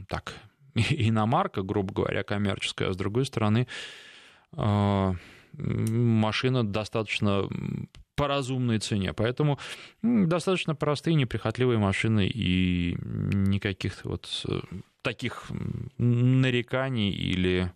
так, 0.08 0.34
иномарка, 0.74 1.62
грубо 1.62 1.92
говоря, 1.92 2.22
коммерческая, 2.22 2.90
а 2.90 2.92
с 2.92 2.96
другой 2.96 3.24
стороны, 3.24 3.66
э, 4.56 5.12
машина 5.52 6.64
достаточно 6.64 7.48
по 8.14 8.28
разумной 8.28 8.78
цене. 8.78 9.12
Поэтому 9.12 9.58
достаточно 10.02 10.74
простые, 10.74 11.14
неприхотливые 11.14 11.78
машины 11.78 12.26
и 12.26 12.96
никаких 13.02 14.04
вот 14.04 14.44
э, 14.48 14.60
таких 15.02 15.50
нареканий 15.98 17.10
или 17.10 17.72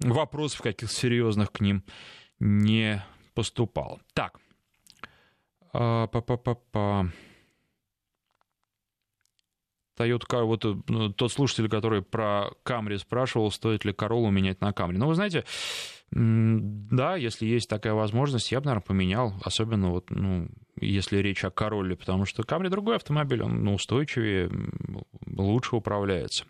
вопросов 0.00 0.62
каких-то 0.62 0.94
серьезных 0.94 1.52
к 1.52 1.60
ним 1.60 1.84
не 2.40 3.04
поступало. 3.34 4.00
Так. 4.14 4.40
А, 5.72 6.06
па-па-па-па. 6.08 7.08
Toyota, 9.96 10.42
вот 10.44 10.64
э, 10.64 10.74
ну, 10.88 11.12
тот 11.12 11.32
слушатель, 11.32 11.68
который 11.68 12.02
про 12.02 12.50
Камри 12.62 12.98
спрашивал, 12.98 13.50
стоит 13.50 13.84
ли 13.84 13.92
Королу 13.92 14.30
менять 14.30 14.60
на 14.60 14.72
Камри. 14.72 14.98
Ну, 14.98 15.06
вы 15.06 15.14
знаете, 15.14 15.44
Да, 16.14 17.16
если 17.16 17.46
есть 17.46 17.68
такая 17.68 17.94
возможность, 17.94 18.52
я 18.52 18.60
бы, 18.60 18.66
наверное, 18.66 18.86
поменял. 18.86 19.34
Особенно 19.42 19.90
вот, 19.90 20.10
ну, 20.10 20.48
если 20.78 21.18
речь 21.18 21.44
о 21.44 21.50
Короле, 21.50 21.96
потому 21.96 22.26
что 22.26 22.42
Камри 22.42 22.68
другой 22.68 22.96
автомобиль, 22.96 23.42
он 23.42 23.64
ну, 23.64 23.74
устойчивее, 23.74 24.50
лучше 25.26 25.76
управляется. 25.76 26.44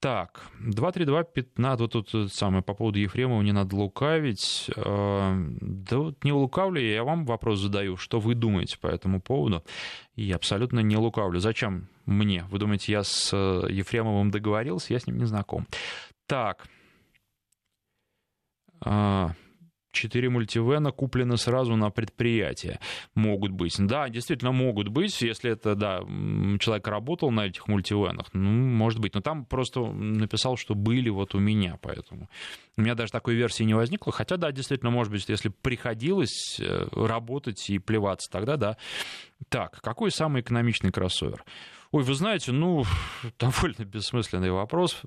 Так, 0.00 0.42
232-15, 0.60 1.76
вот 1.78 1.92
тут 1.92 2.32
самое 2.32 2.62
по 2.62 2.72
поводу 2.72 3.00
Ефремова 3.00 3.42
не 3.42 3.50
надо 3.50 3.74
лукавить. 3.74 4.70
А, 4.76 5.34
да 5.60 5.98
вот 5.98 6.22
не 6.22 6.32
лукавлю, 6.32 6.80
я 6.80 7.02
вам 7.02 7.24
вопрос 7.24 7.58
задаю, 7.58 7.96
что 7.96 8.20
вы 8.20 8.34
думаете 8.34 8.78
по 8.78 8.86
этому 8.86 9.20
поводу. 9.20 9.64
И 10.14 10.30
абсолютно 10.30 10.80
не 10.80 10.96
лукавлю. 10.96 11.40
Зачем 11.40 11.88
мне? 12.06 12.44
Вы 12.48 12.60
думаете, 12.60 12.92
я 12.92 13.02
с 13.02 13.30
э, 13.32 13.66
Ефремовым 13.70 14.30
договорился, 14.30 14.92
я 14.92 15.00
с 15.00 15.08
ним 15.08 15.18
не 15.18 15.24
знаком. 15.24 15.66
Так, 16.28 16.68
четыре 19.92 20.28
мультивена 20.28 20.92
куплены 20.92 21.36
сразу 21.36 21.76
на 21.76 21.90
предприятие. 21.90 22.78
Могут 23.14 23.52
быть. 23.52 23.74
Да, 23.78 24.08
действительно 24.08 24.52
могут 24.52 24.88
быть, 24.88 25.20
если 25.22 25.50
это, 25.52 25.74
да, 25.74 26.00
человек 26.60 26.86
работал 26.86 27.30
на 27.30 27.46
этих 27.46 27.68
мультивенах, 27.68 28.26
ну, 28.32 28.50
может 28.50 29.00
быть. 29.00 29.14
Но 29.14 29.20
там 29.20 29.44
просто 29.44 29.80
написал, 29.80 30.56
что 30.56 30.74
были 30.74 31.08
вот 31.08 31.34
у 31.34 31.38
меня, 31.38 31.78
поэтому. 31.80 32.28
У 32.76 32.82
меня 32.82 32.94
даже 32.94 33.12
такой 33.12 33.34
версии 33.34 33.64
не 33.64 33.74
возникло. 33.74 34.12
Хотя, 34.12 34.36
да, 34.36 34.52
действительно, 34.52 34.90
может 34.90 35.12
быть, 35.12 35.28
если 35.28 35.48
приходилось 35.48 36.60
э, 36.60 36.86
работать 36.92 37.68
и 37.70 37.78
плеваться, 37.78 38.30
тогда 38.30 38.56
да. 38.56 38.76
Так, 39.48 39.80
какой 39.80 40.10
самый 40.10 40.42
экономичный 40.42 40.92
кроссовер? 40.92 41.44
Ой, 41.90 42.02
вы 42.02 42.14
знаете, 42.14 42.52
ну, 42.52 42.84
довольно 43.38 43.84
бессмысленный 43.84 44.50
вопрос. 44.50 45.00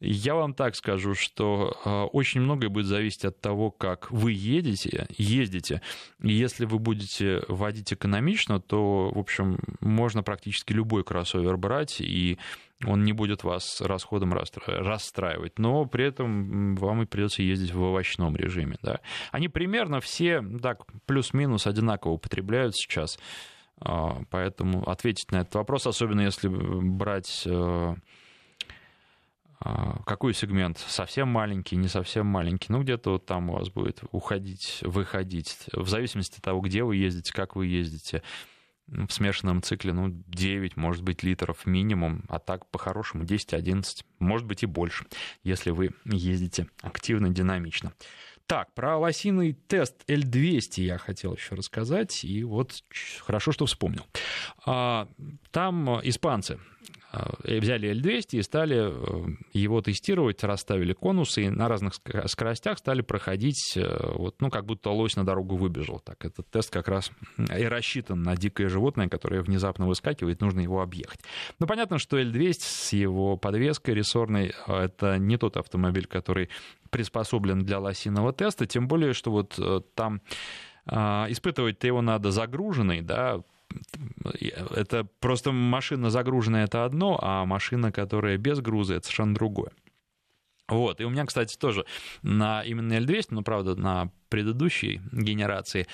Я 0.00 0.34
вам 0.34 0.54
так 0.54 0.74
скажу, 0.74 1.14
что 1.14 1.76
а, 1.84 2.06
очень 2.06 2.40
многое 2.40 2.70
будет 2.70 2.86
зависеть 2.86 3.26
от 3.26 3.40
того, 3.40 3.70
как 3.70 4.10
вы 4.10 4.32
едете, 4.32 5.06
ездите. 5.18 5.82
Если 6.22 6.64
вы 6.64 6.78
будете 6.78 7.42
водить 7.48 7.92
экономично, 7.92 8.58
то, 8.58 9.10
в 9.14 9.18
общем, 9.18 9.58
можно 9.80 10.22
практически 10.22 10.72
любой 10.72 11.04
кроссовер 11.04 11.58
брать, 11.58 12.00
и 12.00 12.38
он 12.86 13.04
не 13.04 13.12
будет 13.12 13.44
вас 13.44 13.80
расходом 13.82 14.32
расстраивать, 14.32 15.58
но 15.58 15.84
при 15.84 16.06
этом 16.06 16.76
вам 16.76 17.02
и 17.02 17.06
придется 17.06 17.42
ездить 17.42 17.74
в 17.74 17.82
овощном 17.82 18.36
режиме. 18.36 18.76
Да. 18.82 19.00
Они 19.32 19.48
примерно 19.48 20.00
все 20.00 20.42
так 20.62 20.86
плюс-минус 21.04 21.66
одинаково 21.66 22.12
употребляют 22.12 22.76
сейчас. 22.76 23.18
А, 23.80 24.22
поэтому 24.30 24.88
ответить 24.88 25.30
на 25.30 25.38
этот 25.38 25.54
вопрос, 25.54 25.86
особенно 25.86 26.22
если 26.22 26.48
брать 26.48 27.42
э, 27.46 27.94
а, 29.60 30.02
какой 30.04 30.34
сегмент? 30.34 30.78
Совсем 30.78 31.28
маленький, 31.28 31.76
не 31.76 31.88
совсем 31.88 32.26
маленький. 32.26 32.72
Ну, 32.72 32.82
где-то 32.82 33.12
вот 33.12 33.26
там 33.26 33.50
у 33.50 33.54
вас 33.54 33.70
будет 33.70 34.02
уходить, 34.12 34.78
выходить. 34.82 35.66
В 35.72 35.88
зависимости 35.88 36.36
от 36.38 36.42
того, 36.42 36.60
где 36.60 36.84
вы 36.84 36.96
ездите, 36.96 37.32
как 37.32 37.56
вы 37.56 37.66
ездите. 37.66 38.22
В 38.86 39.10
смешанном 39.10 39.62
цикле, 39.62 39.92
ну, 39.92 40.08
9, 40.08 40.76
может 40.76 41.02
быть, 41.02 41.22
литров 41.22 41.66
минимум, 41.66 42.24
а 42.28 42.38
так 42.38 42.70
по-хорошему 42.70 43.24
10-11, 43.24 43.84
может 44.18 44.46
быть 44.46 44.62
и 44.62 44.66
больше, 44.66 45.04
если 45.42 45.70
вы 45.72 45.90
ездите 46.06 46.68
активно, 46.80 47.28
динамично. 47.28 47.92
Так, 48.48 48.72
про 48.72 48.96
лосиный 48.96 49.52
тест 49.52 50.04
L200 50.08 50.80
я 50.80 50.96
хотел 50.96 51.34
еще 51.34 51.54
рассказать, 51.54 52.24
и 52.24 52.42
вот 52.44 52.82
хорошо, 53.20 53.52
что 53.52 53.66
вспомнил. 53.66 54.06
А, 54.64 55.06
там 55.50 56.00
испанцы 56.02 56.58
взяли 57.12 57.90
L200 57.92 58.38
и 58.38 58.42
стали 58.42 58.76
э, 58.76 59.34
его 59.52 59.80
тестировать, 59.80 60.44
расставили 60.44 60.92
конусы 60.92 61.44
и 61.44 61.48
на 61.48 61.68
разных 61.68 61.94
скоростях 61.94 62.78
стали 62.78 63.00
проходить, 63.00 63.74
э, 63.76 64.12
вот, 64.14 64.40
ну, 64.40 64.50
как 64.50 64.66
будто 64.66 64.90
лось 64.90 65.16
на 65.16 65.24
дорогу 65.24 65.56
выбежал. 65.56 66.00
Так, 66.00 66.24
этот 66.24 66.48
тест 66.50 66.70
как 66.70 66.88
раз 66.88 67.10
и 67.38 67.64
рассчитан 67.64 68.22
на 68.22 68.36
дикое 68.36 68.68
животное, 68.68 69.08
которое 69.08 69.42
внезапно 69.42 69.86
выскакивает, 69.86 70.42
нужно 70.42 70.60
его 70.60 70.82
объехать. 70.82 71.20
Ну, 71.58 71.66
понятно, 71.66 71.98
что 71.98 72.18
L200 72.20 72.54
с 72.58 72.92
его 72.92 73.36
подвеской 73.38 73.94
рессорной 73.94 74.52
э,— 74.66 74.74
это 74.84 75.18
не 75.18 75.38
тот 75.38 75.56
автомобиль, 75.56 76.06
который 76.06 76.50
приспособлен 76.90 77.64
для 77.64 77.78
лосиного 77.78 78.32
теста, 78.34 78.66
тем 78.66 78.86
более, 78.86 79.14
что 79.14 79.30
вот 79.30 79.58
э, 79.58 79.80
там 79.94 80.20
испытывать-то 80.90 81.86
его 81.86 82.00
надо 82.00 82.30
загруженный, 82.30 83.02
да, 83.02 83.42
это 84.40 85.04
просто 85.20 85.52
машина 85.52 86.10
загруженная 86.10 86.64
это 86.64 86.84
одно, 86.84 87.18
а 87.22 87.44
машина, 87.44 87.92
которая 87.92 88.36
без 88.38 88.60
груза, 88.60 88.94
это 88.94 89.06
совершенно 89.06 89.34
другое. 89.34 89.72
Вот, 90.68 91.00
и 91.00 91.04
у 91.04 91.10
меня, 91.10 91.24
кстати, 91.24 91.56
тоже 91.56 91.86
на 92.22 92.62
именно 92.62 92.92
L200, 92.94 93.28
ну, 93.30 93.42
правда, 93.42 93.74
на 93.74 94.10
предыдущей 94.28 95.00
генерации, 95.12 95.86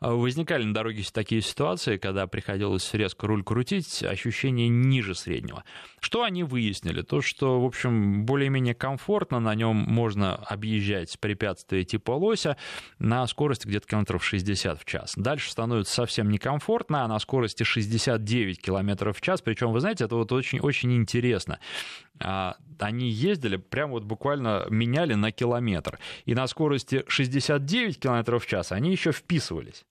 а, 0.00 0.12
возникали 0.12 0.64
на 0.64 0.74
дороге 0.74 1.02
такие 1.12 1.40
ситуации, 1.40 1.96
когда 1.96 2.26
приходилось 2.26 2.92
резко 2.94 3.26
руль 3.26 3.42
крутить, 3.42 4.02
ощущение 4.02 4.68
ниже 4.68 5.14
среднего. 5.14 5.64
Что 6.00 6.22
они 6.22 6.44
выяснили? 6.44 7.02
То, 7.02 7.22
что, 7.22 7.60
в 7.60 7.64
общем, 7.64 8.24
более-менее 8.24 8.74
комфортно 8.74 9.40
на 9.40 9.54
нем 9.54 9.76
можно 9.76 10.34
объезжать 10.34 11.18
препятствия 11.18 11.84
типа 11.84 12.12
лося 12.12 12.56
на 12.98 13.26
скорости 13.26 13.66
где-то 13.66 13.86
километров 13.86 14.24
60 14.24 14.80
в 14.80 14.84
час. 14.84 15.14
Дальше 15.16 15.50
становится 15.50 15.94
совсем 15.94 16.30
некомфортно, 16.30 17.04
а 17.04 17.08
на 17.08 17.18
скорости 17.18 17.62
69 17.62 18.60
километров 18.60 19.16
в 19.16 19.20
час. 19.20 19.40
Причем, 19.40 19.72
вы 19.72 19.80
знаете, 19.80 20.04
это 20.04 20.16
вот 20.16 20.30
очень-очень 20.32 20.94
интересно. 20.94 21.58
А, 22.18 22.56
они 22.78 23.08
ездили, 23.08 23.56
прям 23.56 23.90
вот 23.90 24.04
буквально 24.04 24.66
меняли 24.70 25.14
на 25.14 25.32
километр. 25.32 25.98
И 26.24 26.34
на 26.34 26.46
скорости 26.46 27.04
69 27.08 27.75
км 27.98 28.38
в 28.38 28.46
час 28.46 28.72
они 28.72 28.90
еще 28.90 29.12
вписывались 29.12 29.84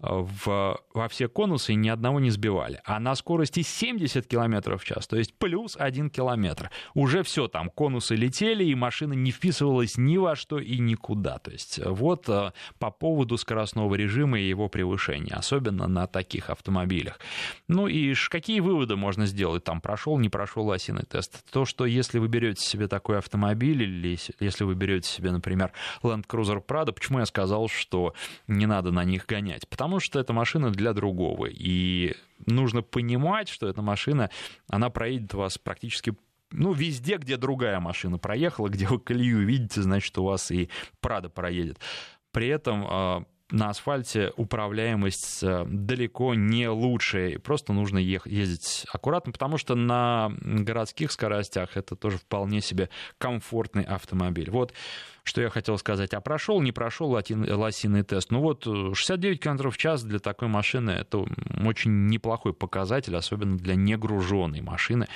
в, 0.00 0.80
во 0.94 1.08
все 1.08 1.28
конусы 1.28 1.72
и 1.72 1.76
ни 1.76 1.88
одного 1.88 2.20
не 2.20 2.30
сбивали. 2.30 2.80
А 2.84 3.00
на 3.00 3.14
скорости 3.14 3.62
70 3.62 4.26
км 4.26 4.76
в 4.76 4.84
час, 4.84 5.06
то 5.06 5.16
есть 5.16 5.34
плюс 5.34 5.76
1 5.78 6.10
километр, 6.10 6.70
уже 6.94 7.22
все 7.22 7.48
там, 7.48 7.70
конусы 7.70 8.14
летели, 8.14 8.64
и 8.64 8.74
машина 8.74 9.14
не 9.14 9.30
вписывалась 9.30 9.96
ни 9.96 10.16
во 10.16 10.36
что 10.36 10.58
и 10.58 10.78
никуда. 10.78 11.38
То 11.38 11.50
есть 11.50 11.80
вот 11.84 12.28
э, 12.28 12.52
по 12.78 12.90
поводу 12.90 13.36
скоростного 13.36 13.94
режима 13.94 14.38
и 14.38 14.48
его 14.48 14.68
превышения, 14.68 15.34
особенно 15.34 15.86
на 15.88 16.06
таких 16.06 16.50
автомобилях. 16.50 17.18
Ну 17.66 17.88
и 17.88 18.14
какие 18.30 18.60
выводы 18.60 18.96
можно 18.96 19.26
сделать? 19.26 19.64
Там 19.64 19.80
прошел, 19.80 20.18
не 20.18 20.28
прошел 20.28 20.70
осиный 20.70 21.04
тест. 21.04 21.44
То, 21.50 21.64
что 21.64 21.86
если 21.86 22.18
вы 22.18 22.28
берете 22.28 22.64
себе 22.64 22.86
такой 22.88 23.18
автомобиль, 23.18 23.82
или 23.82 24.18
если 24.40 24.64
вы 24.64 24.74
берете 24.74 25.08
себе, 25.08 25.32
например, 25.32 25.72
Land 26.02 26.26
Cruiser 26.26 26.64
Prado, 26.64 26.92
почему 26.92 27.18
я 27.18 27.26
сказал, 27.26 27.68
что 27.68 28.14
не 28.46 28.66
надо 28.66 28.92
на 28.92 29.04
них 29.04 29.26
гонять? 29.26 29.66
Потому 29.68 29.87
потому 29.88 30.00
что 30.00 30.20
это 30.20 30.34
машина 30.34 30.70
для 30.70 30.92
другого. 30.92 31.46
И 31.46 32.14
нужно 32.44 32.82
понимать, 32.82 33.48
что 33.48 33.66
эта 33.66 33.80
машина, 33.80 34.28
она 34.68 34.90
проедет 34.90 35.32
вас 35.32 35.56
практически 35.56 36.14
ну, 36.50 36.74
везде, 36.74 37.16
где 37.16 37.38
другая 37.38 37.80
машина 37.80 38.18
проехала, 38.18 38.68
где 38.68 38.86
вы 38.86 39.00
колею 39.00 39.46
видите, 39.46 39.80
значит, 39.80 40.16
у 40.18 40.24
вас 40.24 40.50
и 40.50 40.68
Прада 41.00 41.30
проедет. 41.30 41.78
При 42.32 42.48
этом 42.48 42.84
а, 42.86 43.24
на 43.50 43.70
асфальте 43.70 44.32
управляемость 44.36 45.42
э, 45.42 45.64
далеко 45.66 46.34
не 46.34 46.68
лучшая. 46.68 47.38
Просто 47.38 47.72
нужно 47.72 47.98
ездить 47.98 48.84
аккуратно, 48.92 49.32
потому 49.32 49.56
что 49.56 49.74
на 49.74 50.30
городских 50.40 51.12
скоростях 51.12 51.76
это 51.76 51.96
тоже 51.96 52.18
вполне 52.18 52.60
себе 52.60 52.90
комфортный 53.16 53.84
автомобиль. 53.84 54.50
Вот 54.50 54.74
что 55.24 55.40
я 55.40 55.50
хотел 55.50 55.78
сказать. 55.78 56.14
А 56.14 56.20
прошел, 56.20 56.60
не 56.60 56.72
прошел 56.72 57.10
лосиный 57.10 58.02
тест. 58.02 58.30
Ну 58.30 58.40
вот 58.40 58.64
69 58.64 59.40
км 59.40 59.70
в 59.70 59.76
час 59.76 60.02
для 60.02 60.18
такой 60.18 60.48
машины 60.48 60.90
это 60.90 61.26
очень 61.64 62.06
неплохой 62.06 62.54
показатель, 62.54 63.16
особенно 63.16 63.56
для 63.56 63.74
негруженной 63.74 64.60
машины. 64.60 65.06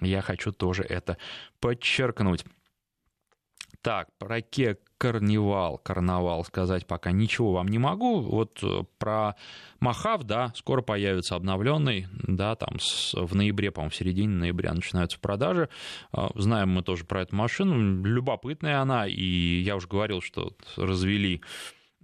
Я 0.00 0.22
хочу 0.22 0.52
тоже 0.52 0.84
это 0.84 1.16
подчеркнуть. 1.60 2.44
Так, 3.82 4.08
про 4.18 4.38
Kia 4.38 4.78
карнивал, 4.98 5.78
карнавал 5.78 6.44
сказать 6.44 6.86
пока 6.86 7.12
ничего 7.12 7.52
вам 7.52 7.68
не 7.68 7.78
могу. 7.78 8.20
Вот 8.20 8.58
э, 8.62 8.82
про 8.98 9.36
Махав, 9.80 10.24
да, 10.24 10.52
скоро 10.56 10.82
появится 10.82 11.36
обновленный, 11.36 12.08
да, 12.12 12.56
там 12.56 12.80
с, 12.80 13.14
в 13.14 13.34
ноябре, 13.34 13.70
по-моему, 13.70 13.90
в 13.90 13.96
середине 13.96 14.34
ноября 14.34 14.74
начинаются 14.74 15.18
продажи. 15.20 15.68
А, 16.12 16.30
знаем 16.34 16.70
мы 16.70 16.82
тоже 16.82 17.04
про 17.04 17.22
эту 17.22 17.36
машину, 17.36 18.04
любопытная 18.04 18.80
она, 18.80 19.06
и 19.06 19.60
я 19.60 19.76
уже 19.76 19.86
говорил, 19.86 20.20
что 20.20 20.52
развели 20.76 21.40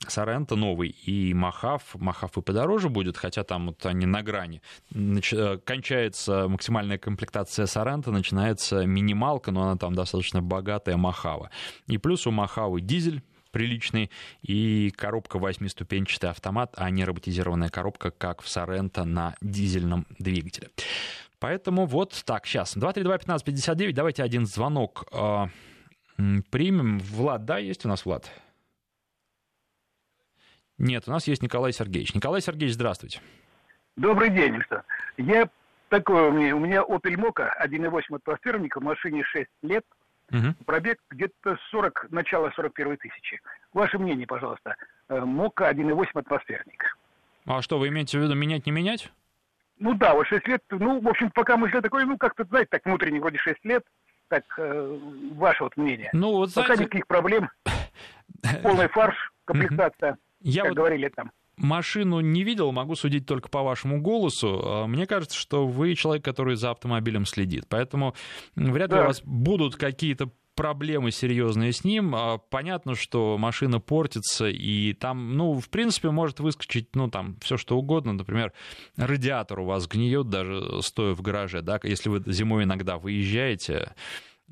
Соренто 0.09 0.57
новый 0.57 0.89
и 0.89 1.33
Махав. 1.35 1.95
Махав 1.95 2.37
и 2.37 2.43
подороже 2.43 2.89
будет, 2.89 3.17
хотя 3.17 3.45
там 3.45 3.69
вот 3.69 3.85
они 3.87 4.07
на 4.07 4.23
грани. 4.23 4.61
Нач... 4.91 5.33
Э, 5.33 5.59
кончается 5.65 6.49
максимальная 6.49 6.99
комплектация 6.99 7.67
Соренто, 7.67 8.11
начинается 8.11 8.85
минималка, 8.87 9.51
но 9.51 9.63
она 9.63 9.77
там 9.77 9.95
достаточно 9.95 10.43
богатая 10.43 10.97
Махава. 10.97 11.51
И 11.87 11.99
плюс 11.99 12.27
у 12.27 12.31
Махавы 12.31 12.81
дизель 12.81 13.23
приличный, 13.51 14.11
и 14.43 14.93
коробка 14.97 15.39
восьмиступенчатый 15.39 16.29
автомат, 16.29 16.75
а 16.77 16.91
не 16.91 17.05
роботизированная 17.05 17.69
коробка, 17.69 18.11
как 18.11 18.43
в 18.43 18.49
Соренто 18.49 19.05
на 19.05 19.37
дизельном 19.41 20.07
двигателе. 20.19 20.71
Поэтому 21.39 21.87
вот 21.87 22.21
так, 22.25 22.47
сейчас. 22.47 22.77
232-1559, 22.77 23.93
давайте 23.93 24.25
один 24.25 24.45
звонок 24.47 25.05
э, 25.13 25.47
примем. 26.51 26.99
Влад, 26.99 27.45
да, 27.45 27.59
есть 27.59 27.85
у 27.85 27.89
нас 27.89 28.05
Влад? 28.05 28.29
Нет, 30.79 31.05
у 31.07 31.11
нас 31.11 31.27
есть 31.27 31.43
Николай 31.43 31.73
Сергеевич. 31.73 32.15
Николай 32.15 32.41
Сергеевич, 32.41 32.75
здравствуйте. 32.75 33.21
Добрый 33.97 34.31
день, 34.31 34.61
что. 34.63 34.83
Я 35.17 35.49
такой 35.89 36.29
у 36.29 36.33
меня, 36.33 36.57
у 36.57 36.59
меня 36.59 36.83
Opel 36.83 37.15
Mokka 37.15 37.51
1.8 37.65 38.17
атмосферника, 38.17 38.81
машине 38.81 39.23
6 39.25 39.47
лет, 39.63 39.85
угу. 40.33 40.55
пробег 40.67 40.99
где-то 41.11 41.57
40, 41.71 42.09
начало 42.11 42.51
41 42.57 42.97
тысячи. 42.97 43.41
Ваше 43.73 43.99
мнение, 43.99 44.27
пожалуйста, 44.27 44.75
Mokka 45.09 45.73
1.8 45.73 46.07
атмосферник. 46.15 46.99
А 47.47 47.63
что, 47.63 47.79
вы 47.79 47.89
имеете 47.89 48.19
в 48.19 48.23
виду 48.23 48.35
менять, 48.35 48.67
не 48.67 48.73
менять? 48.73 49.13
Ну 49.79 49.95
да, 49.95 50.15
вот 50.15 50.27
6 50.27 50.47
лет, 50.49 50.63
ну, 50.71 51.01
в 51.01 51.09
общем, 51.09 51.31
пока 51.31 51.57
мысль 51.57 51.81
такой, 51.81 52.05
ну, 52.05 52.17
как-то, 52.17 52.45
знаете, 52.45 52.69
так 52.71 52.85
внутренне 52.85 53.21
вроде 53.21 53.39
6 53.39 53.65
лет, 53.65 53.85
так, 54.29 54.45
э, 54.59 54.99
ваше 55.33 55.65
вот 55.65 55.77
мнение. 55.77 56.11
Ну, 56.13 56.33
вот, 56.33 56.51
знаете... 56.51 56.73
Пока 56.73 56.83
никаких 56.83 57.07
проблем, 57.07 57.51
полный 58.63 58.89
фарш, 58.89 59.33
комплектация, 59.45 60.17
Я 60.45 60.63
как 60.63 60.71
вот... 60.71 60.77
говорили 60.77 61.09
там 61.09 61.33
машину 61.57 62.21
не 62.21 62.43
видел, 62.43 62.73
могу 62.73 62.95
судить 62.95 63.27
только 63.27 63.49
по 63.49 63.63
вашему 63.63 64.01
голосу. 64.01 64.61
А, 64.65 64.87
мне 64.87 65.07
кажется, 65.07 65.37
что 65.39 65.67
вы 65.67 65.95
человек, 65.95 66.25
который 66.25 66.57
за 66.57 66.71
автомобилем 66.71 67.27
следит. 67.27 67.67
Поэтому 67.69 68.15
вряд 68.57 68.91
ли 68.91 68.97
да. 68.97 69.05
у 69.05 69.07
вас 69.07 69.23
будут 69.25 69.77
какие-то 69.77 70.31
проблемы 70.55 71.11
серьезные 71.11 71.73
с 71.73 71.85
ним. 71.85 72.15
А, 72.15 72.39
понятно, 72.39 72.95
что 72.95 73.37
машина 73.39 73.81
портится, 73.81 74.47
и 74.47 74.93
там, 74.93 75.37
ну, 75.37 75.59
в 75.61 75.69
принципе, 75.69 76.11
может 76.11 76.41
выскочить, 76.41 76.95
ну, 76.95 77.11
там, 77.11 77.37
все 77.41 77.57
что 77.57 77.77
угодно. 77.77 78.13
Например, 78.13 78.53
радиатор 78.97 79.61
у 79.61 79.65
вас 79.65 79.87
гниет 79.87 80.29
даже 80.29 80.83
стоя 80.83 81.15
в 81.15 81.23
гараже, 81.23 81.63
да, 81.63 81.81
если 81.83 82.09
вы 82.09 82.23
зимой 82.27 82.65
иногда 82.65 82.99
выезжаете. 82.99 83.95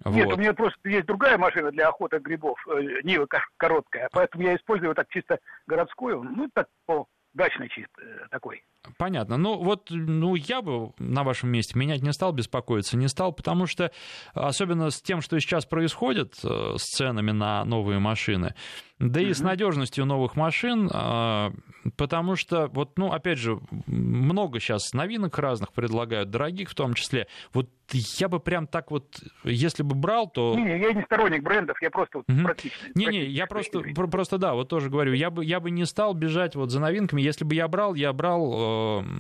Нет, 0.07 0.27
вот. 0.27 0.35
у 0.35 0.41
меня 0.41 0.55
просто 0.55 0.79
есть 0.89 1.07
другая 1.07 1.39
машина 1.39 1.71
для 1.71 1.89
охоты 1.89 2.19
грибов, 2.19 2.59
э, 2.69 3.01
Нива 3.03 3.27
короткая, 3.57 4.09
поэтому 4.13 4.45
я 4.45 4.57
использую 4.57 4.95
так 4.95 5.09
чисто 5.11 5.39
городскую, 5.67 6.23
ну, 6.23 6.49
так 6.53 6.69
по 6.87 7.07
дачной 7.35 7.69
чисто 7.69 8.03
э, 8.03 8.27
такой. 8.31 8.63
Понятно. 8.99 9.37
Ну, 9.37 9.63
вот, 9.63 9.89
ну, 9.91 10.35
я 10.35 10.63
бы 10.63 10.93
на 10.99 11.23
вашем 11.23 11.51
месте 11.51 11.79
менять 11.79 12.03
не 12.03 12.13
стал, 12.13 12.33
беспокоиться 12.33 12.97
не 12.97 13.09
стал, 13.09 13.33
потому 13.33 13.67
что, 13.67 13.93
особенно 14.35 14.91
с 14.91 15.01
тем, 15.01 15.21
что 15.21 15.39
сейчас 15.41 15.67
происходит 15.67 16.35
э, 16.45 16.75
с 16.77 16.83
ценами 16.83 17.31
на 17.31 17.65
новые 17.65 17.99
машины, 17.99 18.55
да 18.99 19.21
и 19.21 19.33
с 19.33 19.41
надежностью 19.41 20.05
новых 20.05 20.37
машин, 20.37 20.89
а, 20.93 21.53
потому 21.97 22.37
что, 22.37 22.69
вот, 22.69 22.97
ну, 22.99 23.13
опять 23.13 23.39
же, 23.39 23.59
много 23.87 24.61
сейчас 24.61 24.93
новинок 24.93 25.39
разных 25.39 25.73
предлагают, 25.73 26.31
дорогих 26.31 26.71
в 26.71 26.75
том 26.75 26.95
числе. 26.95 27.27
Вот 27.53 27.69
я 27.93 28.29
бы 28.29 28.39
прям 28.39 28.67
так 28.67 28.91
вот, 28.91 29.21
если 29.45 29.83
бы 29.83 29.95
брал, 29.95 30.31
то... 30.31 30.55
Не, 30.55 30.79
я 30.79 30.93
не 30.93 31.03
сторонник 31.03 31.43
брендов, 31.43 31.83
я 31.83 31.91
просто 31.91 32.19
вот 32.19 32.31
угу. 32.31 32.45
практичный. 32.45 32.91
Не-не, 32.95 33.25
я 33.25 33.47
просто, 33.47 33.81
просто, 33.81 34.39
да, 34.39 34.55
вот 34.55 34.69
тоже 34.69 34.89
говорю, 34.89 35.15
я 35.15 35.31
бы, 35.31 35.45
я 35.45 35.59
бы 35.59 35.71
не 35.71 35.85
стал 35.85 36.15
бежать 36.15 36.55
вот 36.55 36.71
за 36.71 36.81
новинками. 36.81 37.21
Если 37.21 37.45
бы 37.45 37.55
я 37.55 37.67
брал, 37.69 37.95
я 37.95 38.13
брал, 38.13 38.53
э, 38.53 38.57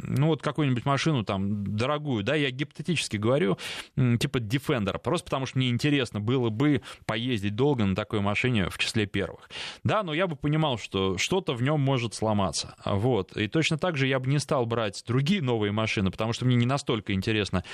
ну, 0.02 0.28
вот 0.28 0.42
какую-нибудь 0.42 0.84
машину 0.84 1.24
там 1.24 1.76
дорогую, 1.76 2.22
да, 2.22 2.34
я 2.34 2.50
гипотетически 2.50 3.16
говорю, 3.16 3.58
типа 3.96 4.38
Defender, 4.38 4.98
просто 4.98 5.26
потому 5.26 5.46
что 5.46 5.58
мне 5.58 5.70
интересно 5.70 6.20
было 6.20 6.50
бы 6.50 6.82
поездить 7.06 7.54
долго 7.54 7.84
на 7.84 7.94
такой 7.94 8.20
машине 8.20 8.68
в 8.68 8.78
числе 8.78 9.06
первых. 9.06 9.50
Да, 9.84 10.02
но 10.02 10.14
я 10.14 10.26
бы 10.26 10.36
понимал, 10.36 10.78
что 10.78 11.18
что-то 11.18 11.54
в 11.54 11.62
нем 11.62 11.80
может 11.80 12.14
сломаться. 12.14 12.74
Вот. 12.84 13.36
И 13.36 13.48
точно 13.48 13.78
так 13.78 13.96
же 13.96 14.06
я 14.06 14.18
бы 14.18 14.28
не 14.28 14.38
стал 14.38 14.66
брать 14.66 15.02
другие 15.06 15.42
новые 15.42 15.72
машины, 15.72 16.10
потому 16.10 16.32
что 16.32 16.44
мне 16.44 16.56
не 16.56 16.66
настолько 16.66 17.12
интересно 17.12 17.64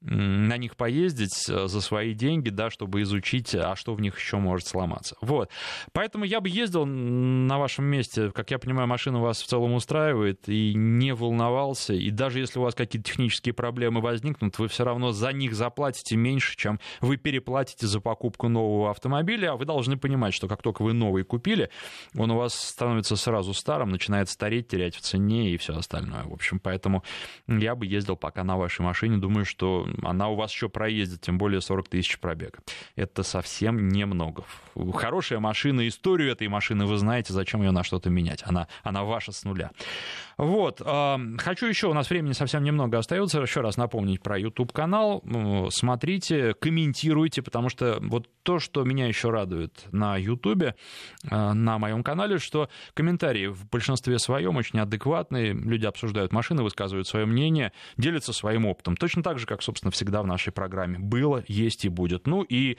на 0.00 0.56
них 0.56 0.76
поездить 0.76 1.48
э, 1.48 1.66
за 1.66 1.80
свои 1.80 2.14
деньги, 2.14 2.50
да, 2.50 2.70
чтобы 2.70 3.02
изучить, 3.02 3.54
а 3.54 3.74
что 3.74 3.94
в 3.94 4.00
них 4.00 4.16
еще 4.18 4.36
может 4.36 4.68
сломаться. 4.68 5.16
Вот. 5.20 5.50
Поэтому 5.92 6.24
я 6.24 6.40
бы 6.40 6.48
ездил 6.48 6.86
на 6.86 7.58
вашем 7.58 7.84
месте, 7.84 8.30
как 8.30 8.50
я 8.50 8.58
понимаю, 8.58 8.86
машина 8.86 9.20
вас 9.20 9.42
в 9.42 9.46
целом 9.46 9.72
устраивает, 9.72 10.48
и 10.48 10.72
не 10.74 11.12
волновался, 11.28 11.92
и 11.92 12.10
даже 12.10 12.40
если 12.40 12.58
у 12.58 12.62
вас 12.62 12.74
какие-то 12.74 13.08
технические 13.08 13.52
проблемы 13.52 14.00
возникнут, 14.00 14.58
вы 14.58 14.68
все 14.68 14.84
равно 14.84 15.12
за 15.12 15.32
них 15.32 15.54
заплатите 15.54 16.16
меньше, 16.16 16.56
чем 16.56 16.80
вы 17.00 17.16
переплатите 17.16 17.86
за 17.86 18.00
покупку 18.00 18.48
нового 18.48 18.90
автомобиля, 18.90 19.52
а 19.52 19.56
вы 19.56 19.64
должны 19.64 19.96
понимать, 19.96 20.34
что 20.34 20.48
как 20.48 20.62
только 20.62 20.82
вы 20.82 20.92
новый 20.94 21.24
купили, 21.24 21.70
он 22.16 22.30
у 22.30 22.36
вас 22.36 22.54
становится 22.54 23.16
сразу 23.16 23.52
старым, 23.54 23.90
начинает 23.90 24.28
стареть, 24.28 24.68
терять 24.68 24.96
в 24.96 25.00
цене 25.00 25.50
и 25.50 25.56
все 25.58 25.76
остальное. 25.76 26.24
В 26.24 26.32
общем, 26.32 26.58
поэтому 26.58 27.04
я 27.46 27.74
бы 27.74 27.86
ездил 27.86 28.16
пока 28.16 28.42
на 28.44 28.56
вашей 28.56 28.82
машине, 28.82 29.18
думаю, 29.18 29.44
что 29.44 29.86
она 30.02 30.28
у 30.28 30.34
вас 30.34 30.52
еще 30.52 30.68
проездит, 30.68 31.20
тем 31.20 31.38
более 31.38 31.60
40 31.60 31.88
тысяч 31.88 32.18
пробега. 32.18 32.58
Это 32.96 33.22
совсем 33.22 33.88
немного. 33.88 34.44
Хорошая 34.94 35.40
машина, 35.40 35.86
историю 35.86 36.32
этой 36.32 36.48
машины 36.48 36.86
вы 36.86 36.96
знаете, 36.96 37.32
зачем 37.32 37.62
ее 37.62 37.70
на 37.70 37.84
что-то 37.84 38.10
менять. 38.10 38.42
Она, 38.44 38.68
она 38.82 39.04
ваша 39.04 39.32
с 39.32 39.44
нуля. 39.44 39.70
Вот. 40.38 40.80
Хочу 41.38 41.66
еще, 41.66 41.88
у 41.88 41.94
нас 41.94 42.10
времени 42.10 42.32
совсем 42.32 42.62
немного 42.62 42.98
остается, 42.98 43.40
еще 43.40 43.60
раз 43.60 43.76
напомнить 43.76 44.22
про 44.22 44.38
YouTube-канал. 44.38 45.22
Смотрите, 45.70 46.54
комментируйте, 46.54 47.42
потому 47.42 47.68
что 47.68 47.98
вот 48.00 48.28
то, 48.42 48.58
что 48.58 48.82
меня 48.82 49.06
еще 49.06 49.30
радует 49.30 49.84
на 49.92 50.16
YouTube, 50.16 50.74
а, 51.30 51.52
на 51.52 51.78
моем 51.78 52.02
канале, 52.02 52.38
что 52.38 52.70
комментарии 52.94 53.46
в 53.46 53.68
большинстве 53.68 54.18
своем 54.18 54.56
очень 54.56 54.78
адекватные, 54.78 55.52
люди 55.52 55.84
обсуждают 55.84 56.32
машины, 56.32 56.62
высказывают 56.62 57.06
свое 57.06 57.26
мнение, 57.26 57.72
делятся 57.98 58.32
своим 58.32 58.64
опытом. 58.64 58.96
Точно 58.96 59.22
так 59.22 59.38
же, 59.38 59.46
как, 59.46 59.62
собственно, 59.62 59.90
всегда 59.90 60.22
в 60.22 60.26
нашей 60.26 60.50
программе. 60.50 60.98
Было, 60.98 61.44
есть 61.46 61.84
и 61.84 61.90
будет. 61.90 62.26
Ну 62.26 62.42
и 62.42 62.78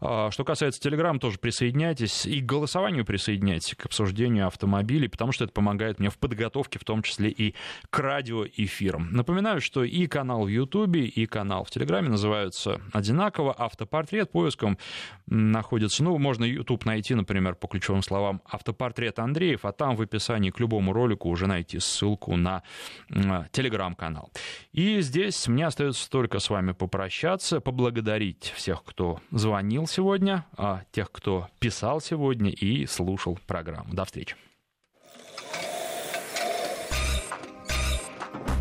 а, 0.00 0.30
что 0.30 0.44
касается 0.44 0.80
Telegram, 0.88 1.18
тоже 1.18 1.38
присоединяйтесь 1.38 2.24
и 2.24 2.40
к 2.40 2.44
голосованию 2.46 3.04
присоединяйтесь, 3.04 3.74
к 3.74 3.86
обсуждению 3.86 4.46
автомобилей, 4.46 5.08
потому 5.08 5.32
что 5.32 5.44
это 5.44 5.52
помогает 5.52 5.98
мне 5.98 6.10
в 6.10 6.18
подготовке 6.18 6.78
в 6.78 6.84
том 6.84 7.02
числе 7.02 7.30
и 7.30 7.56
к 7.90 7.98
радиоэфирам. 7.98 9.12
Напоминаю, 9.12 9.60
что 9.60 9.84
и 9.84 10.06
канал 10.06 10.44
в 10.44 10.48
Ютубе, 10.48 11.04
и 11.04 11.26
канал 11.26 11.64
в 11.64 11.70
Телеграме 11.70 12.08
называются 12.08 12.80
одинаково. 12.92 13.54
Автопортрет 13.56 14.30
поиском 14.30 14.78
находится, 15.26 16.02
ну, 16.04 16.16
можно 16.18 16.44
YouTube 16.44 16.84
найти, 16.84 17.14
например, 17.14 17.54
по 17.54 17.68
ключевым 17.68 18.02
словам 18.02 18.42
«Автопортрет 18.44 19.18
Андреев», 19.18 19.64
а 19.64 19.72
там 19.72 19.96
в 19.96 20.02
описании 20.02 20.50
к 20.50 20.60
любому 20.60 20.92
ролику 20.92 21.28
уже 21.28 21.46
найти 21.46 21.78
ссылку 21.78 22.36
на 22.36 22.62
Телеграм-канал. 23.52 24.32
И 24.72 25.00
здесь 25.00 25.48
мне 25.48 25.66
остается 25.66 26.10
только 26.10 26.38
с 26.38 26.50
вами 26.50 26.72
попрощаться, 26.72 27.60
поблагодарить 27.60 28.52
всех, 28.56 28.84
кто 28.84 29.20
звонил 29.30 29.86
сегодня, 29.86 30.46
а 30.56 30.82
тех, 30.92 31.10
кто 31.12 31.48
писал 31.58 32.00
сегодня 32.00 32.50
и 32.50 32.86
слушал 32.86 33.38
программу. 33.46 33.94
До 33.94 34.04
встречи. 34.04 34.36